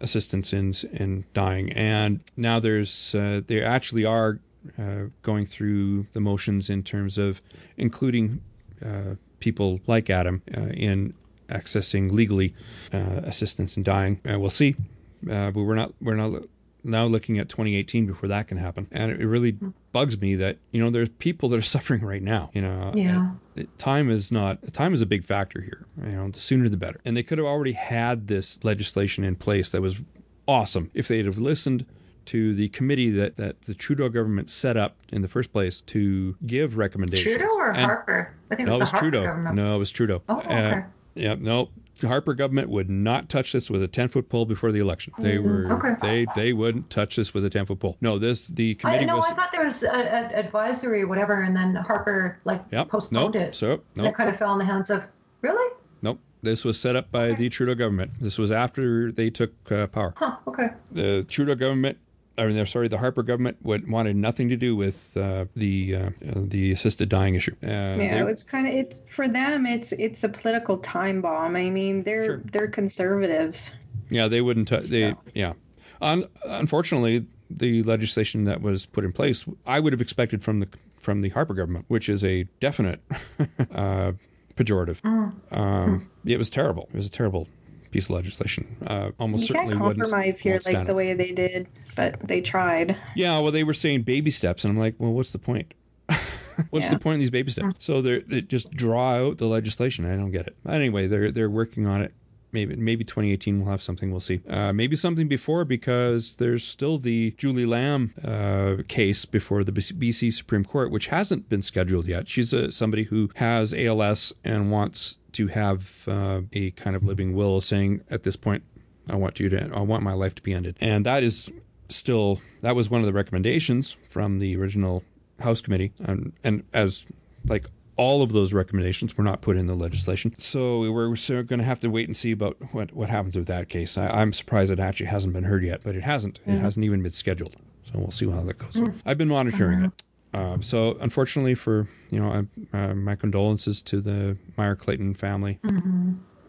assistance 0.01 0.53
in 0.53 0.75
in 0.93 1.25
dying. 1.35 1.73
And 1.73 2.21
now 2.37 2.61
there's 2.61 3.15
uh, 3.15 3.41
they 3.47 3.63
actually 3.63 4.05
are 4.05 4.41
uh, 4.79 5.05
going 5.23 5.47
through 5.47 6.07
the 6.13 6.21
motions 6.21 6.69
in 6.69 6.83
terms 6.83 7.19
of 7.19 7.41
including 7.77 8.43
uh, 8.85 9.15
people 9.39 9.81
like 9.87 10.11
Adam 10.11 10.43
uh, 10.57 10.63
in 10.75 11.15
accessing 11.49 12.13
legally 12.13 12.55
assistance 12.93 13.77
in 13.77 13.83
dying. 13.83 14.21
We'll 14.25 14.51
see, 14.51 14.77
but 15.23 15.55
we're 15.55 15.75
not 15.75 15.93
we're 16.01 16.15
not 16.15 16.43
now 16.85 17.05
looking 17.05 17.39
at 17.39 17.49
2018 17.49 18.07
before 18.07 18.29
that 18.29 18.47
can 18.49 18.57
happen, 18.59 18.87
and 18.91 19.11
it 19.11 19.25
really 19.27 19.57
bugs 19.93 20.21
me 20.21 20.35
that 20.37 20.59
you 20.71 20.83
know 20.83 20.91
there's 20.91 21.09
people 21.09 21.49
that 21.51 21.57
are 21.59 21.63
suffering 21.77 22.03
right 22.05 22.23
now. 22.23 22.51
You 22.55 22.63
know, 22.63 22.93
Yeah. 22.95 23.33
Uh, 23.59 23.63
time 23.79 24.11
is 24.11 24.31
not 24.33 24.73
time 24.73 24.95
is 24.95 25.03
a 25.03 25.07
big 25.07 25.25
factor 25.25 25.61
here. 25.61 25.87
You 26.03 26.13
know, 26.17 26.29
the 26.31 26.41
sooner 26.41 26.69
the 26.69 26.77
better. 26.77 27.01
And 27.05 27.17
they 27.17 27.23
could 27.23 27.39
have 27.39 27.47
already 27.47 27.73
had 27.73 28.29
this 28.29 28.59
legislation 28.63 29.25
in 29.25 29.37
place 29.37 29.71
that 29.71 29.81
was 29.83 30.05
awesome 30.49 30.91
if 30.95 31.09
they'd 31.09 31.27
have 31.27 31.39
listened 31.39 31.87
to 32.27 32.55
the 32.55 32.69
committee 32.69 33.11
that, 33.11 33.37
that 33.37 33.63
the 33.63 33.75
Trudeau 33.75 34.09
government 34.09 34.51
set 34.51 34.77
up 34.77 34.97
in 35.11 35.23
the 35.23 35.27
first 35.29 35.53
place 35.53 35.81
to 35.81 36.37
give 36.47 36.77
recommendations. 36.77 37.37
Trudeau 37.37 37.55
or 37.57 37.71
And- 37.71 37.81
Harper? 37.81 38.35
I 38.51 38.55
think 38.57 38.67
no, 38.69 38.75
it 38.75 38.77
it 38.77 38.79
was 38.79 38.81
was 38.81 38.91
Harper 38.91 39.05
Trudeau. 39.11 39.25
government. 39.25 39.57
No, 39.57 39.75
it 39.75 39.79
was 39.79 39.91
Trudeau. 39.91 40.23
Oh, 40.29 40.39
okay. 40.39 40.83
yeah, 41.15 41.35
no. 41.39 41.71
Harper 42.03 42.35
government 42.35 42.69
would 42.69 42.89
not 42.91 43.29
touch 43.29 43.53
this 43.53 43.71
with 43.71 43.83
a 43.83 43.89
ten 43.89 44.09
foot 44.09 44.29
pole 44.29 44.45
before 44.47 44.73
the 44.73 44.81
election. 44.81 45.13
They 45.19 45.39
were 45.39 45.65
Mm, 45.65 45.79
okay. 45.79 45.95
they 46.01 46.27
they 46.41 46.53
wouldn't 46.53 46.91
touch 46.91 47.17
this 47.17 47.33
with 47.35 47.45
a 47.45 47.51
ten 47.51 47.67
foot 47.67 47.79
pole. 47.81 47.97
No, 48.01 48.19
this 48.19 48.47
the 48.49 48.71
I 48.71 48.75
committee 48.83 49.05
no, 49.07 49.17
was 49.17 49.27
I 49.31 49.35
thought 49.35 49.51
there 49.53 49.67
was 49.67 49.83
an 49.83 50.07
advisory 50.35 51.03
or 51.03 51.09
whatever, 51.09 51.43
and 51.43 51.55
then 51.57 51.75
Harper 51.75 52.39
like 52.45 52.63
Yep. 52.73 52.89
postponed 52.89 53.35
Nope. 53.35 53.43
it. 53.49 53.55
So 53.55 53.73
And 53.73 53.81
nope. 53.97 54.07
it 54.09 54.15
kind 54.15 54.29
of 54.31 54.37
fell 54.37 54.53
in 54.53 54.59
the 54.59 54.65
hands 54.65 54.91
of 54.91 55.03
really? 55.43 55.75
Nope. 56.03 56.19
This 56.43 56.65
was 56.65 56.79
set 56.81 56.97
up 56.97 57.11
by 57.13 57.33
the 57.35 57.49
Trudeau 57.51 57.75
government. 57.75 58.13
This 58.21 58.39
was 58.39 58.51
after 58.51 59.13
they 59.13 59.29
took 59.31 59.53
uh, 59.71 59.87
power. 59.89 60.15
Huh. 60.17 60.37
Okay. 60.47 60.69
The 60.93 61.25
Trudeau 61.29 61.55
government, 61.55 61.99
I 62.41 62.47
mean, 62.47 62.57
they're 62.57 62.65
sorry, 62.67 62.89
the 62.89 62.99
Harper 62.99 63.23
government 63.23 63.59
would, 63.63 63.89
wanted 63.91 64.17
nothing 64.17 64.49
to 64.49 64.57
do 64.57 64.75
with 64.75 65.17
uh, 65.17 65.45
the 65.55 65.95
uh, 65.97 66.11
the 66.25 66.73
assisted 66.73 67.09
dying 67.09 67.35
issue. 67.35 67.55
Uh, 67.63 67.67
Yeah, 67.69 68.27
it's 68.29 68.43
kind 68.43 68.67
of 68.67 68.73
it's 68.75 69.03
for 69.07 69.29
them. 69.29 69.67
It's 69.67 69.93
it's 69.93 70.25
a 70.25 70.29
political 70.29 70.79
time 70.79 71.21
bomb. 71.21 71.55
I 71.57 71.69
mean, 71.71 72.03
they're 72.03 72.25
Sure. 72.25 72.43
they're 72.53 72.69
conservatives. 72.69 73.73
Yeah, 74.09 74.27
they 74.29 74.41
wouldn't. 74.41 74.69
T- 74.69 74.79
they 74.81 75.15
yeah. 75.35 75.53
Un- 76.01 76.25
unfortunately, 76.47 77.27
the 77.51 77.83
legislation 77.83 78.45
that 78.45 78.63
was 78.63 78.87
put 78.87 79.05
in 79.05 79.13
place, 79.13 79.45
I 79.67 79.79
would 79.81 79.93
have 79.93 80.01
expected 80.01 80.43
from 80.43 80.61
the 80.61 80.69
from 80.99 81.21
the 81.21 81.29
Harper 81.31 81.55
government, 81.55 81.85
which 81.89 82.09
is 82.09 82.25
a 82.25 82.45
definite 82.59 83.01
uh, 83.75 84.13
pejorative. 84.57 85.05
Um, 85.51 86.11
it 86.25 86.39
was 86.39 86.49
terrible. 86.51 86.89
It 86.93 86.97
was 86.97 87.07
a 87.07 87.11
terrible 87.11 87.49
piece 87.91 88.07
of 88.07 88.11
legislation. 88.13 88.77
Uh, 88.87 89.11
almost 89.19 89.49
You 89.49 89.55
can't 89.55 89.69
certainly 89.69 89.87
wouldn't 89.87 90.05
compromise 90.05 90.41
here 90.41 90.61
like 90.67 90.87
the 90.87 90.95
way 90.95 91.15
they 91.15 91.33
did, 91.33 91.69
but 91.97 92.19
they 92.27 92.41
tried. 92.41 92.97
Yeah, 93.15 93.39
well, 93.41 93.53
they 93.53 93.65
were 93.65 93.75
saying 93.75 94.03
baby 94.03 94.31
steps, 94.31 94.65
and 94.65 94.73
I'm 94.73 94.79
like, 94.79 94.95
well, 94.99 95.13
what's 95.13 95.33
the 95.33 95.39
point? 95.39 95.75
what's 96.71 96.87
Yeah. 96.87 96.91
the 96.95 96.99
point 96.99 97.15
of 97.15 97.21
these 97.21 97.31
baby 97.31 97.51
steps? 97.51 97.85
So 97.85 98.03
they're 98.03 98.21
they 98.21 98.41
just 98.43 98.71
draw 98.71 99.15
out 99.29 99.39
the 99.39 99.47
legislation. 99.47 100.05
I 100.05 100.17
don't 100.17 100.31
get 100.33 100.47
it. 100.47 100.57
But 100.65 100.75
Anyway, 100.75 101.07
they're 101.07 101.31
they're 101.31 101.51
working 101.51 101.87
on 101.87 102.03
it. 102.03 102.13
Maybe 102.53 102.75
maybe 102.75 103.05
2018 103.05 103.61
we'll 103.61 103.71
have 103.71 103.81
something. 103.81 104.11
We'll 104.11 104.19
see. 104.19 104.41
Uh, 104.49 104.73
maybe 104.73 104.97
something 104.97 105.29
before 105.29 105.65
because 105.65 106.35
there's 106.35 106.65
still 106.65 106.99
the 106.99 107.31
Julie 107.39 107.65
Lamb 107.65 108.13
uh, 108.25 108.83
case 108.89 109.25
before 109.25 109.63
the 109.63 109.71
BC 109.71 110.33
Supreme 110.33 110.65
Court, 110.65 110.91
which 110.91 111.07
hasn't 111.07 111.49
been 111.49 111.63
scheduled 111.63 112.07
yet. 112.07 112.29
She's 112.29 112.53
a, 112.53 112.73
somebody 112.73 113.05
who 113.05 113.31
has 113.37 113.73
ALS 113.73 114.33
and 114.43 114.73
wants 114.73 115.19
to 115.35 115.49
have 115.49 116.05
uh, 116.09 116.43
a 116.53 116.71
kind 116.73 116.97
of 116.97 117.05
living 117.05 117.35
will, 117.35 117.61
saying 117.61 118.03
at 118.11 118.23
this 118.23 118.37
point, 118.37 118.63
I 119.09 119.17
want 119.17 119.41
you 119.41 119.49
to, 119.49 119.71
I 119.75 119.81
want 119.81 120.03
my 120.03 120.13
life 120.13 120.35
to 120.37 120.43
be 120.43 120.53
ended, 120.53 120.77
and 120.81 121.07
that 121.07 121.23
is 121.23 121.51
still 121.89 122.41
that 122.63 122.77
was 122.77 122.91
one 122.91 123.01
of 123.01 123.07
the 123.07 123.13
recommendations 123.13 123.97
from 124.09 124.39
the 124.39 124.57
original 124.57 125.03
House 125.41 125.61
committee, 125.61 125.93
and 126.01 126.33
and 126.45 126.65
as 126.73 127.07
like 127.47 127.67
all 127.97 128.23
of 128.23 128.33
those 128.33 128.53
recommendations 128.53 129.17
were 129.17 129.25
not 129.25 129.41
put 129.43 129.57
in 129.57 129.67
the 129.67 129.75
legislation, 129.75 130.35
so 130.39 130.81
we're, 130.91 131.09
we're 131.09 131.43
going 131.43 131.59
to 131.59 131.65
have 131.65 131.81
to 131.81 131.89
wait 131.89 132.09
and 132.09 132.17
see 132.17 132.31
about 132.33 132.57
what 132.73 132.93
what 132.93 133.09
happens 133.09 133.37
with 133.37 133.47
that 133.47 133.69
case. 133.69 133.97
I, 133.99 134.09
I'm 134.09 134.33
surprised 134.33 134.71
it 134.71 134.79
actually 134.79 135.07
hasn't 135.07 135.33
been 135.33 135.45
heard 135.45 135.65
yet, 135.65 135.81
but 135.83 135.97
it 135.97 136.03
hasn't. 136.03 136.41
It 136.47 136.59
hasn't 136.59 136.85
even 136.85 137.03
been 137.03 137.13
scheduled, 137.13 137.57
so 137.85 137.93
we'll 137.99 138.11
see 138.11 138.31
how 138.31 138.43
that 138.43 138.59
goes. 138.59 138.79
I've 139.07 139.19
been 139.19 139.29
monitoring 139.29 139.85
it. 139.85 139.93
Um, 140.33 140.63
so 140.63 140.97
unfortunately 141.01 141.55
for 141.57 141.89
you 142.11 142.21
know 142.21 142.31
uh, 142.73 142.77
uh, 142.77 142.95
my 142.95 143.17
condolences 143.17 143.83
to 143.83 144.01
the 144.01 144.37
Maier 144.57 144.79
Clayton 144.79 145.15
family, 145.15 145.59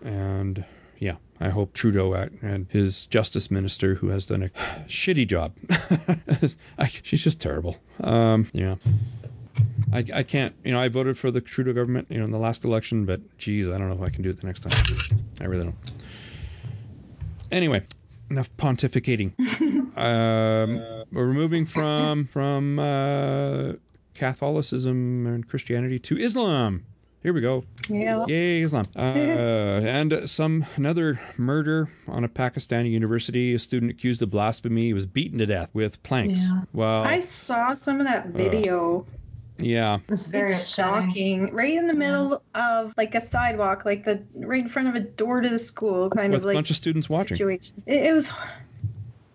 and 0.04 0.64
yeah, 1.00 1.16
I 1.40 1.50
hope 1.50 1.74
Trudeau 1.74 2.14
at- 2.14 2.32
and 2.44 2.68
his 2.70 3.08
justice 3.08 3.50
minister, 3.50 3.96
who 3.96 4.10
has 4.10 4.28
done 4.28 4.44
a 4.44 4.50
shitty 4.88 5.28
job, 5.28 5.54
I, 6.78 6.92
she's 7.02 7.24
just 7.24 7.42
terrible. 7.42 7.78
Um, 8.04 8.48
yeah. 8.54 8.76
I, 9.92 10.06
I 10.14 10.24
can't, 10.24 10.56
you 10.64 10.72
know, 10.72 10.80
I 10.80 10.88
voted 10.88 11.18
for 11.18 11.30
the 11.32 11.42
Trudeau 11.42 11.74
government, 11.74 12.08
you 12.10 12.18
know, 12.20 12.24
in 12.26 12.32
the 12.32 12.38
last 12.38 12.64
election, 12.64 13.06
but 13.06 13.38
geez, 13.38 13.68
I 13.68 13.78
don't 13.78 13.90
know 13.90 13.96
if 13.96 14.02
I 14.02 14.10
can 14.10 14.22
do 14.22 14.30
it 14.30 14.40
the 14.40 14.48
next 14.48 14.62
time. 14.62 14.72
I 15.42 15.46
really 15.46 15.66
don't. 15.66 15.76
Anyway, 17.52 17.84
enough 18.32 18.56
pontificating. 18.58 19.34
um, 19.98 21.06
we're 21.12 21.34
moving 21.34 21.66
from 21.66 22.26
from 22.28 22.80
uh, 22.80 23.74
Catholicism 24.16 25.28
and 25.28 25.48
Christianity 25.48 26.00
to 26.00 26.18
Islam. 26.18 26.86
Here 27.24 27.34
we 27.34 27.42
go. 27.42 27.64
Yeah. 27.88 28.26
Yay, 28.28 28.62
Islam. 28.62 28.86
Uh, 28.96 29.82
and 29.84 30.30
some 30.30 30.66
another 30.76 31.20
murder 31.38 31.90
on 32.08 32.24
a 32.24 32.30
Pakistani 32.30 32.92
university. 32.92 33.54
A 33.54 33.60
student 33.60 33.92
accused 33.92 34.22
of 34.22 34.30
blasphemy 34.32 34.94
was 34.94 35.06
beaten 35.06 35.38
to 35.40 35.46
death 35.46 35.70
with 35.74 36.02
planks. 36.04 36.42
Yeah. 36.42 36.62
Well, 36.74 37.04
I 37.04 37.20
saw 37.20 37.74
some 37.74 38.00
of 38.00 38.08
that 38.08 38.28
video. 38.28 39.06
Yeah. 39.62 39.99
It's 40.09 40.28
very 40.28 40.51
it's 40.51 40.74
shocking. 40.74 41.51
Right 41.53 41.76
in 41.76 41.88
the 41.88 41.93
middle 41.93 42.41
of 42.55 42.93
like 42.97 43.16
a 43.16 43.22
sidewalk, 43.22 43.86
like 43.86 44.03
the 44.03 44.22
right 44.36 44.64
in 44.64 44.70
front 44.70 44.88
of 44.89 44.95
a 44.95 44.99
door 45.01 45.41
to 45.41 45.49
the 45.49 45.59
school, 45.59 46.09
kind 46.09 46.34
With 46.34 46.41
of 46.41 46.45
like 46.45 46.53
a 46.53 46.57
bunch 46.57 46.70
of 46.70 46.76
students 46.76 47.09
watching. 47.09 47.36
situation. 47.38 47.82
It, 47.86 48.05
it 48.07 48.14
was. 48.14 48.30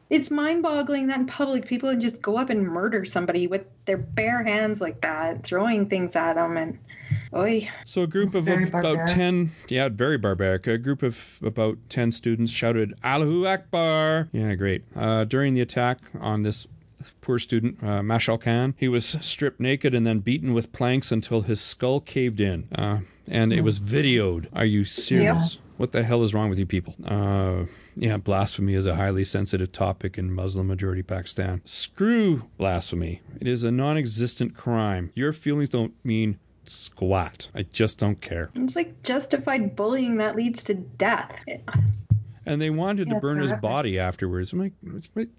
It's 0.09 0.31
mind-boggling 0.31 1.09
that 1.09 1.18
in 1.18 1.27
public 1.27 1.66
people 1.66 1.89
would 1.89 2.01
just 2.01 2.22
go 2.22 2.37
up 2.37 2.49
and 2.49 2.62
murder 2.62 3.05
somebody 3.05 3.49
with 3.49 3.64
their 3.87 3.97
bare 3.97 4.45
hands 4.45 4.81
like 4.81 5.01
that, 5.01 5.43
throwing 5.43 5.89
things 5.89 6.14
at 6.14 6.35
them, 6.35 6.57
and 6.57 6.79
oi, 7.35 7.68
So 7.85 8.03
a 8.03 8.07
group 8.07 8.29
It's 8.29 8.37
of 8.37 8.45
very 8.45 8.68
about 8.68 9.09
ten, 9.09 9.51
yeah, 9.68 9.89
very 9.89 10.16
barbaric. 10.16 10.68
A 10.68 10.79
group 10.79 11.03
of 11.03 11.41
about 11.43 11.79
ten 11.89 12.12
students 12.12 12.53
shouted 12.53 12.95
"Allahu 13.03 13.49
Akbar!" 13.49 14.29
Yeah, 14.31 14.55
great. 14.55 14.85
Uh, 14.95 15.24
during 15.24 15.55
the 15.55 15.61
attack 15.61 15.99
on 16.20 16.45
this 16.45 16.68
poor 17.21 17.39
student, 17.39 17.79
uh, 17.83 18.01
Mashal 18.01 18.41
Khan, 18.41 18.75
he 18.79 18.89
was 18.89 19.05
stripped 19.05 19.61
naked 19.61 19.95
and 19.95 20.07
then 20.07 20.21
beaten 20.21 20.55
with 20.55 20.73
planks 20.73 21.11
until 21.13 21.43
his 21.43 21.61
skull 21.61 22.01
caved 22.01 22.41
in, 22.41 22.69
uh, 22.75 23.01
and 23.29 23.53
it 23.53 23.63
was 23.63 23.81
videoed. 23.81 24.47
Are 24.53 24.65
you 24.65 24.85
serious? 24.85 25.59
What 25.77 25.93
the 25.93 26.03
hell 26.05 26.23
is 26.23 26.33
wrong 26.33 26.49
with 26.49 26.59
you 26.59 26.65
people? 26.67 26.95
Uh, 27.05 27.65
yeah, 27.97 28.17
blasphemy 28.17 28.75
is 28.75 28.87
a 28.87 28.97
highly 28.97 29.25
sensitive 29.25 29.73
topic 29.73 30.17
in 30.19 30.33
Muslim 30.33 30.67
majority 30.67 31.03
Pakistan. 31.03 31.61
Screw 31.65 32.45
blasphemy. 32.57 33.21
It 33.41 33.47
is 33.47 33.63
a 33.63 33.71
non 33.71 33.97
existent 33.97 34.55
crime. 34.55 35.13
Your 35.15 35.33
feelings 35.33 35.71
don't 35.71 35.95
mean 36.05 36.39
squat. 36.65 37.49
I 37.55 37.63
just 37.63 37.99
don't 37.99 38.21
care. 38.21 38.51
it's 38.55 38.77
like 38.77 39.03
justified 39.03 39.77
bullying 39.77 40.17
that 40.17 40.37
leads 40.37 40.65
to 40.65 40.75
death. 40.75 41.41
And 42.49 42.61
they 42.63 42.71
wanted 42.71 43.09
Yeah, 43.09 43.15
to 43.15 43.21
burn 43.21 43.39
his 43.39 43.51
horrific. 43.51 43.61
body 43.63 43.99
afterwards. 43.99 44.53
I'm 44.53 44.61
like, 44.61 44.73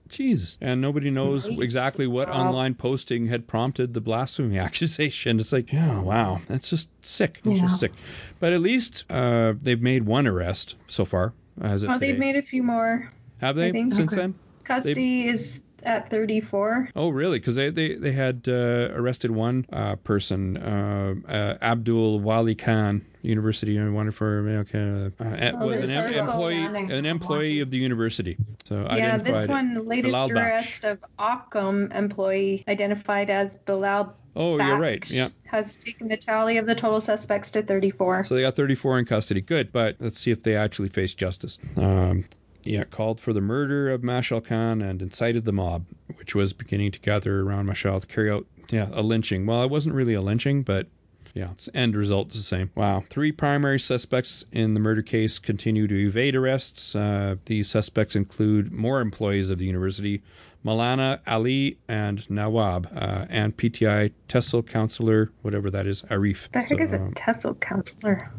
jeez. 0.09 0.57
And 0.59 0.81
nobody 0.81 1.09
knows 1.09 1.47
exactly 1.47 2.05
what 2.05 2.27
online 2.29 2.75
posting 2.75 3.27
had 3.27 3.47
prompted 3.47 3.93
the 3.93 4.01
blasphemy 4.01 4.57
accusation. 4.67 5.39
It's 5.39 5.53
like, 5.53 5.71
yeah, 5.71 5.99
wow, 6.01 6.41
that's 6.47 6.69
just 6.69 6.89
sick. 7.03 7.39
It's 7.45 7.55
Yeah. 7.55 7.61
just 7.61 7.79
sick. 7.79 7.93
But 8.41 8.51
at 8.51 8.59
least 8.59 9.05
uh, 9.09 9.53
they've 9.61 9.81
made 9.81 10.03
one 10.03 10.27
arrest 10.27 10.75
so 10.87 11.05
far. 11.05 11.33
As 11.61 11.81
of 11.83 11.89
Oh, 11.91 11.97
they've 11.97 12.19
made 12.19 12.35
a 12.35 12.41
few 12.41 12.61
more. 12.61 13.09
Have 13.39 13.55
they 13.55 13.71
since 13.89 14.11
so. 14.11 14.17
then? 14.17 14.35
Custody 14.65 15.27
is 15.27 15.61
at 15.87 16.09
34. 16.09 16.89
Oh, 16.95 17.09
really? 17.09 17.39
Because 17.39 17.55
they, 17.55 17.69
they, 17.69 17.95
they 17.95 18.11
had 18.11 18.45
uh, 18.47 18.89
arrested 18.93 19.31
one 19.31 19.65
uh, 19.71 19.95
person, 19.95 20.57
uh, 20.57 21.15
uh, 21.27 21.57
Abdul 21.61 22.19
Wali 22.19 22.55
Khan, 22.55 23.05
University 23.21 23.77
of 23.77 23.91
Wonder 23.93 24.11
for 24.11 24.39
America, 24.39 25.11
uh, 25.19 25.23
uh, 25.23 25.51
Oh, 25.55 25.67
was 25.67 25.89
an 25.89 25.95
em- 25.95 26.13
employee 26.13 26.65
an 26.65 27.05
employee 27.05 27.59
of 27.61 27.71
the 27.71 27.77
university. 27.77 28.37
So 28.65 28.85
yeah, 28.95 29.17
this 29.17 29.47
one, 29.47 29.73
the 29.73 29.81
latest 29.81 30.11
Bilal 30.11 30.29
Baksh. 30.29 30.35
arrest 30.35 30.83
of 30.85 30.99
AWKUM 31.17 31.95
employee 31.95 32.63
identified 32.67 33.29
as 33.29 33.57
Bilal. 33.59 34.15
Oh, 34.35 34.57
you're 34.59 34.77
right. 34.77 35.09
Yeah. 35.09 35.29
Has 35.45 35.77
taken 35.77 36.09
the 36.09 36.17
tally 36.17 36.57
of 36.57 36.67
the 36.67 36.75
total 36.75 36.99
suspects 36.99 37.49
to 37.51 37.63
34. 37.63 38.25
So 38.25 38.35
they 38.35 38.41
got 38.41 38.53
34 38.55 38.99
in 38.99 39.05
custody. 39.05 39.41
Good, 39.41 39.71
but 39.71 39.95
let's 39.99 40.19
see 40.19 40.29
if 40.31 40.43
they 40.43 40.55
actually 40.55 40.89
face 40.89 41.13
justice. 41.15 41.57
Um, 41.75 42.25
yeah, 42.67 42.83
called 42.83 43.19
for 43.19 43.33
the 43.33 43.41
murder 43.41 43.89
of 43.89 44.01
Mashal 44.01 44.43
Khan 44.43 44.81
and 44.81 45.01
incited 45.01 45.45
the 45.45 45.51
mob, 45.51 45.85
which 46.15 46.35
was 46.35 46.53
beginning 46.53 46.91
to 46.91 46.99
gather 46.99 47.41
around 47.41 47.67
Mashal 47.67 48.01
to 48.01 48.07
carry 48.07 48.31
out, 48.31 48.45
yeah, 48.69 48.89
a 48.91 49.01
lynching. 49.01 49.45
Well, 49.45 49.63
it 49.63 49.69
wasn't 49.69 49.95
really 49.95 50.13
a 50.13 50.21
lynching, 50.21 50.63
but 50.63 50.87
yeah, 51.33 51.51
its 51.51 51.69
end 51.73 51.95
result 51.95 52.29
is 52.29 52.37
the 52.37 52.43
same. 52.43 52.71
Wow. 52.75 53.03
Three 53.09 53.31
primary 53.31 53.79
suspects 53.79 54.45
in 54.51 54.73
the 54.73 54.79
murder 54.79 55.03
case 55.03 55.39
continue 55.39 55.87
to 55.87 55.95
evade 55.95 56.35
arrests. 56.35 56.95
Uh, 56.95 57.35
these 57.45 57.69
suspects 57.69 58.15
include 58.15 58.71
more 58.71 59.01
employees 59.01 59.49
of 59.49 59.59
the 59.59 59.65
university 59.65 60.23
Malana 60.65 61.19
Ali 61.27 61.77
and 61.87 62.29
Nawab, 62.29 62.89
uh, 62.93 63.25
and 63.29 63.55
PTI 63.55 64.11
Tehsil 64.27 64.67
counselor, 64.67 65.31
whatever 65.41 65.69
that 65.69 65.87
is, 65.87 66.01
Arif. 66.03 66.51
The 66.51 66.59
heck 66.59 66.81
is 66.81 66.91
a 66.91 67.01
um, 67.01 67.13
Tehsil 67.13 67.59
counselor? 67.61 68.31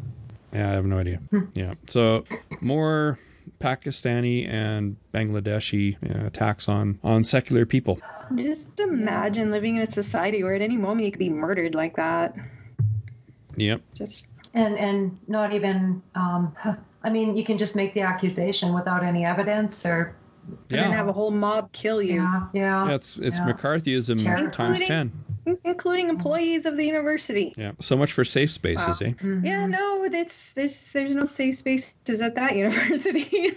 yeah, 0.53 0.69
I 0.69 0.73
have 0.73 0.85
no 0.85 0.99
idea. 0.99 1.21
Yeah. 1.53 1.73
So 1.87 2.25
more 2.61 3.17
Pakistani 3.59 4.47
and 4.49 4.95
Bangladeshi 5.13 5.97
uh, 6.23 6.27
attacks 6.27 6.67
on, 6.69 6.99
on 7.03 7.23
secular 7.23 7.65
people. 7.65 7.99
Just 8.35 8.79
imagine 8.79 9.51
living 9.51 9.77
in 9.77 9.81
a 9.83 9.85
society 9.91 10.43
where 10.43 10.53
at 10.53 10.61
any 10.61 10.77
moment 10.77 11.05
you 11.05 11.11
could 11.11 11.19
be 11.19 11.29
murdered 11.29 11.75
like 11.75 11.95
that. 11.95 12.35
Yep. 13.55 13.81
Just 13.93 14.27
and 14.53 14.77
and 14.77 15.17
not 15.27 15.53
even 15.53 16.01
um 16.15 16.55
i 17.03 17.09
mean 17.09 17.37
you 17.37 17.43
can 17.43 17.57
just 17.57 17.75
make 17.75 17.93
the 17.93 18.01
accusation 18.01 18.73
without 18.73 19.03
any 19.03 19.23
evidence 19.23 19.85
or 19.85 20.15
and 20.47 20.57
then 20.79 20.89
Yeah. 20.89 20.95
have 20.95 21.07
a 21.07 21.13
whole 21.13 21.29
mob 21.29 21.71
kill 21.71 22.01
you, 22.01 22.15
yeah 22.21 22.47
yeah, 22.53 22.87
Yeah, 22.87 22.95
it's 22.95 23.17
it's 23.17 23.37
Yeah. 23.37 23.51
McCarthyism 23.51 24.23
Terror. 24.23 24.49
times 24.49 24.79
ten. 24.81 25.11
Including 25.63 26.07
mm. 26.07 26.11
employees 26.11 26.65
of 26.65 26.77
the 26.77 26.85
university. 26.85 27.53
Yeah. 27.57 27.71
So 27.79 27.95
much 27.97 28.11
for 28.11 28.23
safe 28.25 28.51
spaces, 28.51 29.01
eh? 29.01 29.09
Mm-hmm. 29.09 29.45
Yeah, 29.45 29.65
no, 29.65 30.07
that's 30.09 30.53
this. 30.53 30.91
There's 30.91 31.13
no 31.15 31.25
safe 31.25 31.55
spaces 31.55 32.21
at 32.21 32.35
that 32.35 32.55
university. 32.63 33.51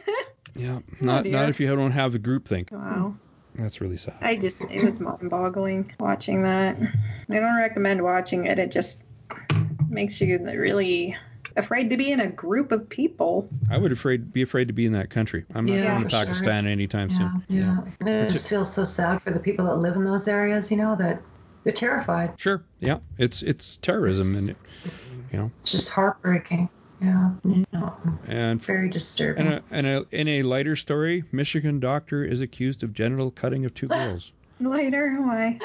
Yeah. 0.55 0.81
Not 1.01 1.21
oh, 1.21 1.23
dear. 1.25 1.33
not 1.33 1.49
if 1.49 1.61
you 1.61 1.75
don't 1.75 1.93
have 1.93 2.15
a 2.15 2.19
group 2.19 2.47
think. 2.47 2.71
wow. 2.71 3.15
Mm. 3.15 3.19
That's 3.55 3.81
really 3.83 3.99
sad. 3.99 4.15
I 4.23 4.37
just 4.37 4.63
it 4.63 4.83
was 4.83 4.99
mind-boggling 5.01 5.95
watching 6.01 6.43
that. 6.43 6.77
I 7.31 7.35
don't 7.35 7.59
recommend 7.59 8.03
watching 8.03 8.47
it. 8.47 8.59
It 8.59 8.71
just 8.71 9.03
makes 9.91 10.21
you 10.23 10.39
really 10.39 11.15
afraid 11.57 11.91
to 11.91 11.97
be 11.99 12.11
in 12.11 12.21
a 12.21 12.29
group 12.29 12.73
of 12.73 12.89
people. 12.89 13.47
I 13.71 13.77
would 13.77 13.93
afraid 13.93 14.33
be 14.33 14.41
afraid 14.43 14.69
to 14.69 14.73
be 14.73 14.87
in 14.87 14.93
that 14.93 15.11
country. 15.11 15.45
I'm 15.55 15.67
not 15.67 15.75
Yeah, 15.75 15.87
going 15.87 16.05
for 16.05 16.09
to 16.09 16.17
sure. 16.17 16.25
Pakistan 16.25 16.67
anytime 16.67 17.11
yeah, 17.11 17.17
soon. 17.19 17.45
yeah. 17.49 17.79
And 18.01 18.09
it 18.09 18.31
just 18.31 18.49
feels 18.49 18.73
so 18.73 18.85
sad 18.85 19.21
for 19.21 19.31
the 19.31 19.41
people 19.41 19.67
that 19.67 19.77
live 19.77 19.97
in 19.97 20.05
those 20.05 20.27
areas 20.29 20.71
you 20.71 20.79
know 20.79 20.97
that 20.97 21.21
they're 21.65 21.73
terrified 21.73 22.33
Sure. 22.39 22.63
Yeah. 22.81 22.99
It's 23.19 23.43
it's 23.43 23.77
terrorism 23.79 24.35
and 24.37 24.51
it, 24.51 24.57
you 25.33 25.39
know 25.39 25.51
it's 25.61 25.73
just 25.73 25.89
heartbreaking 25.91 26.69
yeah 27.01 27.31
you 27.45 27.65
and 28.27 28.63
very 28.63 28.89
disturbing 28.89 29.47
and 29.47 29.55
a, 29.55 29.63
and 29.71 29.87
a, 29.87 30.07
in 30.13 30.29
a 30.29 30.43
lighter 30.43 30.77
story, 30.77 31.25
Michigan 31.33 31.81
doctor 31.81 32.23
is 32.25 32.41
accused 32.41 32.83
of 32.83 32.93
genital 32.93 33.31
cutting 33.31 33.65
of 33.65 33.75
two 33.75 33.89
girls. 33.99 34.33
Later, 34.61 35.17
why? 35.21 35.59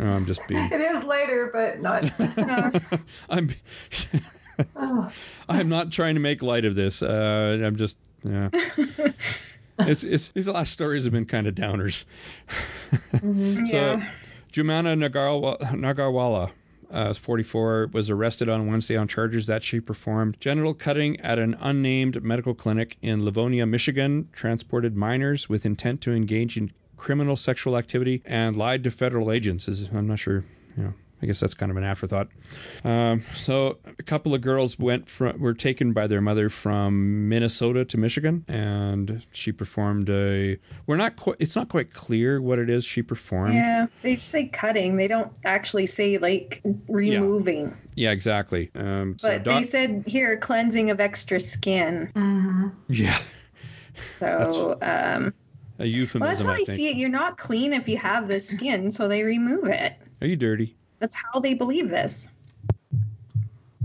Oh, 0.00 0.04
I'm 0.06 0.24
just 0.24 0.40
being. 0.48 0.64
it 0.72 0.80
is 0.80 1.04
later 1.04 1.50
but 1.52 1.82
not 1.82 2.10
I'm. 3.28 3.54
oh, 4.74 5.10
I'm 5.50 5.68
not 5.68 5.90
trying 5.90 6.14
to 6.14 6.20
make 6.20 6.40
light 6.42 6.64
of 6.64 6.74
this. 6.74 7.02
Uh, 7.02 7.60
I'm 7.62 7.76
just. 7.76 7.98
Yeah. 8.24 8.48
it's 9.80 10.02
it's 10.02 10.28
these 10.28 10.48
last 10.48 10.72
stories 10.72 11.04
have 11.04 11.12
been 11.12 11.26
kind 11.26 11.46
of 11.46 11.54
downers. 11.54 12.06
So, 13.12 13.20
Yeah. 13.22 14.08
Jumana 14.56 14.96
Nagarwa, 14.96 15.58
Nagarwala, 15.72 16.50
uh, 16.90 17.12
44, 17.12 17.90
was 17.92 18.08
arrested 18.08 18.48
on 18.48 18.66
Wednesday 18.66 18.96
on 18.96 19.06
charges 19.06 19.46
that 19.48 19.62
she 19.62 19.80
performed 19.80 20.40
genital 20.40 20.72
cutting 20.72 21.20
at 21.20 21.38
an 21.38 21.58
unnamed 21.60 22.22
medical 22.22 22.54
clinic 22.54 22.96
in 23.02 23.22
Livonia, 23.22 23.66
Michigan, 23.66 24.30
transported 24.32 24.96
minors 24.96 25.50
with 25.50 25.66
intent 25.66 26.00
to 26.00 26.12
engage 26.12 26.56
in 26.56 26.72
criminal 26.96 27.36
sexual 27.36 27.76
activity, 27.76 28.22
and 28.24 28.56
lied 28.56 28.82
to 28.84 28.90
federal 28.90 29.30
agents. 29.30 29.68
I'm 29.92 30.06
not 30.06 30.20
sure. 30.20 30.46
You 30.74 30.84
know, 30.84 30.94
I 31.22 31.26
guess 31.26 31.40
that's 31.40 31.54
kind 31.54 31.70
of 31.70 31.78
an 31.78 31.84
afterthought. 31.84 32.28
Um, 32.84 33.22
so 33.34 33.78
a 33.98 34.02
couple 34.02 34.34
of 34.34 34.42
girls 34.42 34.78
went 34.78 35.08
from 35.08 35.40
were 35.40 35.54
taken 35.54 35.92
by 35.94 36.06
their 36.06 36.20
mother 36.20 36.50
from 36.50 37.28
Minnesota 37.28 37.86
to 37.86 37.96
Michigan, 37.96 38.44
and 38.48 39.24
she 39.32 39.50
performed 39.50 40.10
a. 40.10 40.58
We're 40.86 40.96
not 40.96 41.16
quite. 41.16 41.36
It's 41.38 41.56
not 41.56 41.68
quite 41.70 41.92
clear 41.94 42.40
what 42.42 42.58
it 42.58 42.68
is 42.68 42.84
she 42.84 43.00
performed. 43.02 43.54
Yeah, 43.54 43.86
they 44.02 44.16
just 44.16 44.28
say 44.28 44.46
cutting. 44.48 44.96
They 44.96 45.08
don't 45.08 45.32
actually 45.44 45.86
say 45.86 46.18
like 46.18 46.60
removing. 46.88 47.74
Yeah, 47.94 48.10
exactly. 48.10 48.70
Um, 48.74 49.16
so 49.18 49.28
But 49.28 49.44
doc- 49.44 49.62
they 49.62 49.66
said 49.68 50.04
here 50.06 50.36
cleansing 50.36 50.90
of 50.90 51.00
extra 51.00 51.40
skin. 51.40 52.10
yeah, 52.88 53.18
So 54.18 54.72
um, 54.82 55.32
a 55.78 56.06
well, 56.14 56.28
that's 56.28 56.42
how 56.42 56.50
I 56.50 56.56
they 56.58 56.64
think. 56.66 56.76
see 56.76 56.88
it. 56.88 56.96
You're 56.96 57.08
not 57.08 57.38
clean 57.38 57.72
if 57.72 57.88
you 57.88 57.96
have 57.98 58.28
the 58.28 58.40
skin, 58.40 58.90
so 58.90 59.08
they 59.08 59.22
remove 59.22 59.64
it. 59.66 59.94
Are 60.20 60.26
you 60.26 60.36
dirty? 60.36 60.76
That's 60.98 61.16
how 61.16 61.40
they 61.40 61.54
believe 61.54 61.88
this. 61.88 62.28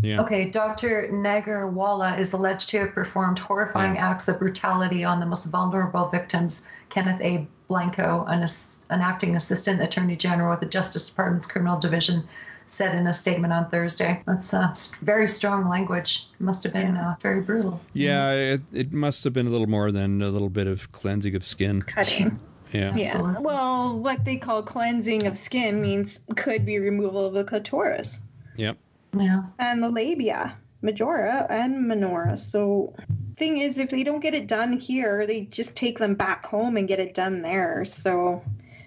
Yeah. 0.02 0.22
Okay, 0.22 0.50
Dr. 0.50 1.10
Nagarwala 1.12 2.18
is 2.18 2.34
alleged 2.34 2.70
to 2.72 2.80
have 2.80 2.92
performed 2.94 3.38
horrifying 3.38 3.98
acts 3.98 4.28
of 4.28 4.40
brutality 4.40 5.04
on 5.04 5.20
the 5.20 5.26
most 5.26 5.46
vulnerable 5.46 6.08
victims. 6.08 6.66
Kenneth 6.90 7.22
A. 7.22 7.48
Blanco, 7.68 8.26
an, 8.26 8.42
an 8.90 9.02
acting 9.02 9.36
assistant 9.36 9.82
attorney 9.82 10.16
general 10.16 10.50
with 10.50 10.60
the 10.60 10.66
Justice 10.66 11.08
Department's 11.08 11.48
criminal 11.48 11.80
division, 11.80 12.28
said 12.68 12.96
in 12.96 13.06
a 13.08 13.14
statement 13.14 13.54
on 13.54 13.70
Thursday. 13.70 14.22
That's 14.26 14.54
uh, 14.54 14.74
very 15.02 15.28
strong 15.28 15.70
language. 15.70 16.28
Must 16.40 16.64
have 16.64 16.74
been 16.74 16.98
uh, 16.98 17.16
very 17.22 17.42
brutal. 17.42 17.80
Yeah, 17.94 18.32
it, 18.32 18.62
it 18.74 18.92
must 18.92 19.24
have 19.24 19.34
been 19.34 19.48
a 19.48 19.52
little 19.52 19.68
more 19.68 19.92
than 19.92 20.22
a 20.22 20.30
little 20.30 20.50
bit 20.50 20.68
of 20.68 20.92
cleansing 20.92 21.36
of 21.36 21.44
skin. 21.44 21.84
Cutting. 21.84 22.40
Yeah. 22.72 22.96
Yeah. 22.96 23.08
Absolutely. 23.08 23.44
Well, 23.44 23.98
what 24.00 24.24
they 24.26 24.38
call 24.38 24.64
cleansing 24.64 25.28
of 25.28 25.38
skin 25.38 25.82
means 25.82 26.26
could 26.36 26.66
be 26.66 26.80
removal 26.80 27.26
of 27.26 27.34
the 27.34 27.44
clitoris 27.44 28.20
Yep. 28.58 28.78
Yeah. 29.18 29.44
and 29.60 29.84
the 29.84 29.90
labia, 29.90 30.56
majora 30.82 31.46
and 31.50 31.88
minora. 31.88 32.38
So, 32.38 32.94
thing 33.38 33.58
is, 33.58 33.78
if 33.78 33.90
they 33.90 34.04
don't 34.04 34.20
get 34.22 34.34
it 34.34 34.48
done 34.48 34.74
here, 34.74 35.26
they 35.28 35.42
just 35.42 35.76
take 35.76 36.00
them 36.00 36.16
back 36.16 36.46
home 36.46 36.78
and 36.78 36.88
get 36.88 37.00
it 37.00 37.14
done 37.14 37.42
there. 37.42 37.84
So, 37.86 38.44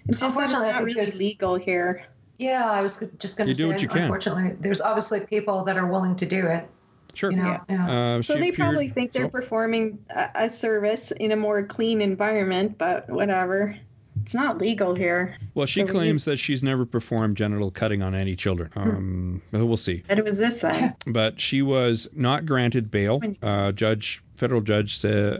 it's 0.07 0.19
just 0.19 0.35
that 0.35 0.45
it's 0.45 0.53
not 0.53 0.63
think 0.63 0.77
really 0.79 0.93
there's- 0.93 1.15
legal 1.15 1.55
here. 1.55 2.05
Yeah, 2.37 2.69
I 2.69 2.81
was 2.81 3.01
just 3.17 3.37
going 3.37 3.47
You 3.47 3.55
to 3.55 3.57
do 3.57 3.63
say, 3.63 3.67
what 3.73 3.81
you 3.81 3.87
can. 3.87 4.01
unfortunately, 4.03 4.55
there's 4.59 4.81
obviously 4.81 5.21
people 5.21 5.63
that 5.63 5.77
are 5.77 5.87
willing 5.87 6.15
to 6.17 6.25
do 6.25 6.45
it. 6.47 6.67
Sure. 7.15 7.31
You 7.31 7.37
know, 7.37 7.59
yeah. 7.69 8.15
Uh, 8.17 8.21
So 8.21 8.33
they 8.33 8.49
appeared- 8.49 8.55
probably 8.57 8.89
think 8.89 9.13
they're 9.13 9.23
so- 9.25 9.29
performing 9.29 9.97
a, 10.09 10.29
a 10.35 10.49
service 10.49 11.11
in 11.11 11.31
a 11.31 11.35
more 11.35 11.63
clean 11.63 12.01
environment, 12.01 12.77
but 12.77 13.09
whatever. 13.09 13.75
It's 14.23 14.33
not 14.33 14.57
legal 14.59 14.95
here. 14.95 15.37
Well, 15.53 15.67
she 15.67 15.81
So 15.81 15.85
we 15.85 15.91
claims 15.91 16.25
that 16.25 16.37
she's 16.37 16.63
never 16.63 16.85
performed 16.85 17.37
genital 17.37 17.69
cutting 17.69 18.01
on 18.01 18.15
any 18.15 18.35
children. 18.35 18.71
Um, 18.75 19.41
but 19.51 19.65
we'll 19.65 19.77
see. 19.77 20.03
But 20.07 20.17
it 20.17 20.25
was 20.25 20.37
this 20.37 20.61
then. 20.61 20.95
But 21.05 21.39
she 21.39 21.61
was 21.61 22.09
not 22.15 22.45
granted 22.45 22.89
bail. 22.89 23.21
Uh, 23.43 23.71
judge, 23.73 24.23
federal 24.35 24.61
judge, 24.61 25.03
uh, 25.05 25.39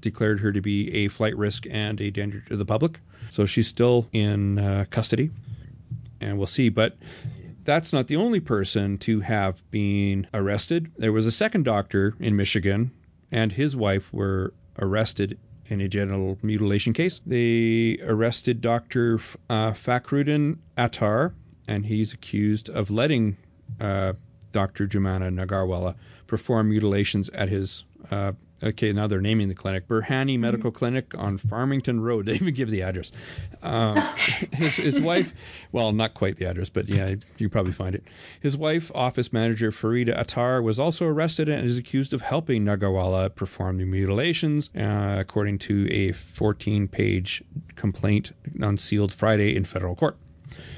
declared 0.00 0.40
her 0.40 0.52
to 0.52 0.60
be 0.62 0.92
a 0.94 1.08
flight 1.08 1.36
risk 1.36 1.66
and 1.70 2.00
a 2.00 2.10
danger 2.10 2.42
to 2.48 2.56
the 2.56 2.64
public. 2.64 2.98
So 3.30 3.46
she's 3.46 3.66
still 3.66 4.08
in 4.12 4.58
uh, 4.58 4.84
custody, 4.90 5.30
and 6.20 6.38
we'll 6.38 6.46
see. 6.46 6.68
But 6.70 6.96
that's 7.64 7.92
not 7.92 8.08
the 8.08 8.16
only 8.16 8.40
person 8.40 8.98
to 8.98 9.20
have 9.20 9.68
been 9.70 10.26
arrested. 10.32 10.92
There 10.96 11.12
was 11.12 11.26
a 11.26 11.32
second 11.32 11.64
doctor 11.64 12.14
in 12.20 12.36
Michigan, 12.36 12.92
and 13.30 13.52
his 13.52 13.76
wife 13.76 14.12
were 14.12 14.52
arrested 14.78 15.38
in 15.66 15.80
a 15.80 15.88
genital 15.88 16.38
mutilation 16.42 16.92
case. 16.92 17.20
They 17.26 17.98
arrested 18.02 18.60
Dr. 18.60 19.16
F- 19.16 19.36
uh, 19.48 19.72
Attar, 20.76 21.34
and 21.66 21.86
he's 21.86 22.12
accused 22.12 22.68
of 22.68 22.90
letting 22.90 23.36
uh, 23.80 24.12
Dr. 24.52 24.86
Jumana 24.86 25.32
Nagarwala 25.34 25.94
perform 26.26 26.68
mutilations 26.68 27.28
at 27.30 27.48
his. 27.48 27.84
Uh, 28.10 28.32
okay, 28.64 28.92
now 28.92 29.06
they're 29.06 29.20
naming 29.20 29.48
the 29.48 29.54
clinic 29.54 29.86
Burhani 29.86 30.38
Medical 30.38 30.70
Clinic 30.70 31.14
on 31.16 31.38
Farmington 31.38 32.00
Road. 32.00 32.24
They 32.34 32.34
even 32.34 32.54
give 32.54 32.70
the 32.70 32.82
address. 32.82 33.12
Um, 33.62 33.96
his 34.52 34.76
his 34.76 35.00
wife, 35.00 35.34
well, 35.72 35.92
not 35.92 36.14
quite 36.14 36.36
the 36.36 36.46
address, 36.46 36.68
but 36.70 36.88
yeah, 36.88 37.16
you 37.36 37.48
probably 37.48 37.72
find 37.72 37.94
it. 37.94 38.04
His 38.40 38.56
wife, 38.56 38.90
office 38.94 39.32
manager 39.32 39.70
Farida 39.70 40.18
Attar, 40.18 40.62
was 40.62 40.78
also 40.78 41.06
arrested 41.06 41.48
and 41.48 41.66
is 41.66 41.76
accused 41.76 42.14
of 42.14 42.22
helping 42.22 42.64
Nagarwala 42.64 43.34
perform 43.34 43.78
the 43.78 43.84
mutilations, 43.84 44.70
uh, 44.76 45.16
according 45.18 45.58
to 45.60 45.86
a 45.90 46.10
14-page 46.10 47.44
complaint 47.76 48.32
unsealed 48.60 49.12
Friday 49.12 49.54
in 49.54 49.64
federal 49.64 49.94
court. 49.94 50.16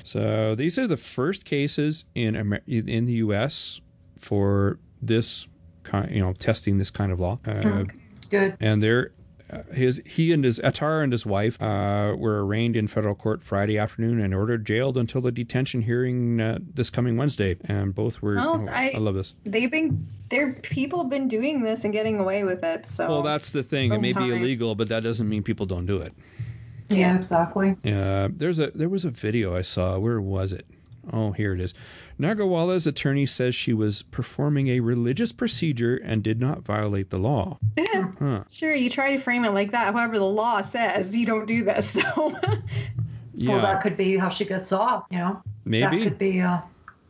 So 0.02 0.54
these 0.54 0.78
are 0.78 0.86
the 0.86 0.96
first 0.96 1.44
cases 1.44 2.04
in 2.14 2.36
Amer- 2.36 2.62
in 2.66 3.06
the 3.06 3.14
U.S. 3.14 3.80
for 4.18 4.78
this 5.00 5.46
kind, 5.86 6.10
you 6.10 6.20
know, 6.20 6.32
testing 6.32 6.78
this 6.78 6.90
kind 6.90 7.12
of 7.12 7.20
law, 7.20 7.38
uh, 7.46 7.84
Good. 8.30 8.56
and 8.60 8.82
they're 8.82 9.12
uh, 9.52 9.62
his 9.72 10.02
he 10.04 10.32
and 10.32 10.44
his 10.44 10.58
Attar 10.58 11.02
and 11.02 11.12
his 11.12 11.24
wife 11.24 11.62
uh, 11.62 12.14
were 12.18 12.44
arraigned 12.44 12.76
in 12.76 12.88
federal 12.88 13.14
court 13.14 13.44
Friday 13.44 13.78
afternoon 13.78 14.20
and 14.20 14.34
ordered 14.34 14.66
jailed 14.66 14.96
until 14.96 15.20
the 15.20 15.30
detention 15.30 15.82
hearing 15.82 16.40
uh, 16.40 16.58
this 16.74 16.90
coming 16.90 17.16
Wednesday. 17.16 17.56
And 17.68 17.94
both 17.94 18.20
were. 18.22 18.38
Oh, 18.38 18.66
oh, 18.66 18.66
I, 18.68 18.92
I- 18.94 18.98
love 18.98 19.14
this. 19.14 19.34
They've 19.44 19.70
been 19.70 20.08
there. 20.30 20.54
People 20.54 21.00
have 21.02 21.10
been 21.10 21.28
doing 21.28 21.62
this 21.62 21.84
and 21.84 21.92
getting 21.92 22.18
away 22.18 22.42
with 22.42 22.64
it. 22.64 22.86
So 22.86 23.08
Well, 23.08 23.22
that's 23.22 23.52
the 23.52 23.62
thing. 23.62 23.92
It 23.92 24.00
may 24.00 24.12
be 24.12 24.30
illegal, 24.30 24.74
but 24.74 24.88
that 24.88 25.04
doesn't 25.04 25.28
mean 25.28 25.44
people 25.44 25.66
don't 25.66 25.86
do 25.86 25.98
it. 25.98 26.12
Yeah, 26.88 27.16
exactly. 27.16 27.76
Uh, 27.84 28.28
there's 28.32 28.58
a 28.58 28.70
there 28.72 28.88
was 28.88 29.04
a 29.04 29.10
video 29.10 29.56
I 29.56 29.62
saw. 29.62 29.98
Where 29.98 30.20
was 30.20 30.52
it? 30.52 30.66
Oh, 31.12 31.32
here 31.32 31.52
it 31.54 31.60
is. 31.60 31.74
Nagarwala's 32.18 32.86
attorney 32.86 33.26
says 33.26 33.54
she 33.54 33.72
was 33.72 34.02
performing 34.02 34.68
a 34.68 34.80
religious 34.80 35.32
procedure 35.32 35.96
and 35.96 36.22
did 36.22 36.40
not 36.40 36.62
violate 36.62 37.10
the 37.10 37.18
law. 37.18 37.58
Yeah. 37.76 38.10
Huh. 38.18 38.44
Sure, 38.50 38.74
you 38.74 38.90
try 38.90 39.14
to 39.14 39.18
frame 39.22 39.44
it 39.44 39.52
like 39.52 39.70
that. 39.72 39.92
However, 39.94 40.18
the 40.18 40.24
law 40.24 40.62
says 40.62 41.16
you 41.16 41.26
don't 41.26 41.46
do 41.46 41.62
this. 41.64 41.90
So 41.90 42.36
Yeah, 43.34 43.52
Well, 43.52 43.62
that 43.62 43.82
could 43.82 43.96
be 43.96 44.16
how 44.16 44.28
she 44.30 44.44
gets 44.44 44.72
off. 44.72 45.04
You 45.10 45.18
know, 45.18 45.42
Maybe. 45.64 45.98
that 45.98 46.04
could 46.04 46.18
be. 46.18 46.40
Uh, 46.40 46.58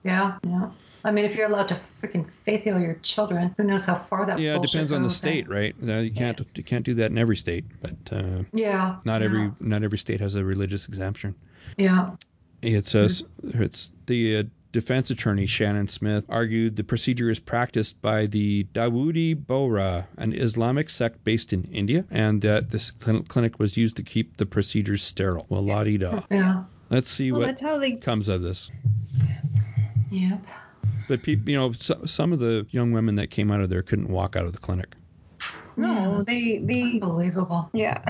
yeah, 0.05 0.39
yeah. 0.45 0.71
I 1.05 1.13
mean, 1.13 1.25
if 1.25 1.37
you're 1.37 1.47
allowed 1.47 1.69
to 1.69 1.81
freaking 2.03 2.27
faith 2.45 2.65
heal 2.65 2.81
your 2.81 2.95
children, 2.95 3.55
who 3.57 3.63
knows 3.63 3.85
how 3.85 3.95
far 4.11 4.27
that? 4.27 4.41
Yeah, 4.41 4.55
it 4.55 4.57
bullshit 4.57 4.73
depends 4.73 4.93
on 4.93 5.03
the 5.03 5.07
goes, 5.09 5.15
eh? 5.15 5.29
state, 5.29 5.49
right? 5.49 5.75
Uh, 5.87 5.99
you 5.99 6.11
can't 6.11 6.41
you 6.57 6.65
can't 6.65 6.85
do 6.85 6.95
that 6.95 7.13
in 7.13 7.19
every 7.19 7.37
state, 7.37 7.65
but 7.81 7.95
uh, 8.13 8.43
Yeah. 8.53 8.97
not 9.05 9.21
yeah, 9.21 9.25
every 9.27 9.53
not 9.61 9.85
every 9.85 9.99
state 9.99 10.21
has 10.21 10.35
a 10.35 10.45
religious 10.45 10.89
exemption. 10.89 11.37
Yeah. 11.79 12.11
It 12.63 12.87
says 12.87 13.25
it's 13.43 13.91
the 14.07 14.37
uh, 14.37 14.43
defense 14.73 15.11
attorney 15.11 15.47
Shannon 15.47 15.89
Smith 15.89 16.27
argued 16.29 16.77
the 16.77 16.85
procedure 16.85 17.31
is 17.31 17.39
practiced 17.39 18.01
by 18.03 18.27
the 18.27 18.65
Dawoodi 18.75 19.35
Bohra, 19.35 20.07
an 20.17 20.33
Islamic 20.33 20.91
sect 20.91 21.25
based 21.25 21.53
in 21.53 21.65
India, 21.65 22.05
and 22.11 22.43
that 22.43 22.71
this 22.71 22.91
clin- 22.91 23.27
clinic 23.29 23.59
was 23.59 23.77
used 23.77 23.97
to 23.97 24.03
keep 24.03 24.37
the 24.37 24.47
procedures 24.47 25.03
sterile. 25.03 25.47
Well, 25.49 25.63
la 25.63 25.85
di 25.85 25.99
da. 25.99 26.23
Yeah. 26.31 26.65
Let's 26.91 27.09
see 27.09 27.33
well, 27.33 27.41
what 27.41 27.47
that's 27.47 27.63
how 27.63 27.79
they. 27.79 27.93
comes 27.93 28.29
of 28.29 28.43
this. 28.43 28.71
Yep. 30.11 30.45
But 31.09 31.23
people, 31.23 31.51
you 31.51 31.57
know, 31.57 31.73
so, 31.73 32.05
some 32.05 32.33
of 32.33 32.39
the 32.39 32.67
young 32.71 32.93
women 32.93 33.15
that 33.17 33.31
came 33.31 33.51
out 33.51 33.61
of 33.61 33.71
there 33.71 33.83
couldn't 33.83 34.09
walk 34.09 34.37
out 34.37 34.45
of 34.45 34.53
the 34.53 34.59
clinic. 34.59 34.95
No, 35.77 36.23
they 36.23 36.59
they 36.59 36.83
Unbelievable. 36.83 37.71
Yeah. 37.73 38.03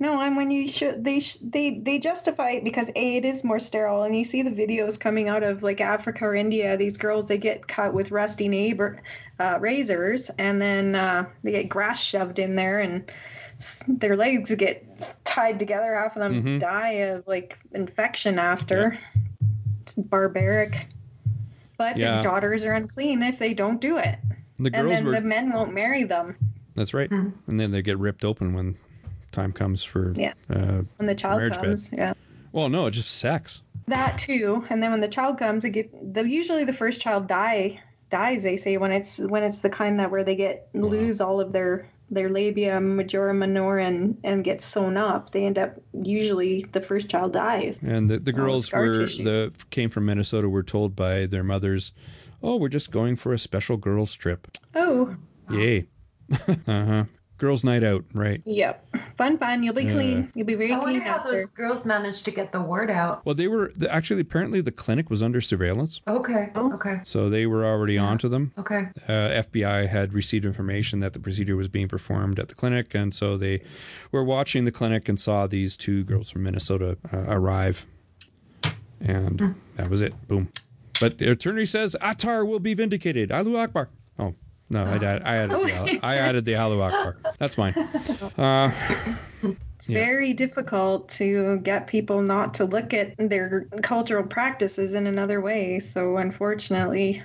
No, 0.00 0.20
and 0.20 0.36
when 0.36 0.50
you 0.52 0.68
should, 0.68 1.02
they 1.04 1.18
sh- 1.18 1.38
they 1.42 1.78
they 1.80 1.98
justify 1.98 2.50
it 2.50 2.62
because 2.64 2.88
a 2.94 3.16
it 3.16 3.24
is 3.24 3.42
more 3.42 3.58
sterile, 3.58 4.04
and 4.04 4.16
you 4.16 4.24
see 4.24 4.42
the 4.42 4.50
videos 4.50 4.98
coming 4.98 5.28
out 5.28 5.42
of 5.42 5.62
like 5.64 5.80
Africa 5.80 6.24
or 6.26 6.34
India. 6.36 6.76
These 6.76 6.96
girls 6.96 7.26
they 7.26 7.36
get 7.38 7.66
cut 7.66 7.92
with 7.94 8.12
rusty 8.12 8.46
neighbor 8.48 9.02
uh, 9.40 9.58
razors, 9.60 10.30
and 10.38 10.62
then 10.62 10.94
uh, 10.94 11.26
they 11.42 11.50
get 11.50 11.68
grass 11.68 12.00
shoved 12.00 12.38
in 12.38 12.54
there, 12.54 12.78
and 12.78 13.10
s- 13.56 13.84
their 13.88 14.16
legs 14.16 14.54
get 14.54 14.84
tied 15.24 15.58
together. 15.58 15.94
Half 15.96 16.14
of 16.16 16.20
them 16.20 16.44
Mhm. 16.44 16.60
die 16.60 16.90
of 17.10 17.26
like 17.26 17.58
infection 17.72 18.38
after. 18.38 18.96
It's 19.82 19.94
barbaric. 19.94 20.86
But 21.76 21.96
Yeah. 21.96 22.14
their 22.14 22.22
daughters 22.22 22.64
are 22.64 22.72
unclean 22.72 23.22
if 23.22 23.38
they 23.40 23.52
don't 23.54 23.80
do 23.80 23.98
it, 23.98 24.16
The 24.60 24.70
and 24.74 24.88
then 24.90 25.04
were. 25.06 25.12
the 25.12 25.20
men 25.20 25.50
won't 25.52 25.72
marry 25.74 26.04
them. 26.04 26.36
that's 26.76 26.94
right. 26.94 27.10
Mhm. 27.10 27.32
And 27.48 27.58
then 27.58 27.72
they 27.72 27.82
get 27.82 27.98
ripped 27.98 28.24
open 28.24 28.52
when 28.54 28.76
time 29.32 29.52
comes 29.52 29.84
for. 29.84 30.12
Yeah. 30.16 30.32
Uh, 30.50 30.82
When 30.96 31.06
the 31.06 31.14
child 31.14 31.40
bed. 31.40 31.54
comes, 31.56 31.92
yeah. 31.92 32.14
well, 32.52 32.68
no, 32.68 32.88
just 32.90 33.10
sex. 33.10 33.62
That 33.86 34.18
too, 34.18 34.64
and 34.68 34.82
then 34.82 34.90
when 34.90 35.00
the 35.00 35.08
child 35.08 35.38
comes, 35.38 35.64
it 35.64 35.70
get 35.70 36.14
the 36.14 36.28
usually 36.28 36.64
the 36.64 36.72
first 36.74 37.00
child 37.00 37.26
die 37.26 37.80
dies. 38.10 38.42
They 38.42 38.56
say 38.56 38.76
when 38.76 38.92
it's 38.92 39.18
when 39.18 39.42
it's 39.42 39.60
the 39.60 39.70
kind 39.70 39.98
that 40.00 40.10
where 40.10 40.22
they 40.24 40.36
get 40.36 40.68
lose 40.74 41.20
all 41.20 41.40
of 41.40 41.52
their 41.52 41.88
their 42.10 42.28
labia 42.28 42.80
majora 42.80 43.32
minor 43.32 43.78
and 43.78 44.18
and 44.24 44.44
get 44.44 44.60
sewn 44.60 44.96
up. 44.98 45.32
They 45.32 45.46
end 45.46 45.56
up 45.58 45.74
usually 46.02 46.66
the 46.72 46.80
first 46.82 47.08
child 47.08 47.32
dies. 47.32 47.80
And 47.82 48.10
the, 48.10 48.18
the 48.18 48.32
girls 48.32 48.66
scar 48.66 48.82
were 48.82 49.06
tissue. 49.06 49.24
the 49.24 49.52
came 49.70 49.88
from 49.88 50.04
Minnesota 50.04 50.48
were 50.50 50.62
told 50.62 50.94
by 50.94 51.24
their 51.24 51.44
mothers, 51.44 51.92
"Oh, 52.42 52.56
we're 52.56 52.68
just 52.68 52.90
going 52.90 53.16
for 53.16 53.32
a 53.32 53.38
special 53.38 53.78
girls 53.78 54.12
trip." 54.14 54.48
Oh, 54.74 55.16
Yay! 55.50 55.86
uh 56.32 56.44
huh. 56.66 57.04
Girls' 57.38 57.62
night 57.64 57.84
out, 57.84 58.04
right? 58.12 58.42
yep, 58.44 58.84
fun, 59.16 59.38
fun. 59.38 59.62
You'll 59.62 59.72
be 59.74 59.84
Yeah. 59.84 59.92
clean. 59.92 60.32
You'll 60.34 60.46
be 60.46 60.54
very 60.56 60.70
clean. 60.70 60.80
I 60.80 60.82
wonder 60.82 61.00
clean 61.00 61.08
how 61.08 61.16
after. 61.18 61.30
those 61.36 61.46
girls 61.46 61.86
managed 61.86 62.24
to 62.24 62.30
get 62.32 62.50
the 62.52 62.60
word 62.60 62.90
out. 62.90 63.24
Well, 63.24 63.34
they 63.36 63.46
were 63.48 63.70
the, 63.76 63.92
actually 63.94 64.20
apparently 64.20 64.60
the 64.60 64.72
clinic 64.72 65.08
was 65.08 65.22
under 65.22 65.40
surveillance, 65.40 66.00
Okay. 66.08 66.50
Oh. 66.56 66.72
Okay. 66.74 67.00
so 67.04 67.30
they 67.30 67.46
were 67.46 67.64
already 67.64 67.96
onto 67.96 68.28
them. 68.28 68.52
Okay. 68.58 68.88
Uh, 69.08 69.12
FBI 69.42 69.86
had 69.88 70.12
received 70.14 70.44
information 70.44 71.00
that 71.00 71.12
the 71.12 71.20
procedure 71.20 71.56
was 71.56 71.68
being 71.68 71.88
performed 71.88 72.38
at 72.40 72.48
the 72.48 72.54
clinic, 72.56 72.94
and 72.94 73.14
so 73.14 73.36
they 73.36 73.62
were 74.12 74.24
watching 74.24 74.64
the 74.64 74.72
clinic 74.72 75.08
and 75.08 75.18
saw 75.20 75.46
these 75.46 75.76
two 75.76 76.02
girls 76.04 76.30
from 76.30 76.42
Minnesota 76.42 76.98
uh, 77.12 77.24
arrive, 77.28 77.86
and 79.00 79.54
that 79.76 79.88
was 79.88 80.00
it. 80.00 80.14
Boom. 80.26 80.48
But 81.00 81.18
the 81.18 81.30
attorney 81.30 81.66
says 81.66 81.94
Attar 82.00 82.44
will 82.44 82.58
be 82.58 82.74
vindicated. 82.74 83.30
Alu 83.30 83.56
Akbar. 83.56 83.88
Oh 84.18 84.34
no, 84.70 84.84
I, 84.84 84.94
added- 84.96 85.22
I 85.24 85.36
added 85.36 85.50
the, 85.66 86.00
I 86.02 86.16
added 86.16 86.44
the 86.44 86.54
Akbar. 86.56 87.16
That's 87.38 87.56
mine. 87.58 87.74
Uh, 88.38 88.70
It's 89.42 89.88
Yeah. 89.88 89.98
very 90.04 90.32
difficult 90.32 91.08
to 91.10 91.58
get 91.58 91.86
people 91.86 92.20
not 92.22 92.54
to 92.54 92.64
look 92.64 92.92
at 92.92 93.14
their 93.16 93.66
cultural 93.82 94.24
practices 94.24 94.92
in 94.92 95.06
another 95.06 95.40
way. 95.40 95.78
So, 95.78 96.16
unfortunately, 96.16 97.22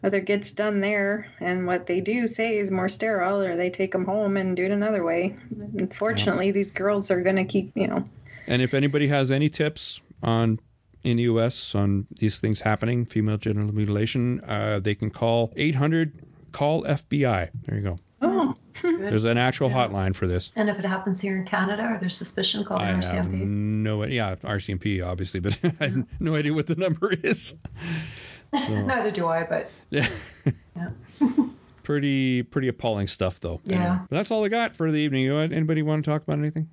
whether 0.00 0.16
it 0.16 0.24
gets 0.24 0.52
done 0.52 0.80
there 0.80 1.26
and 1.40 1.66
what 1.66 1.86
they 1.86 2.00
do 2.00 2.26
say 2.26 2.56
is 2.56 2.70
more 2.70 2.88
sterile, 2.88 3.42
or 3.42 3.54
they 3.56 3.68
take 3.68 3.92
them 3.92 4.06
home 4.06 4.38
and 4.38 4.56
do 4.56 4.64
it 4.64 4.70
another 4.70 5.04
way. 5.04 5.34
Unfortunately, 5.78 6.50
these 6.52 6.72
girls 6.72 7.10
are 7.10 7.20
going 7.20 7.36
to 7.36 7.44
keep, 7.44 7.70
you 7.74 7.86
know, 7.86 8.02
And 8.46 8.62
if 8.62 8.72
anybody 8.74 9.08
has 9.08 9.30
any 9.30 9.50
tips 9.50 10.00
on 10.22 10.60
in 11.02 11.18
the 11.18 11.24
U.S. 11.24 11.74
on 11.74 12.06
these 12.18 12.38
things 12.38 12.62
happening, 12.62 13.04
female 13.04 13.36
genital 13.36 13.74
mutilation, 13.74 14.40
uh, 14.44 14.78
they 14.82 14.94
can 14.94 15.10
call 15.10 15.52
800 15.56 16.12
call 16.54 16.84
FBI. 16.84 17.50
There 17.66 17.74
you 17.76 17.82
go. 17.82 17.96
oh, 18.22 18.54
There's 18.82 19.24
an 19.24 19.36
actual 19.38 19.68
hotline 19.68 20.14
for 20.14 20.26
this. 20.26 20.50
And 20.56 20.70
if 20.70 20.78
it 20.78 20.84
happens 20.84 21.20
here 21.20 21.36
in 21.36 21.44
Canada 21.44 21.82
are 21.82 21.98
there 21.98 22.08
suspicion, 22.08 22.64
call 22.64 22.78
the 22.78 22.84
I 22.84 22.92
have 22.92 23.04
RCMP. 23.26 23.42
no 23.46 24.04
yeah 24.04 24.36
RCMP 24.36 25.04
obviously, 25.06 25.40
but 25.40 25.58
I 25.80 25.84
have 25.88 26.06
no 26.20 26.34
idea 26.34 26.54
what 26.54 26.66
the 26.66 26.76
number 26.76 27.12
is. 27.12 27.54
Neither 28.52 29.10
do 29.10 29.26
I, 29.26 29.42
but 29.44 29.70
Yeah, 29.90 30.08
yeah. 30.76 30.88
pretty 31.82 32.42
pretty 32.42 32.68
appalling 32.68 33.06
stuff 33.08 33.40
though. 33.40 33.60
Yeah. 33.64 34.00
But 34.08 34.16
that's 34.16 34.30
all 34.30 34.44
I 34.44 34.48
got 34.48 34.76
for 34.76 34.90
the 34.90 34.98
evening. 34.98 35.24
You 35.24 35.34
want- 35.34 35.52
Anybody 35.52 35.82
want 35.82 36.04
to 36.04 36.10
talk 36.10 36.22
about 36.22 36.38
anything? 36.38 36.68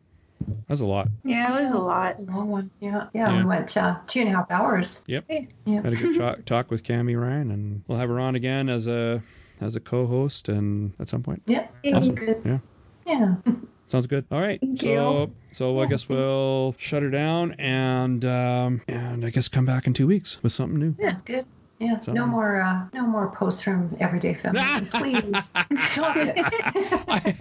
That's 0.68 0.82
a 0.82 0.86
lot. 0.86 1.08
yeah, 1.24 1.56
it 1.60 1.64
was 1.66 1.72
a 1.74 1.78
lot. 1.78 2.12
It's 2.20 2.28
a 2.28 2.32
long 2.32 2.50
one. 2.50 2.72
Yeah. 2.80 3.08
Yeah. 3.14 3.30
Yeah. 3.32 3.38
We 3.38 3.46
went 3.46 3.78
uh, 3.78 3.98
two 4.08 4.22
and 4.22 4.30
a 4.30 4.32
half 4.32 4.50
hours. 4.50 5.04
Yep. 5.06 5.26
Yeah. 5.66 5.82
Had 5.82 5.94
a 5.94 5.96
good 5.96 6.18
talk, 6.18 6.46
talk 6.46 6.72
with 6.72 6.84
Cami 6.84 7.20
Ryan, 7.20 7.52
and 7.52 7.84
we'll 7.88 8.00
have 8.00 8.10
her 8.10 8.20
on 8.20 8.34
again 8.36 8.68
as 8.68 8.88
a 8.88 9.22
as 9.62 9.76
a 9.76 9.80
co-host, 9.80 10.50
and 10.50 10.94
at 11.00 11.08
some 11.08 11.24
point. 11.24 11.42
Yeah. 11.46 11.68
Thank 11.84 11.96
Sounds 12.04 12.14
good. 12.14 12.42
Yeah. 12.46 12.58
Yeah. 13.06 13.36
Sounds 13.88 14.08
good. 14.08 14.26
All 14.32 14.40
right. 14.42 14.60
Thank 14.60 14.82
so 14.82 14.88
you. 15.20 15.32
so 15.52 15.80
I 15.82 15.86
guess 15.86 16.08
we'll 16.10 16.76
shut 16.78 17.04
her 17.04 17.10
down 17.10 17.54
and 17.60 18.24
um, 18.24 18.82
and 18.88 19.26
I 19.26 19.30
guess 19.32 19.48
come 19.50 19.66
back 19.66 19.86
in 19.86 19.94
two 19.94 20.08
weeks 20.08 20.42
with 20.42 20.54
something 20.54 20.80
new. 20.80 20.96
Yeah, 20.98 21.18
good. 21.26 21.46
Yeah. 21.80 22.00
So- 22.00 22.14
No 22.14 22.26
more 22.26 22.62
uh 22.62 22.86
no 22.94 23.06
more 23.06 23.32
posts 23.32 23.62
from 23.64 23.94
everyday 24.00 24.34
feminism. 24.42 24.86
Please. 24.94 25.52
Stop 25.78 26.16
it. 26.18 26.34
I, 26.38 27.36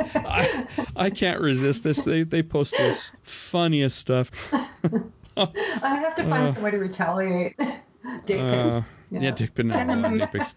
I, 0.76 0.86
I 0.96 1.10
can't 1.10 1.40
resist 1.40 1.84
this. 1.84 2.04
They 2.04 2.24
they 2.24 2.42
post 2.42 2.74
this 2.76 3.12
funniest 3.22 3.98
stuff. 3.98 4.52
I 5.36 6.00
have 6.00 6.14
to 6.16 6.24
find 6.24 6.48
Uh, 6.48 6.54
somewhere 6.54 6.72
to 6.72 6.78
retaliate. 6.78 7.56
Dick 7.58 8.40
pics. 8.40 8.74
Uh, 8.74 8.82
yeah. 9.12 9.30
dick 9.30 9.54
pic. 9.54 9.66
No, 9.66 10.18
dick 10.18 10.32
pics. 10.32 10.54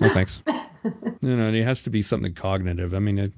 No 0.00 0.08
thanks. 0.10 0.42
You 0.84 1.36
know, 1.36 1.52
it 1.52 1.64
has 1.64 1.82
to 1.84 1.90
be 1.90 2.02
something 2.02 2.32
cognitive. 2.34 2.94
I 2.94 3.00
mean, 3.00 3.18
it, 3.18 3.32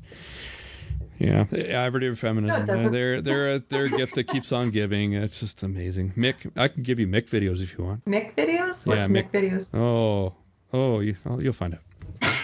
yeah, 1.19 1.47
everyday 1.53 2.15
feminism. 2.15 2.65
No, 2.67 2.89
they're 2.91 3.21
they're 3.23 3.55
a, 3.55 3.59
they're 3.59 3.87
a 3.87 3.91
gift 3.91 4.15
that 4.17 4.25
keeps 4.29 4.53
on 4.53 4.71
giving. 4.71 5.15
It's 5.15 5.41
just 5.41 5.63
amazing. 5.63 6.13
Mick, 6.17 6.51
I 6.57 6.69
can 6.69 6.83
give 6.83 6.99
you 6.99 7.07
Mick 7.07 7.29
videos 7.29 7.63
if 7.63 7.77
you 7.77 7.85
want. 7.85 8.05
Mick 8.05 8.35
videos? 8.37 8.87
Yeah, 8.87 8.97
What's 8.97 9.09
Mick- 9.09 9.31
Mick, 9.31 9.33
videos? 9.33 9.75
Oh, 9.75 10.35
oh, 10.73 11.01
you, 11.01 11.17
oh, 11.27 11.41
you'll 11.41 11.53
find 11.53 11.75
out. 11.75 11.81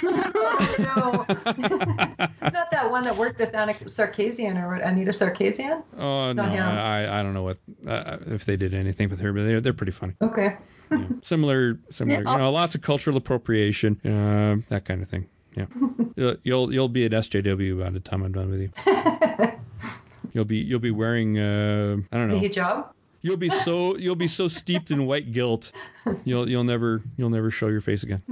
Oh 0.06 0.74
no. 0.78 1.24
Not 2.50 2.70
that 2.70 2.90
one 2.90 3.04
that 3.04 3.16
worked 3.16 3.38
with 3.40 3.54
Anna 3.54 3.74
Sarkeesian 3.74 4.62
or 4.62 4.74
Anita 4.74 5.12
Sarkeesian? 5.12 5.82
Oh 5.96 6.32
no, 6.32 6.42
I 6.42 7.20
I 7.20 7.22
don't 7.22 7.34
know 7.34 7.42
what 7.42 7.58
uh, 7.86 8.18
if 8.26 8.44
they 8.44 8.56
did 8.56 8.74
anything 8.74 9.08
with 9.08 9.20
her, 9.20 9.32
but 9.32 9.44
they're 9.44 9.60
they're 9.60 9.72
pretty 9.72 9.92
funny. 9.92 10.14
Okay. 10.20 10.56
Yeah. 10.95 11.07
Similar, 11.20 11.78
similar. 11.90 12.22
Yeah. 12.22 12.32
You 12.32 12.38
know, 12.38 12.51
lots 12.53 12.74
of 12.74 12.82
cultural 12.82 13.16
appropriation, 13.16 14.01
uh, 14.05 14.57
that 14.68 14.84
kind 14.84 15.03
of 15.03 15.09
thing. 15.09 15.26
Yeah, 15.57 15.66
you'll, 16.45 16.72
you'll 16.72 16.88
be 16.88 17.05
an 17.07 17.12
SJW 17.12 17.82
by 17.84 17.90
the 17.90 18.01
time 18.01 18.22
I'm 18.22 18.32
done 18.32 18.51
with 18.51 18.61
you. 18.61 18.70
You'll 20.32 20.45
be 20.45 20.57
you'll 20.57 20.80
be 20.80 20.90
wearing 20.90 21.38
uh, 21.38 21.97
I 22.11 22.16
don't 22.16 22.28
The 22.28 22.34
know. 22.34 22.40
hijab? 22.40 22.86
You'll 23.22 23.36
be 23.36 23.51
so 23.51 23.97
you'll 24.05 24.16
be 24.16 24.26
so 24.26 24.49
steeped 24.49 24.90
in 24.90 25.07
white 25.07 25.30
guilt. 25.30 25.70
You'll 26.24 26.51
you'll 26.51 26.64
never 26.64 27.03
you'll 27.16 27.30
never 27.30 27.53
show 27.53 27.68
your 27.68 27.80
face 27.80 28.03
again. 28.03 28.22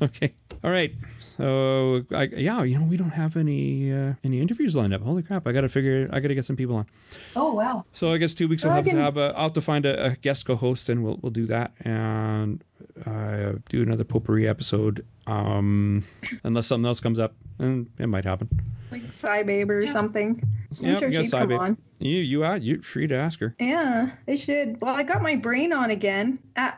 Okay. 0.00 0.32
All 0.64 0.70
right. 0.70 0.94
So 1.40 2.04
I, 2.14 2.24
yeah, 2.36 2.62
you 2.64 2.78
know, 2.78 2.84
we 2.84 2.96
don't 2.98 3.10
have 3.22 3.36
any 3.36 3.90
uh, 3.92 4.12
any 4.22 4.40
interviews 4.40 4.76
lined 4.76 4.92
up. 4.92 5.00
Holy 5.02 5.22
crap! 5.22 5.46
I 5.46 5.52
got 5.52 5.62
to 5.62 5.68
figure. 5.70 6.08
I 6.12 6.20
got 6.20 6.28
to 6.28 6.34
get 6.34 6.44
some 6.44 6.56
people 6.56 6.76
on. 6.76 6.86
Oh 7.34 7.54
wow. 7.54 7.84
So 7.92 8.12
I 8.12 8.18
guess 8.18 8.34
two 8.34 8.46
weeks 8.46 8.62
we'll 8.62 8.72
Well, 8.72 8.74
I 8.74 8.82
have 8.82 8.84
to 8.84 8.90
can- 8.90 9.00
have 9.00 9.16
a. 9.16 9.32
I'll 9.36 9.44
have 9.44 9.52
to 9.54 9.62
find 9.62 9.86
a, 9.86 10.06
a 10.06 10.10
guest 10.16 10.44
co-host, 10.44 10.88
and 10.90 11.02
we'll 11.02 11.18
we'll 11.22 11.32
do 11.32 11.46
that 11.46 11.72
and 11.80 12.62
uh, 13.06 13.52
do 13.70 13.82
another 13.82 14.04
potpourri 14.04 14.46
episode. 14.46 15.04
Um, 15.26 16.04
unless 16.44 16.66
something 16.66 16.86
else 16.86 17.00
comes 17.00 17.18
up, 17.18 17.34
and 17.58 17.88
it 17.98 18.06
might 18.08 18.24
happen. 18.24 18.48
Like 18.90 19.02
Cy 19.12 19.44
Babe 19.44 19.70
or 19.70 19.86
something. 19.86 20.42
I'm 20.80 20.84
Yeah, 20.84 20.98
sure 20.98 21.08
we 21.08 21.14
got 21.14 21.22
she'd 21.22 21.30
Cy 21.30 21.38
come 21.40 21.52
on. 21.52 21.78
You 22.00 22.18
you 22.18 22.44
are 22.44 22.56
you 22.56 22.82
free 22.82 23.06
to 23.06 23.14
ask 23.14 23.38
her. 23.40 23.54
Yeah, 23.60 24.10
they 24.26 24.36
should. 24.36 24.80
Well, 24.80 24.94
I 24.94 25.04
got 25.04 25.22
my 25.22 25.36
brain 25.36 25.72
on 25.72 25.90
again. 25.90 26.38
Uh, 26.56 26.72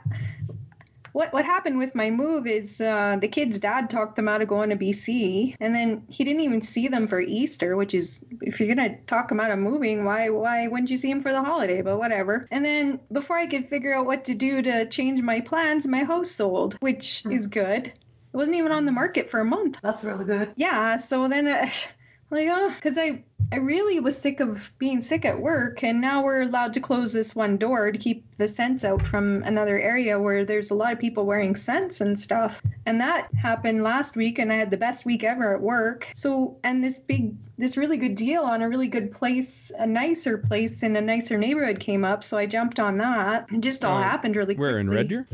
what 1.12 1.32
what 1.32 1.44
happened 1.44 1.78
with 1.78 1.94
my 1.94 2.10
move 2.10 2.46
is 2.46 2.80
uh, 2.80 3.16
the 3.20 3.28
kid's 3.28 3.58
dad 3.58 3.90
talked 3.90 4.16
them 4.16 4.28
out 4.28 4.42
of 4.42 4.48
going 4.48 4.70
to 4.70 4.76
BC, 4.76 5.54
and 5.60 5.74
then 5.74 6.04
he 6.08 6.24
didn't 6.24 6.40
even 6.42 6.62
see 6.62 6.88
them 6.88 7.06
for 7.06 7.20
Easter, 7.20 7.76
which 7.76 7.94
is 7.94 8.24
if 8.40 8.60
you're 8.60 8.74
gonna 8.74 8.96
talk 9.06 9.28
them 9.28 9.40
out 9.40 9.50
of 9.50 9.58
moving, 9.58 10.04
why 10.04 10.30
why 10.30 10.66
wouldn't 10.68 10.90
you 10.90 10.96
see 10.96 11.10
him 11.10 11.22
for 11.22 11.32
the 11.32 11.42
holiday? 11.42 11.82
But 11.82 11.98
whatever. 11.98 12.46
And 12.50 12.64
then 12.64 13.00
before 13.12 13.36
I 13.38 13.46
could 13.46 13.68
figure 13.68 13.94
out 13.94 14.06
what 14.06 14.24
to 14.26 14.34
do 14.34 14.62
to 14.62 14.86
change 14.86 15.20
my 15.20 15.40
plans, 15.40 15.86
my 15.86 16.04
house 16.04 16.30
sold, 16.30 16.74
which 16.80 17.24
is 17.30 17.46
good. 17.46 17.86
It 17.86 18.36
wasn't 18.36 18.56
even 18.56 18.72
on 18.72 18.86
the 18.86 18.92
market 18.92 19.28
for 19.28 19.40
a 19.40 19.44
month 19.44 19.78
That's 19.82 20.04
really 20.04 20.24
good. 20.24 20.52
yeah 20.56 20.96
so 20.96 21.28
then 21.28 21.46
uh, 21.46 21.66
like 22.32 22.48
oh 22.50 22.70
because 22.74 22.96
i 22.98 23.22
i 23.52 23.56
really 23.56 24.00
was 24.00 24.16
sick 24.16 24.40
of 24.40 24.72
being 24.78 25.02
sick 25.02 25.24
at 25.24 25.38
work 25.38 25.84
and 25.84 26.00
now 26.00 26.24
we're 26.24 26.40
allowed 26.40 26.72
to 26.74 26.80
close 26.80 27.12
this 27.12 27.36
one 27.36 27.58
door 27.58 27.92
to 27.92 27.98
keep 27.98 28.24
the 28.38 28.48
scents 28.48 28.84
out 28.84 29.06
from 29.06 29.42
another 29.42 29.78
area 29.78 30.18
where 30.18 30.44
there's 30.44 30.70
a 30.70 30.74
lot 30.74 30.92
of 30.92 30.98
people 30.98 31.26
wearing 31.26 31.54
scents 31.54 32.00
and 32.00 32.18
stuff 32.18 32.62
and 32.86 33.00
that 33.00 33.28
happened 33.34 33.82
last 33.82 34.16
week 34.16 34.38
and 34.38 34.50
i 34.52 34.56
had 34.56 34.70
the 34.70 34.76
best 34.76 35.04
week 35.04 35.22
ever 35.22 35.54
at 35.54 35.60
work 35.60 36.08
so 36.14 36.56
and 36.64 36.82
this 36.82 36.98
big 36.98 37.36
this 37.58 37.76
really 37.76 37.98
good 37.98 38.14
deal 38.14 38.42
on 38.42 38.62
a 38.62 38.68
really 38.68 38.88
good 38.88 39.12
place 39.12 39.70
a 39.78 39.86
nicer 39.86 40.38
place 40.38 40.82
in 40.82 40.96
a 40.96 41.00
nicer 41.00 41.36
neighborhood 41.36 41.78
came 41.78 42.04
up 42.04 42.24
so 42.24 42.38
i 42.38 42.46
jumped 42.46 42.80
on 42.80 42.96
that 42.98 43.46
it 43.52 43.60
just 43.60 43.84
all 43.84 43.98
Uh, 43.98 44.02
happened 44.02 44.34
really 44.36 44.54
Where 44.54 44.78
in. 44.78 44.88
Red 44.88 45.08
Deer? 45.08 45.28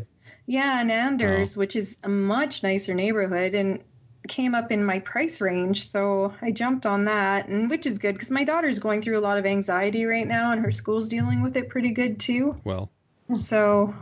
Yeah, 0.51 0.81
in 0.81 0.91
Anders, 0.91 1.59
which 1.59 1.77
is 1.77 1.99
a 2.03 2.09
much 2.09 2.63
nicer 2.63 2.95
neighborhood 2.95 3.55
and 3.55 3.81
came 4.27 4.55
up 4.55 4.73
in 4.73 4.85
my 4.85 4.99
price 5.01 5.41
range. 5.41 5.87
So 5.87 6.35
I 6.43 6.51
jumped 6.51 6.87
on 6.87 7.05
that, 7.05 7.49
and 7.49 7.71
which 7.71 7.87
is 7.87 7.99
good 7.99 8.15
because 8.15 8.31
my 8.31 8.45
daughter's 8.45 8.79
going 8.79 9.03
through 9.03 9.19
a 9.19 9.21
lot 9.21 9.39
of 9.39 9.47
anxiety 9.47 10.05
right 10.05 10.27
now, 10.27 10.53
and 10.53 10.63
her 10.65 10.73
school's 10.73 11.09
dealing 11.09 11.43
with 11.43 11.57
it 11.57 11.69
pretty 11.69 11.91
good 11.91 12.19
too. 12.19 12.57
Well, 12.65 12.91
So 13.33 13.95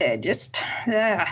it 0.00 0.22
just, 0.22 0.62
yeah. 0.86 1.30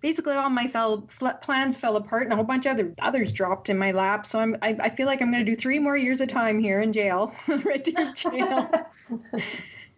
Basically, 0.00 0.34
all 0.34 0.50
my 0.50 0.66
fell, 0.66 1.06
fl- 1.08 1.28
plans 1.40 1.78
fell 1.78 1.96
apart, 1.96 2.24
and 2.24 2.32
a 2.32 2.36
whole 2.36 2.44
bunch 2.44 2.66
of 2.66 2.72
other 2.72 2.94
others 2.98 3.32
dropped 3.32 3.70
in 3.70 3.78
my 3.78 3.92
lap. 3.92 4.26
So 4.26 4.38
I'm, 4.38 4.56
I, 4.60 4.76
I 4.78 4.88
feel 4.90 5.06
like 5.06 5.22
I'm 5.22 5.32
going 5.32 5.44
to 5.44 5.50
do 5.50 5.56
three 5.56 5.78
more 5.78 5.96
years 5.96 6.20
of 6.20 6.28
time 6.28 6.58
here 6.58 6.80
in 6.80 6.92
jail, 6.92 7.32
Red 7.48 7.84
Deer 7.84 8.12
jail. 8.12 8.70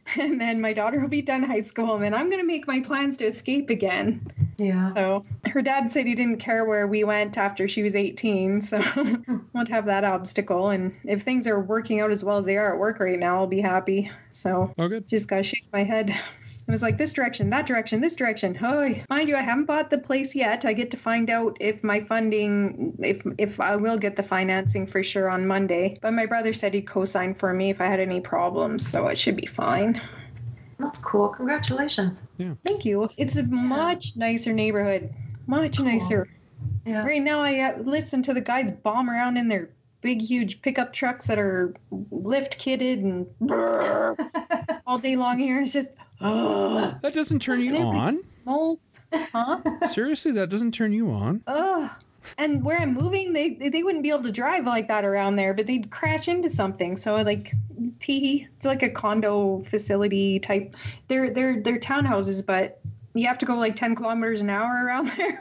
and 0.18 0.40
then 0.40 0.60
my 0.60 0.72
daughter 0.72 1.00
will 1.00 1.08
be 1.08 1.22
done 1.22 1.42
high 1.42 1.62
school, 1.62 1.94
and 1.94 2.02
then 2.02 2.14
I'm 2.14 2.28
going 2.28 2.40
to 2.40 2.46
make 2.46 2.66
my 2.66 2.80
plans 2.80 3.16
to 3.18 3.26
escape 3.26 3.70
again. 3.70 4.20
Yeah. 4.56 4.88
So 4.90 5.24
her 5.46 5.62
dad 5.62 5.90
said 5.90 6.06
he 6.06 6.14
didn't 6.14 6.38
care 6.38 6.64
where 6.64 6.86
we 6.86 7.04
went 7.04 7.36
after 7.36 7.68
she 7.68 7.82
was 7.82 7.94
18, 7.94 8.60
so 8.62 8.82
won't 9.52 9.68
have 9.68 9.86
that 9.86 10.04
obstacle. 10.04 10.70
And 10.70 10.94
if 11.04 11.22
things 11.22 11.46
are 11.46 11.60
working 11.60 12.00
out 12.00 12.10
as 12.10 12.24
well 12.24 12.38
as 12.38 12.46
they 12.46 12.56
are 12.56 12.72
at 12.72 12.78
work 12.78 13.00
right 13.00 13.18
now, 13.18 13.38
I'll 13.38 13.46
be 13.46 13.60
happy. 13.60 14.10
So 14.32 14.72
oh 14.78 14.88
good. 14.88 15.06
just 15.08 15.28
gotta 15.28 15.42
shake 15.42 15.66
my 15.72 15.84
head. 15.84 16.14
It 16.68 16.72
was 16.72 16.82
like 16.82 16.98
this 16.98 17.12
direction, 17.12 17.50
that 17.50 17.66
direction, 17.66 18.00
this 18.00 18.16
direction. 18.16 18.58
Oh, 18.60 18.92
mind 19.08 19.28
you, 19.28 19.36
I 19.36 19.42
haven't 19.42 19.66
bought 19.66 19.88
the 19.88 19.98
place 19.98 20.34
yet. 20.34 20.64
I 20.64 20.72
get 20.72 20.90
to 20.90 20.96
find 20.96 21.30
out 21.30 21.56
if 21.60 21.84
my 21.84 22.00
funding, 22.00 22.96
if 22.98 23.22
if 23.38 23.60
I 23.60 23.76
will 23.76 23.96
get 23.96 24.16
the 24.16 24.24
financing 24.24 24.88
for 24.88 25.04
sure 25.04 25.30
on 25.30 25.46
Monday. 25.46 25.96
But 26.02 26.12
my 26.12 26.26
brother 26.26 26.52
said 26.52 26.74
he'd 26.74 26.88
co-sign 26.88 27.34
for 27.34 27.52
me 27.52 27.70
if 27.70 27.80
I 27.80 27.86
had 27.86 28.00
any 28.00 28.20
problems, 28.20 28.88
so 28.88 29.06
it 29.06 29.16
should 29.16 29.36
be 29.36 29.46
fine. 29.46 30.00
That's 30.78 31.00
cool. 31.00 31.28
Congratulations. 31.28 32.20
Yeah. 32.36 32.54
Thank 32.64 32.84
you. 32.84 33.08
It's 33.16 33.36
a 33.36 33.44
much 33.44 34.16
nicer 34.16 34.52
neighborhood, 34.52 35.14
much 35.46 35.78
nicer. 35.78 36.28
Yeah. 36.84 37.04
Right 37.04 37.22
now, 37.22 37.40
I 37.40 37.60
uh, 37.60 37.78
listen 37.78 38.22
to 38.24 38.34
the 38.34 38.40
guys 38.40 38.72
bomb 38.72 39.08
around 39.08 39.36
in 39.36 39.48
their 39.48 39.70
big, 40.00 40.20
huge 40.20 40.62
pickup 40.62 40.92
trucks 40.92 41.26
that 41.28 41.38
are 41.38 41.74
lift 42.10 42.58
kitted 42.58 43.02
and 43.02 43.26
all 44.86 44.98
day 44.98 45.16
long 45.16 45.38
here. 45.38 45.60
It's 45.60 45.72
just, 45.72 45.90
ugh. 46.20 46.96
That 47.02 47.14
doesn't 47.14 47.40
turn 47.40 47.60
you 47.60 47.76
on. 47.76 48.18
Smokes. 48.42 48.82
Huh? 49.12 49.60
Seriously, 49.90 50.32
that 50.32 50.50
doesn't 50.50 50.72
turn 50.72 50.92
you 50.92 51.10
on. 51.10 51.42
Ugh. 51.46 51.90
And 52.38 52.64
where 52.64 52.78
I'm 52.78 52.92
moving, 52.92 53.32
they 53.32 53.50
they 53.50 53.82
wouldn't 53.82 54.02
be 54.02 54.10
able 54.10 54.24
to 54.24 54.32
drive 54.32 54.66
like 54.66 54.88
that 54.88 55.04
around 55.04 55.36
there, 55.36 55.54
but 55.54 55.66
they'd 55.66 55.90
crash 55.90 56.26
into 56.26 56.50
something. 56.50 56.96
So 56.96 57.14
like, 57.22 57.54
tee, 58.00 58.48
it's 58.56 58.66
like 58.66 58.82
a 58.82 58.90
condo 58.90 59.62
facility 59.68 60.40
type. 60.40 60.74
They're 61.08 61.30
they're 61.32 61.60
they're 61.62 61.78
townhouses, 61.78 62.44
but 62.44 62.80
you 63.14 63.28
have 63.28 63.38
to 63.38 63.46
go 63.46 63.54
like 63.54 63.76
10 63.76 63.94
kilometers 63.94 64.42
an 64.42 64.50
hour 64.50 64.84
around 64.84 65.06
there. 65.16 65.40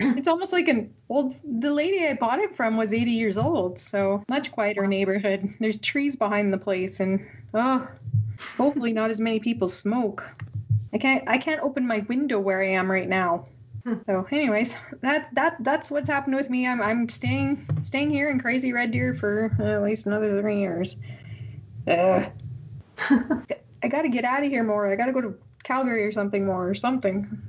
It's 0.00 0.28
almost 0.28 0.52
like 0.52 0.68
an 0.68 0.92
old. 1.08 1.34
The 1.44 1.72
lady 1.72 2.04
I 2.06 2.14
bought 2.14 2.38
it 2.40 2.56
from 2.56 2.76
was 2.76 2.92
80 2.92 3.12
years 3.12 3.38
old, 3.38 3.78
so 3.78 4.22
much 4.28 4.52
quieter 4.52 4.86
neighborhood. 4.86 5.54
There's 5.58 5.78
trees 5.78 6.16
behind 6.16 6.52
the 6.52 6.58
place, 6.58 7.00
and 7.00 7.26
oh, 7.54 7.88
hopefully 8.56 8.92
not 8.92 9.10
as 9.10 9.20
many 9.20 9.40
people 9.40 9.68
smoke. 9.68 10.24
I 10.92 10.98
can't 10.98 11.24
I 11.28 11.38
can't 11.38 11.62
open 11.62 11.86
my 11.86 12.00
window 12.00 12.38
where 12.38 12.62
I 12.62 12.70
am 12.70 12.90
right 12.90 13.08
now. 13.08 13.46
So, 14.06 14.26
anyways, 14.30 14.76
that's 15.00 15.30
that 15.30 15.56
that's 15.60 15.90
what's 15.90 16.08
happened 16.08 16.36
with 16.36 16.50
me. 16.50 16.66
I'm 16.66 16.82
I'm 16.82 17.08
staying 17.08 17.66
staying 17.82 18.10
here 18.10 18.28
in 18.28 18.38
Crazy 18.38 18.72
Red 18.72 18.90
Deer 18.90 19.14
for 19.14 19.56
uh, 19.58 19.76
at 19.76 19.82
least 19.82 20.06
another 20.06 20.40
three 20.40 20.60
years. 20.60 20.96
Uh, 21.88 22.28
I 23.82 23.88
got 23.88 24.02
to 24.02 24.08
get 24.08 24.24
out 24.24 24.44
of 24.44 24.50
here 24.50 24.62
more. 24.62 24.90
I 24.92 24.96
got 24.96 25.06
to 25.06 25.12
go 25.12 25.22
to 25.22 25.34
Calgary 25.62 26.04
or 26.04 26.12
something 26.12 26.44
more 26.44 26.68
or 26.68 26.74
something. 26.74 27.40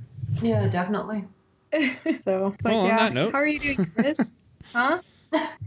Yeah, 0.42 0.68
definitely. 0.68 1.26
So, 2.24 2.54
but 2.62 2.72
Well, 2.72 2.80
on 2.82 2.86
yeah, 2.88 2.98
that 2.98 3.14
note- 3.14 3.32
how 3.34 3.40
are 3.40 3.48
you 3.48 3.60
doing, 3.60 3.92
Chris? 3.96 4.32
huh? 4.74 5.02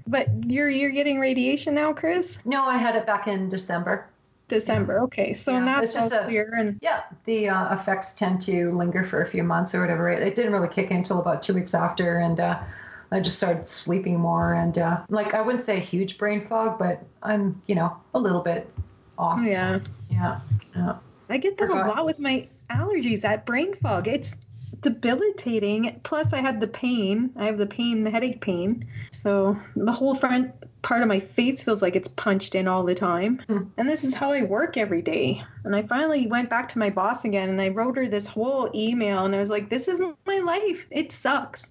But 0.07 0.29
you're 0.47 0.69
you're 0.69 0.91
getting 0.91 1.19
radiation 1.19 1.75
now, 1.75 1.93
Chris. 1.93 2.39
No, 2.45 2.65
I 2.65 2.77
had 2.77 2.97
it 2.97 3.07
back 3.07 3.27
in 3.29 3.49
December. 3.49 4.07
December. 4.49 5.01
Okay, 5.01 5.33
so 5.33 5.53
Yeah, 5.53 5.65
that's 5.65 5.85
it's 5.87 5.95
just 5.95 6.13
a- 6.13 6.25
clear. 6.25 6.55
And 6.59 6.79
Yeah, 6.83 7.05
the 7.25 7.49
uh, 7.49 7.75
effects 7.79 8.13
tend 8.13 8.43
to 8.43 8.71
linger 8.73 9.05
for 9.05 9.23
a 9.23 9.27
few 9.27 9.43
months 9.43 9.75
or 9.75 9.81
whatever. 9.81 10.11
It, 10.11 10.23
it 10.23 10.35
didn't 10.35 10.53
really 10.53 10.69
kick 10.69 10.91
in 10.91 10.99
until 10.99 11.21
about 11.21 11.41
two 11.41 11.55
weeks 11.55 11.73
after, 11.73 12.19
and 12.19 12.39
uh, 12.39 12.61
I 13.11 13.21
just 13.21 13.39
started 13.39 13.67
sleeping 13.67 14.21
more. 14.21 14.53
And 14.53 14.77
uh, 14.79 15.01
like, 15.09 15.33
I 15.33 15.41
wouldn't 15.41 15.65
say 15.65 15.81
huge 15.81 16.19
brain 16.19 16.47
fog, 16.47 16.79
but 16.79 17.03
I'm, 17.23 17.61
you 17.67 17.75
know, 17.75 17.97
a 18.13 18.19
little 18.21 18.43
bit 18.43 18.69
off. 19.17 19.41
yeah, 19.43 19.79
Yeah. 20.11 20.39
yeah. 20.77 20.97
I 21.31 21.39
get 21.39 21.57
that 21.57 21.71
a 21.71 21.73
lot 21.73 22.05
with 22.05 22.19
my 22.19 22.47
allergies. 22.71 23.23
That 23.23 23.47
brain 23.47 23.75
fog. 23.77 24.09
It's 24.09 24.37
debilitating. 24.85 25.99
Plus, 26.05 26.33
I 26.35 26.41
had 26.41 26.61
the 26.61 26.69
pain. 26.69 27.31
I 27.37 27.47
have 27.47 27.59
the 27.59 27.67
pain, 27.67 28.05
the 28.05 28.11
headache 28.11 28.41
pain. 28.41 28.85
So 29.11 29.59
the 29.75 29.91
whole 29.91 30.15
front 30.15 30.53
part 30.83 31.01
of 31.01 31.09
my 31.09 31.19
face 31.19 31.65
feels 31.65 31.81
like 31.81 31.97
it's 31.97 32.09
punched 32.09 32.55
in 32.55 32.69
all 32.69 32.85
the 32.85 32.95
time. 32.95 33.41
Hmm. 33.49 33.63
And 33.79 33.89
this 33.89 34.05
is 34.05 34.15
how 34.15 34.33
I 34.33 34.43
work 34.43 34.77
every 34.77 35.01
day. 35.01 35.43
And 35.65 35.75
I 35.75 35.83
finally 35.83 36.27
went 36.27 36.51
back 36.51 36.69
to 36.69 36.79
my 36.79 36.91
boss 36.91 37.25
again 37.25 37.49
and 37.49 37.61
I 37.61 37.71
wrote 37.71 37.97
her 37.97 38.07
this 38.07 38.29
whole 38.29 38.71
email 38.75 39.25
and 39.25 39.35
I 39.35 39.39
was 39.39 39.49
like, 39.49 39.71
this 39.71 39.89
is 39.89 40.01
my 40.27 40.39
life. 40.41 40.87
It 40.91 41.11
sucks. 41.11 41.71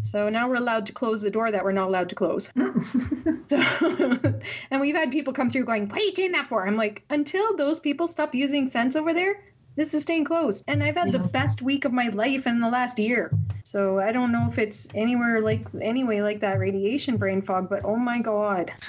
So 0.00 0.30
now 0.30 0.48
we're 0.48 0.56
allowed 0.56 0.86
to 0.86 0.92
close 0.92 1.20
the 1.20 1.30
door 1.30 1.50
that 1.50 1.62
we're 1.62 1.72
not 1.72 1.88
allowed 1.88 2.08
to 2.08 2.14
close. 2.14 2.50
so, 3.48 3.60
and 4.70 4.80
we've 4.80 4.96
had 4.96 5.12
people 5.12 5.34
come 5.34 5.50
through 5.50 5.66
going, 5.66 5.88
what 5.88 5.98
are 5.98 6.04
you 6.04 6.14
doing 6.14 6.32
that 6.32 6.48
for? 6.48 6.66
I'm 6.66 6.76
like, 6.76 7.02
until 7.10 7.56
those 7.56 7.80
people 7.80 8.08
stop 8.08 8.34
using 8.34 8.70
sense 8.70 8.96
over 8.96 9.12
there, 9.12 9.42
this 9.76 9.94
is 9.94 10.02
staying 10.02 10.24
closed. 10.24 10.64
And 10.68 10.82
I've 10.82 10.96
had 10.96 11.12
the 11.12 11.18
best 11.18 11.62
week 11.62 11.84
of 11.84 11.92
my 11.92 12.08
life 12.08 12.46
in 12.46 12.60
the 12.60 12.68
last 12.68 12.98
year. 12.98 13.30
So 13.64 13.98
I 13.98 14.12
don't 14.12 14.32
know 14.32 14.48
if 14.50 14.58
it's 14.58 14.88
anywhere 14.94 15.40
like 15.40 15.66
anyway 15.80 16.20
like 16.20 16.40
that 16.40 16.58
radiation 16.58 17.16
brain 17.16 17.42
fog, 17.42 17.68
but 17.70 17.84
oh 17.84 17.96
my 17.96 18.20
god. 18.20 18.72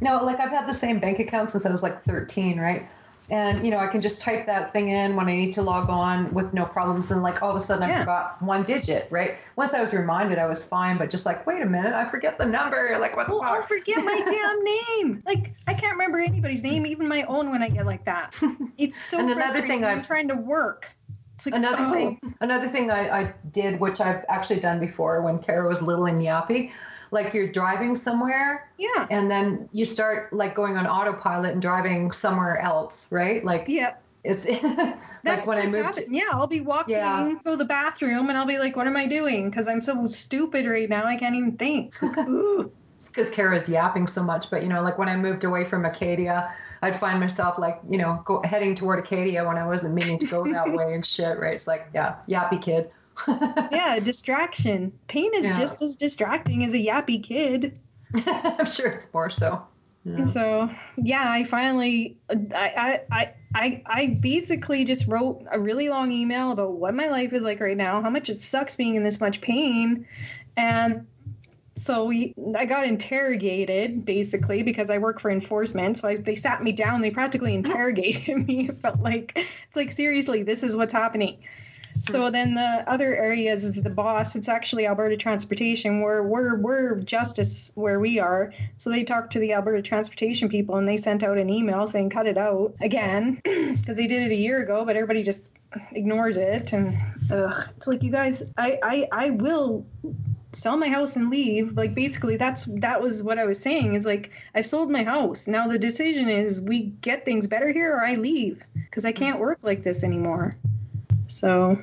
No, 0.00 0.24
like 0.24 0.40
I've 0.40 0.50
had 0.50 0.68
the 0.68 0.74
same 0.74 0.98
bank 0.98 1.18
account 1.18 1.50
since 1.50 1.66
I 1.66 1.70
was 1.70 1.82
like 1.82 2.04
13, 2.04 2.58
right? 2.58 2.88
And 3.30 3.64
you 3.64 3.70
know, 3.70 3.78
I 3.78 3.86
can 3.86 4.00
just 4.00 4.20
type 4.20 4.46
that 4.46 4.72
thing 4.72 4.88
in 4.88 5.14
when 5.16 5.28
I 5.28 5.36
need 5.36 5.52
to 5.54 5.62
log 5.62 5.88
on 5.88 6.32
with 6.34 6.52
no 6.52 6.64
problems. 6.64 7.10
And 7.10 7.22
like 7.22 7.42
all 7.42 7.50
of 7.50 7.56
a 7.56 7.60
sudden, 7.60 7.84
I 7.84 7.88
Yeah. 7.88 8.00
forgot 8.00 8.42
one 8.42 8.64
digit, 8.64 9.06
right? 9.10 9.38
Once 9.56 9.72
I 9.72 9.80
was 9.80 9.94
reminded, 9.94 10.38
I 10.38 10.46
was 10.46 10.66
fine. 10.66 10.98
But 10.98 11.10
just 11.10 11.26
like, 11.26 11.46
wait 11.46 11.62
a 11.62 11.66
minute, 11.66 11.94
I 11.94 12.08
forget 12.10 12.38
the 12.38 12.46
number. 12.46 12.96
Like 13.00 13.16
what 13.16 13.28
the 13.28 13.34
Well, 13.34 13.42
I'll 13.42 13.62
forget 13.62 14.04
my 14.04 14.20
damn 14.26 14.64
name. 14.64 15.22
Like 15.24 15.54
I 15.66 15.74
can't 15.74 15.92
remember 15.92 16.18
anybody's 16.18 16.62
name, 16.62 16.84
even 16.86 17.06
my 17.08 17.22
own, 17.24 17.50
when 17.50 17.62
I 17.62 17.68
get 17.68 17.86
like 17.86 18.04
that. 18.04 18.34
It's 18.78 18.98
so 19.00 19.18
And 19.18 19.30
another 19.30 19.60
thing 19.62 19.84
I'm 19.84 20.02
trying 20.02 20.28
to 20.28 20.36
work. 20.36 20.88
Like 21.46 21.54
Another 21.54 21.84
oh. 21.86 21.92
thing, 21.92 22.34
another 22.40 22.68
thing 22.68 22.90
I, 22.90 23.20
I 23.20 23.34
did, 23.52 23.80
which 23.80 24.00
I've 24.00 24.24
actually 24.28 24.60
done 24.60 24.78
before 24.80 25.22
when 25.22 25.38
Kara 25.38 25.66
was 25.66 25.80
little 25.82 26.04
and 26.06 26.18
yappy, 26.18 26.70
like 27.12 27.34
you're 27.34 27.48
driving 27.48 27.94
somewhere 27.96 28.68
Yeah. 28.78 29.06
and 29.10 29.30
then 29.30 29.68
you 29.72 29.84
start 29.86 30.32
like 30.32 30.54
going 30.54 30.76
on 30.76 30.86
autopilot 30.86 31.52
and 31.52 31.62
driving 31.62 32.12
somewhere 32.12 32.58
else, 32.58 33.08
right? 33.10 33.44
Like 33.44 33.64
Yeah. 33.68 33.94
It's 34.22 34.46
like 34.48 34.98
That's 35.24 35.46
when 35.46 35.56
I 35.56 35.62
moved. 35.64 35.76
happened. 35.76 36.14
Yeah, 36.14 36.24
I'll 36.32 36.46
be 36.46 36.60
walking, 36.60 36.94
Yeah. 36.96 37.32
go 37.42 37.52
to 37.52 37.56
the 37.56 37.64
bathroom, 37.64 38.28
and 38.28 38.36
I'll 38.36 38.44
be 38.44 38.58
like, 38.58 38.76
"What 38.76 38.86
am 38.86 38.94
I 38.94 39.06
doing?" 39.06 39.48
Because 39.48 39.66
I'm 39.66 39.80
so 39.80 40.06
stupid 40.08 40.66
right 40.66 40.90
now. 40.90 41.06
I 41.06 41.16
can't 41.16 41.34
even 41.36 41.52
think. 41.56 41.94
It's 42.02 43.08
because 43.08 43.30
Kara's 43.34 43.66
yapping 43.66 44.06
so 44.06 44.22
much. 44.22 44.50
But 44.50 44.62
you 44.62 44.68
know, 44.68 44.82
like 44.82 44.98
when 44.98 45.08
I 45.08 45.16
moved 45.16 45.44
away 45.44 45.64
from 45.64 45.86
Acadia, 45.86 46.52
I'd 46.82 47.00
find 47.00 47.18
myself 47.18 47.58
like 47.58 47.80
you 47.88 47.96
know 47.96 48.20
go, 48.26 48.42
heading 48.44 48.74
toward 48.74 48.98
Acadia 48.98 49.42
when 49.46 49.56
I 49.56 49.66
wasn't 49.66 49.94
meaning 49.94 50.18
to 50.18 50.26
go 50.26 50.44
that 50.52 50.70
way 50.76 50.92
and 50.92 51.04
shit. 51.04 51.38
Right? 51.38 51.54
It's 51.54 51.66
like 51.66 51.88
yeah, 51.94 52.16
yappy 52.28 52.60
kid. 52.60 52.90
Yeah, 53.28 53.98
distraction. 54.02 54.92
Pain 55.08 55.32
is 55.34 55.44
Yeah. 55.44 55.58
just 55.58 55.82
as 55.82 55.96
distracting 55.96 56.64
as 56.64 56.72
a 56.74 56.78
yappy 56.78 57.22
kid. 57.22 57.78
I'm 58.26 58.66
sure 58.66 58.88
it's 58.88 59.12
more 59.12 59.30
so. 59.30 59.62
Yeah. 60.04 60.24
So 60.24 60.70
yeah, 60.96 61.30
I 61.30 61.44
finally, 61.44 62.16
I, 62.30 63.00
I, 63.12 63.34
I, 63.54 63.82
I, 63.84 64.06
basically 64.06 64.86
just 64.86 65.06
wrote 65.06 65.44
a 65.52 65.60
really 65.60 65.90
long 65.90 66.10
email 66.10 66.52
about 66.52 66.72
what 66.72 66.94
my 66.94 67.08
life 67.08 67.34
is 67.34 67.44
like 67.44 67.60
right 67.60 67.76
now, 67.76 68.00
how 68.00 68.08
much 68.08 68.30
it 68.30 68.40
sucks 68.40 68.76
being 68.76 68.94
in 68.94 69.04
this 69.04 69.20
much 69.20 69.42
pain, 69.42 70.06
and 70.56 71.06
so 71.80 72.04
we, 72.04 72.34
I 72.56 72.66
got 72.66 72.86
interrogated 72.86 74.04
basically 74.04 74.62
because 74.62 74.90
I 74.90 74.98
work 74.98 75.18
for 75.18 75.30
enforcement. 75.30 75.98
So 75.98 76.08
I, 76.08 76.16
they 76.16 76.34
sat 76.34 76.62
me 76.62 76.72
down, 76.72 77.00
they 77.00 77.10
practically 77.10 77.54
interrogated 77.62 78.46
me. 78.46 78.68
It 78.68 78.76
felt 78.76 79.00
like 79.00 79.32
it's 79.36 79.76
like 79.76 79.92
seriously, 79.92 80.42
this 80.42 80.62
is 80.62 80.76
what's 80.76 80.92
happening. 80.92 81.38
So 82.02 82.30
then 82.30 82.54
the 82.54 82.84
other 82.86 83.14
areas 83.14 83.64
is 83.64 83.72
the 83.72 83.90
boss. 83.90 84.36
It's 84.36 84.48
actually 84.48 84.86
Alberta 84.86 85.16
Transportation. 85.16 86.00
We're 86.00 86.22
we're 86.22 86.56
we're 86.56 87.00
justice 87.00 87.72
where 87.74 88.00
we 88.00 88.18
are. 88.18 88.52
So 88.78 88.90
they 88.90 89.04
talked 89.04 89.32
to 89.34 89.38
the 89.38 89.52
Alberta 89.52 89.82
Transportation 89.82 90.48
people 90.48 90.76
and 90.76 90.88
they 90.88 90.96
sent 90.96 91.22
out 91.22 91.38
an 91.38 91.50
email 91.50 91.86
saying 91.86 92.10
cut 92.10 92.26
it 92.26 92.38
out 92.38 92.74
again 92.80 93.40
because 93.44 93.96
they 93.96 94.06
did 94.06 94.22
it 94.22 94.32
a 94.32 94.36
year 94.36 94.62
ago, 94.62 94.84
but 94.84 94.96
everybody 94.96 95.22
just 95.22 95.44
ignores 95.92 96.36
it. 96.36 96.72
And 96.72 96.96
ugh, 97.30 97.68
it's 97.76 97.86
like 97.86 98.02
you 98.02 98.10
guys, 98.10 98.42
I 98.56 98.78
I 98.82 99.08
I 99.12 99.30
will 99.30 99.86
sell 100.52 100.76
my 100.76 100.88
house 100.88 101.14
and 101.14 101.30
leave 101.30 101.76
like 101.76 101.94
basically 101.94 102.36
that's 102.36 102.64
that 102.64 103.00
was 103.00 103.22
what 103.22 103.38
i 103.38 103.44
was 103.44 103.60
saying 103.60 103.94
is 103.94 104.04
like 104.04 104.32
i've 104.52 104.66
sold 104.66 104.90
my 104.90 105.04
house 105.04 105.46
now 105.46 105.68
the 105.68 105.78
decision 105.78 106.28
is 106.28 106.60
we 106.60 106.80
get 107.02 107.24
things 107.24 107.46
better 107.46 107.68
here 107.70 107.94
or 107.94 108.04
i 108.04 108.14
leave 108.14 108.60
because 108.74 109.04
i 109.04 109.12
can't 109.12 109.38
work 109.38 109.60
like 109.62 109.84
this 109.84 110.02
anymore 110.02 110.52
so 111.30 111.78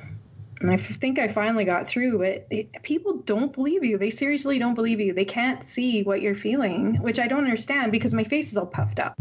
and 0.60 0.70
I 0.70 0.76
think 0.76 1.18
I 1.18 1.28
finally 1.28 1.64
got 1.64 1.88
through, 1.88 2.18
but 2.18 2.46
it, 2.50 2.82
people 2.82 3.18
don't 3.18 3.52
believe 3.52 3.84
you. 3.84 3.96
They 3.96 4.10
seriously 4.10 4.58
don't 4.58 4.74
believe 4.74 4.98
you. 4.98 5.12
They 5.12 5.24
can't 5.24 5.62
see 5.62 6.02
what 6.02 6.20
you're 6.20 6.34
feeling, 6.34 7.00
which 7.00 7.20
I 7.20 7.28
don't 7.28 7.44
understand 7.44 7.92
because 7.92 8.12
my 8.12 8.24
face 8.24 8.50
is 8.50 8.56
all 8.56 8.66
puffed 8.66 8.98
up. 8.98 9.14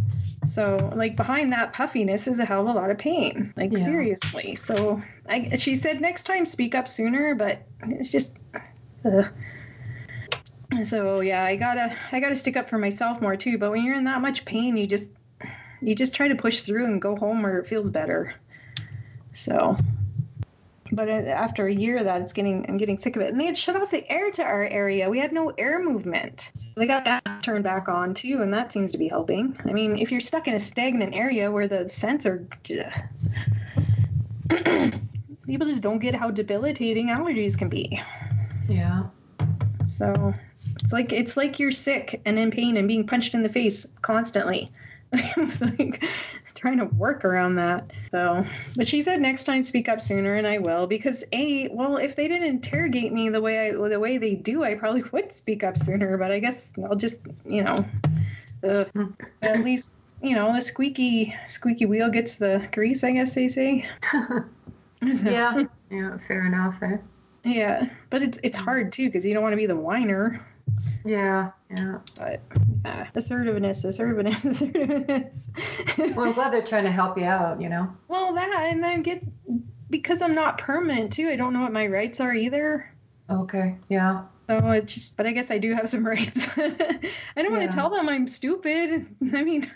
So, 0.45 0.91
like 0.95 1.15
behind 1.15 1.51
that 1.51 1.73
puffiness 1.73 2.27
is 2.27 2.39
a 2.39 2.45
hell 2.45 2.61
of 2.67 2.75
a 2.75 2.79
lot 2.79 2.89
of 2.89 2.97
pain. 2.97 3.53
Like 3.55 3.71
Yeah. 3.71 3.83
seriously. 3.83 4.55
So, 4.55 4.99
I 5.29 5.55
she 5.55 5.75
said 5.75 6.01
next 6.01 6.23
time 6.23 6.45
speak 6.45 6.73
up 6.73 6.87
sooner, 6.87 7.35
but 7.35 7.61
it's 7.83 8.11
just. 8.11 8.35
Ugh. 9.05 9.27
So 10.83 11.21
yeah, 11.21 11.43
I 11.43 11.55
gotta 11.55 11.95
I 12.11 12.19
gotta 12.19 12.35
stick 12.35 12.57
up 12.57 12.69
for 12.69 12.77
myself 12.77 13.21
more 13.21 13.35
too. 13.35 13.57
But 13.57 13.71
when 13.71 13.83
you're 13.83 13.95
in 13.95 14.05
that 14.05 14.21
much 14.21 14.43
pain, 14.43 14.75
you 14.75 14.87
just 14.87 15.11
you 15.81 15.93
just 15.93 16.15
try 16.15 16.27
to 16.29 16.35
push 16.35 16.61
through 16.61 16.85
and 16.85 17.01
go 17.01 17.15
home 17.15 17.43
where 17.43 17.59
it 17.59 17.67
feels 17.67 17.91
better. 17.91 18.33
So 19.33 19.77
but 20.91 21.09
uh, 21.09 21.11
after 21.11 21.67
a 21.67 21.73
year 21.73 21.97
of 21.97 22.05
that 22.05 22.21
it's 22.21 22.33
getting 22.33 22.65
i'm 22.67 22.77
getting 22.77 22.97
sick 22.97 23.15
of 23.15 23.21
it. 23.21 23.29
And 23.29 23.39
they 23.39 23.45
had 23.45 23.57
shut 23.57 23.75
off 23.75 23.91
the 23.91 24.09
air 24.11 24.31
to 24.31 24.43
our 24.43 24.65
area. 24.65 25.09
We 25.09 25.19
had 25.19 25.31
no 25.31 25.51
air 25.57 25.83
movement. 25.83 26.51
So 26.55 26.79
they 26.79 26.87
got 26.87 27.05
that 27.05 27.43
turned 27.43 27.63
back 27.63 27.87
on 27.89 28.13
too 28.13 28.41
and 28.41 28.53
that 28.53 28.71
seems 28.71 28.91
to 28.91 28.97
be 28.97 29.07
helping. 29.07 29.57
I 29.65 29.73
mean 29.73 29.97
if 29.97 30.11
you're 30.11 30.21
stuck 30.21 30.47
in 30.47 30.53
a 30.53 30.59
stagnant 30.59 31.15
area 31.15 31.51
where 31.51 31.67
the 31.67 31.89
scents 31.89 32.25
are 32.25 32.47
people 35.45 35.67
just 35.67 35.81
don't 35.81 35.99
get 35.99 36.15
how 36.15 36.31
debilitating 36.31 37.09
allergies 37.09 37.57
can 37.57 37.69
be. 37.69 38.01
Yeah. 38.67 39.03
so 39.85 40.33
it's 40.81 40.93
like 40.93 41.13
it's 41.13 41.37
like 41.37 41.59
you're 41.59 41.71
sick 41.71 42.21
and 42.25 42.37
in 42.37 42.51
pain 42.51 42.77
and 42.77 42.87
being 42.87 43.05
punched 43.07 43.33
in 43.33 43.43
the 43.43 43.49
face 43.49 43.87
constantly. 44.01 44.71
it's 45.13 45.61
like 45.61 46.03
trying 46.55 46.79
to 46.79 46.85
work 46.85 47.23
around 47.23 47.55
that. 47.55 47.91
So, 48.11 48.43
but 48.75 48.87
she 48.87 49.01
said 49.01 49.21
next 49.21 49.43
time 49.45 49.63
speak 49.63 49.87
up 49.87 50.01
sooner, 50.01 50.33
and 50.35 50.45
I 50.47 50.57
will 50.57 50.87
because 50.87 51.23
a 51.31 51.67
well, 51.69 51.97
if 51.97 52.15
they 52.15 52.27
didn't 52.27 52.47
interrogate 52.47 53.13
me 53.13 53.29
the 53.29 53.39
way 53.41 53.69
I 53.69 53.71
the 53.89 53.99
way 53.99 54.17
they 54.17 54.35
do, 54.35 54.63
I 54.63 54.75
probably 54.75 55.03
would 55.11 55.31
speak 55.31 55.63
up 55.63 55.77
sooner. 55.77 56.17
But 56.17 56.31
I 56.31 56.39
guess 56.39 56.73
I'll 56.83 56.95
just 56.95 57.21
you 57.45 57.63
know, 57.63 57.85
uh, 58.67 58.85
at 59.41 59.63
least 59.63 59.91
you 60.21 60.35
know 60.35 60.51
the 60.53 60.61
squeaky 60.61 61.33
squeaky 61.47 61.85
wheel 61.85 62.09
gets 62.09 62.35
the 62.35 62.67
grease. 62.73 63.03
I 63.03 63.11
guess 63.11 63.33
they 63.35 63.47
say. 63.47 63.85
So- 65.13 65.29
Yeah. 65.29 65.63
Yeah. 65.91 66.17
Fair 66.27 66.47
enough. 66.47 66.75
Eh? 66.81 66.97
yeah, 67.45 67.93
but 68.09 68.23
it's 68.23 68.39
it's 68.41 68.57
hard 68.57 68.91
too 68.91 69.05
because 69.05 69.23
you 69.27 69.33
don't 69.35 69.43
want 69.43 69.53
to 69.53 69.57
be 69.57 69.67
the 69.67 69.75
whiner. 69.75 70.43
Yeah. 71.05 71.51
Yeah. 71.69 71.99
But 72.15 72.41
yeah, 72.85 73.01
uh, 73.01 73.05
assertiveness, 73.15 73.83
assertiveness, 73.83 74.45
assertiveness. 74.45 75.49
Well, 75.97 76.25
I'm 76.25 76.33
glad 76.33 76.53
they're 76.53 76.61
trying 76.61 76.85
to 76.85 76.91
help 76.91 77.17
you 77.17 77.25
out. 77.25 77.61
You 77.61 77.69
know. 77.69 77.93
well, 78.07 78.33
that 78.33 78.69
and 78.71 78.85
I 78.85 78.97
get 78.99 79.23
because 79.89 80.21
I'm 80.21 80.35
not 80.35 80.57
permanent 80.57 81.13
too. 81.13 81.29
I 81.29 81.35
don't 81.35 81.53
know 81.53 81.61
what 81.61 81.73
my 81.73 81.87
rights 81.87 82.19
are 82.19 82.33
either. 82.33 82.91
Okay. 83.29 83.77
Yeah. 83.89 84.23
So 84.49 84.69
it's 84.69 84.93
just, 84.93 85.17
but 85.17 85.27
I 85.27 85.33
guess 85.33 85.51
I 85.51 85.57
do 85.57 85.73
have 85.73 85.89
some 85.89 86.07
rights. 86.07 86.47
I 86.57 87.41
don't 87.41 87.51
want 87.51 87.69
to 87.69 87.75
tell 87.75 87.89
them 87.89 88.07
I'm 88.07 88.27
stupid. 88.27 89.05
I 89.33 89.43
mean, 89.43 89.69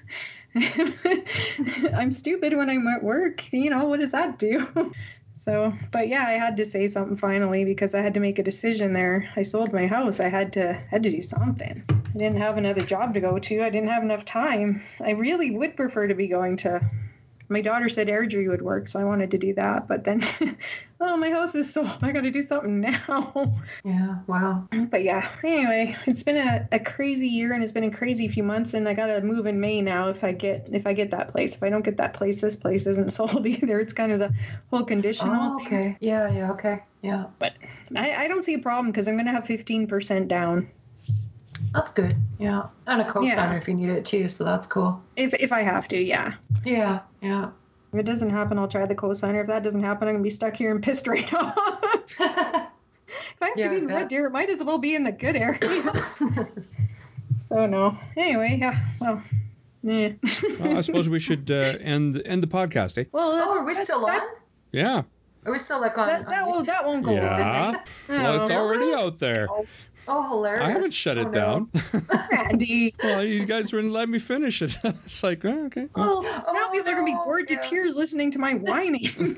I'm 1.94 2.12
stupid 2.12 2.56
when 2.56 2.70
I'm 2.70 2.88
at 2.88 3.04
work. 3.04 3.52
You 3.52 3.70
know, 3.70 3.86
what 3.86 4.00
does 4.00 4.12
that 4.12 4.40
do? 4.40 4.94
So, 5.44 5.74
but 5.92 6.08
yeah, 6.08 6.24
I 6.28 6.34
had 6.34 6.58
to 6.58 6.66
say 6.66 6.88
something 6.88 7.18
finally 7.18 7.66
because 7.66 7.96
I 7.96 8.02
had 8.02 8.14
to 8.14 8.20
make 8.20 8.38
a 8.38 8.44
decision 8.44 8.94
there. 8.94 9.28
I 9.36 9.42
sold 9.42 9.74
my 9.74 9.88
house. 9.88 10.20
I 10.20 10.30
had 10.30 10.54
to 10.54 10.74
had 10.92 11.02
to 11.02 11.10
do 11.10 11.20
something. 11.20 11.84
I 11.90 12.14
didn't 12.14 12.38
have 12.38 12.60
another 12.60 12.82
job 12.82 13.16
to 13.16 13.22
go 13.22 13.40
to. 13.40 13.64
I 13.64 13.72
didn't 13.72 13.90
have 13.90 14.04
enough 14.04 14.24
time. 14.24 14.84
I 15.04 15.12
really 15.12 15.50
would 15.50 15.76
prefer 15.76 16.06
to 16.06 16.14
be 16.14 16.28
going 16.28 16.58
to 16.58 16.80
my 17.52 17.62
daughter 17.62 17.90
said 17.90 18.08
airdrie 18.08 18.48
would 18.50 18.62
work, 18.62 18.88
so 18.88 19.00
I 19.00 19.04
wanted 19.04 19.32
to 19.32 19.38
do 19.38 19.54
that. 19.56 19.88
But 19.88 20.04
then, 20.06 20.22
oh, 21.02 21.18
my 21.18 21.30
house 21.30 21.54
is 21.54 21.72
sold. 21.72 21.90
I 22.02 22.12
got 22.12 22.22
to 22.22 22.32
do 22.32 22.42
something 22.42 22.80
now. 22.82 23.54
Yeah. 23.84 24.20
Wow. 24.28 24.68
but 24.90 25.04
yeah, 25.04 25.28
anyway, 25.44 25.96
it's 26.06 26.24
been 26.24 26.38
a, 26.38 26.68
a 26.72 26.80
crazy 26.80 27.28
year 27.28 27.54
and 27.54 27.64
it's 27.64 27.72
been 27.72 27.84
a 27.84 27.92
crazy 27.92 28.28
few 28.28 28.44
months, 28.44 28.74
and 28.74 28.88
I 28.88 28.94
got 28.94 29.08
to 29.08 29.22
move 29.22 29.46
in 29.46 29.60
May 29.60 29.82
now 29.82 30.10
if 30.10 30.24
I 30.24 30.32
get 30.32 30.70
if 30.72 30.88
I 30.88 30.94
get 30.94 31.12
that 31.12 31.28
place. 31.30 31.56
If 31.56 31.64
I 31.64 31.70
don't 31.70 31.84
get 31.84 31.98
that 31.98 32.14
place, 32.14 32.42
this 32.42 32.56
place 32.56 32.88
isn't 32.88 33.12
sold 33.20 33.46
either. 33.46 33.80
It's 33.80 33.94
kind 33.94 34.12
of 34.12 34.20
the 34.20 34.34
whole 34.70 34.84
conditional. 34.84 35.36
Oh, 35.36 35.58
thing. 35.58 35.68
okay. 35.68 35.98
Yeah. 36.00 36.30
Yeah. 36.30 36.52
Okay. 36.52 36.84
Yeah. 37.02 37.26
But 37.40 37.54
I, 37.96 38.26
I 38.26 38.28
don't 38.28 38.44
see 38.44 38.54
a 38.54 38.60
problem 38.60 38.92
because 38.92 39.08
I'm 39.08 39.16
going 39.16 39.26
to 39.26 39.32
have 39.32 39.46
15% 39.46 40.28
down 40.28 40.70
That's 41.74 41.92
good. 41.92 42.16
Yeah. 42.38 42.64
And 42.86 43.02
a 43.02 43.06
co-signer 43.12 43.54
Yeah. 43.54 43.54
if 43.56 43.68
you 43.68 43.74
need 43.74 43.90
it 43.90 44.06
too. 44.06 44.30
So 44.30 44.44
that's 44.44 44.68
cool. 44.68 45.02
if 45.16 45.34
if 45.34 45.52
I 45.52 45.62
have 45.62 45.88
to. 45.90 45.98
Yeah. 45.98 46.34
Yeah. 46.66 47.02
Yeah. 47.22 47.52
If 47.94 48.00
it 48.00 48.04
doesn't 48.04 48.30
happen, 48.30 48.58
I'll 48.58 48.68
try 48.70 48.86
the 48.86 48.96
cosigner. 48.96 49.42
If 49.42 49.48
that 49.48 49.64
doesn't 49.64 49.84
happen, 49.84 50.08
I'm 50.08 50.14
gonna 50.16 50.24
be 50.24 50.30
stuck 50.30 50.56
here 50.56 50.72
and 50.72 50.82
pissed 50.82 51.08
right 51.08 51.32
off. 51.34 51.58
if 52.20 52.22
I 52.22 52.70
have 53.42 53.58
Yeah, 53.58 53.66
to 53.66 53.70
be 53.72 53.78
in. 53.78 53.88
Red 53.88 54.08
Deer, 54.08 54.28
it 54.28 54.32
might 54.32 54.50
as 54.50 54.64
well 54.64 54.78
be 54.78 54.96
in 54.96 55.04
the 55.04 55.12
good 55.12 55.36
area. 55.36 55.58
so 57.48 57.66
no. 57.66 57.98
Anyway, 58.16 58.58
yeah. 58.62 58.80
Well, 59.00 59.22
yeah. 59.84 60.10
Well, 60.60 60.78
I 60.78 60.82
suppose 60.82 61.10
we 61.10 61.20
should 61.20 61.50
uh, 61.52 61.74
end 61.82 62.22
end 62.26 62.44
the 62.44 62.48
podcast, 62.48 62.98
eh? 62.98 63.06
well, 63.12 63.32
oh, 63.32 63.60
are 63.60 63.66
we 63.66 63.74
that's- 63.74 63.88
still 63.88 64.06
on? 64.06 64.12
that's- 64.12 64.32
Yeah. 64.72 65.04
Are 65.44 65.52
we 65.52 65.58
still 65.58 65.82
like 65.82 65.98
on? 65.98 66.06
That, 66.08 66.30
that, 66.30 66.44
on 66.44 66.52
will, 66.52 66.64
that 66.66 66.86
won't 66.86 67.04
go 67.04 67.14
Yeah. 67.14 67.82
Well, 68.08 68.42
it's 68.44 68.52
Oh. 68.52 68.58
already 68.58 68.94
out 68.94 69.18
there. 69.18 69.48
Oh, 70.08 70.28
hilarious. 70.30 70.68
I 70.68 70.72
haven't 70.72 70.92
shut 70.94 71.18
Oh, 71.18 71.22
it 71.22 71.26
no. 71.26 71.32
down. 71.32 71.70
over, 71.94 72.28
Randy. 72.32 72.94
well, 73.04 73.24
you 73.24 73.46
guys 73.46 73.72
wouldn't 73.72 73.94
let 73.94 74.10
me 74.10 74.20
finish 74.20 74.62
it. 74.62 74.76
it's 74.84 75.24
like, 75.24 75.46
oh, 75.46 75.66
okay. 75.66 75.88
well. 75.96 76.22
Well, 76.24 76.44
Oh, 76.48 76.54
now 76.54 76.70
people 76.72 76.90
are 76.90 76.94
gonna 76.96 77.06
be 77.06 77.14
bored 77.14 77.50
yeah. 77.50 77.60
to 77.60 77.70
tears 77.70 77.96
listening 77.96 78.32
to 78.32 78.40
my 78.40 78.56
whining. 78.56 79.38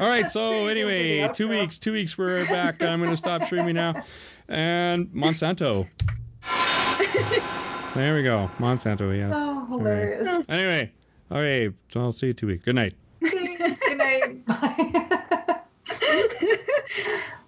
All 0.00 0.08
right. 0.08 0.30
So 0.30 0.66
anyway, 0.66 1.28
two 1.34 1.48
weeks. 1.48 1.78
Two 1.78 1.92
weeks. 1.92 2.16
We're 2.18 2.44
back. 2.46 2.82
I'm 2.82 2.98
going 2.98 3.10
to 3.10 3.16
stop 3.16 3.42
streaming 3.44 3.74
now. 3.76 4.02
And 4.48 5.06
Monsanto. 5.08 5.86
There 7.94 8.14
we 8.16 8.22
go. 8.24 8.50
Monsanto. 8.58 9.14
Yes. 9.16 9.32
Oh, 9.36 9.66
hilarious. 9.66 10.44
Anyway. 10.48 10.90
All 11.30 11.40
right. 11.40 11.70
So 11.90 12.00
I'll 12.00 12.10
see 12.12 12.28
you 12.28 12.32
two 12.32 12.46
weeks. 12.48 12.64
Good 12.64 12.74
night. 12.74 12.94
Good 13.20 13.98
night. 13.98 14.44
Bye. 14.46 15.60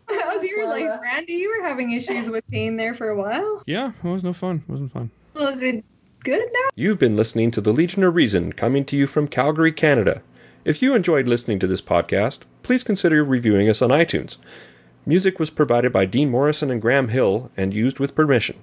How's 0.09 0.45
your 0.45 0.61
Well, 0.67 0.73
uh, 0.73 0.81
life, 0.91 1.01
Randy? 1.03 1.35
You 1.35 1.57
were 1.59 1.67
having 1.67 1.93
issues 1.93 2.29
with 2.31 2.47
pain 2.51 2.77
there 2.77 2.95
for 2.95 3.09
a 3.09 3.17
while. 3.17 3.63
Yeah. 3.67 3.93
It 4.03 4.07
was 4.07 4.25
no 4.25 4.33
fun. 4.33 4.63
It 4.69 4.71
wasn't 4.71 4.93
fun. 4.93 5.11
Was 5.35 5.63
it 5.63 5.85
good 6.23 6.45
now? 6.53 6.69
You've 6.75 6.99
been 6.99 7.17
listening 7.17 7.51
to 7.53 7.61
the 7.61 7.73
Legion 7.73 8.03
of 8.05 8.15
Reason 8.15 8.53
coming 8.53 8.85
to 8.87 8.97
you 8.97 9.07
from 9.07 9.29
Calgary, 9.29 9.73
Canada. 9.73 10.23
If 10.65 10.81
you 10.83 10.95
enjoyed 10.95 11.29
listening 11.29 11.59
to 11.61 11.67
this 11.67 11.81
podcast, 11.83 12.41
please 12.63 12.83
consider 12.83 13.23
reviewing 13.25 13.69
us 13.69 13.83
on 13.83 13.91
iTunes. 13.91 14.39
Music 15.07 15.39
was 15.39 15.51
provided 15.51 15.93
by 15.93 16.07
Dean 16.07 16.31
Morrison 16.31 16.71
and 16.71 16.81
Graham 16.81 17.09
Hill 17.09 17.51
and 17.57 17.75
used 17.75 17.99
with 17.99 18.15
permission. 18.15 18.53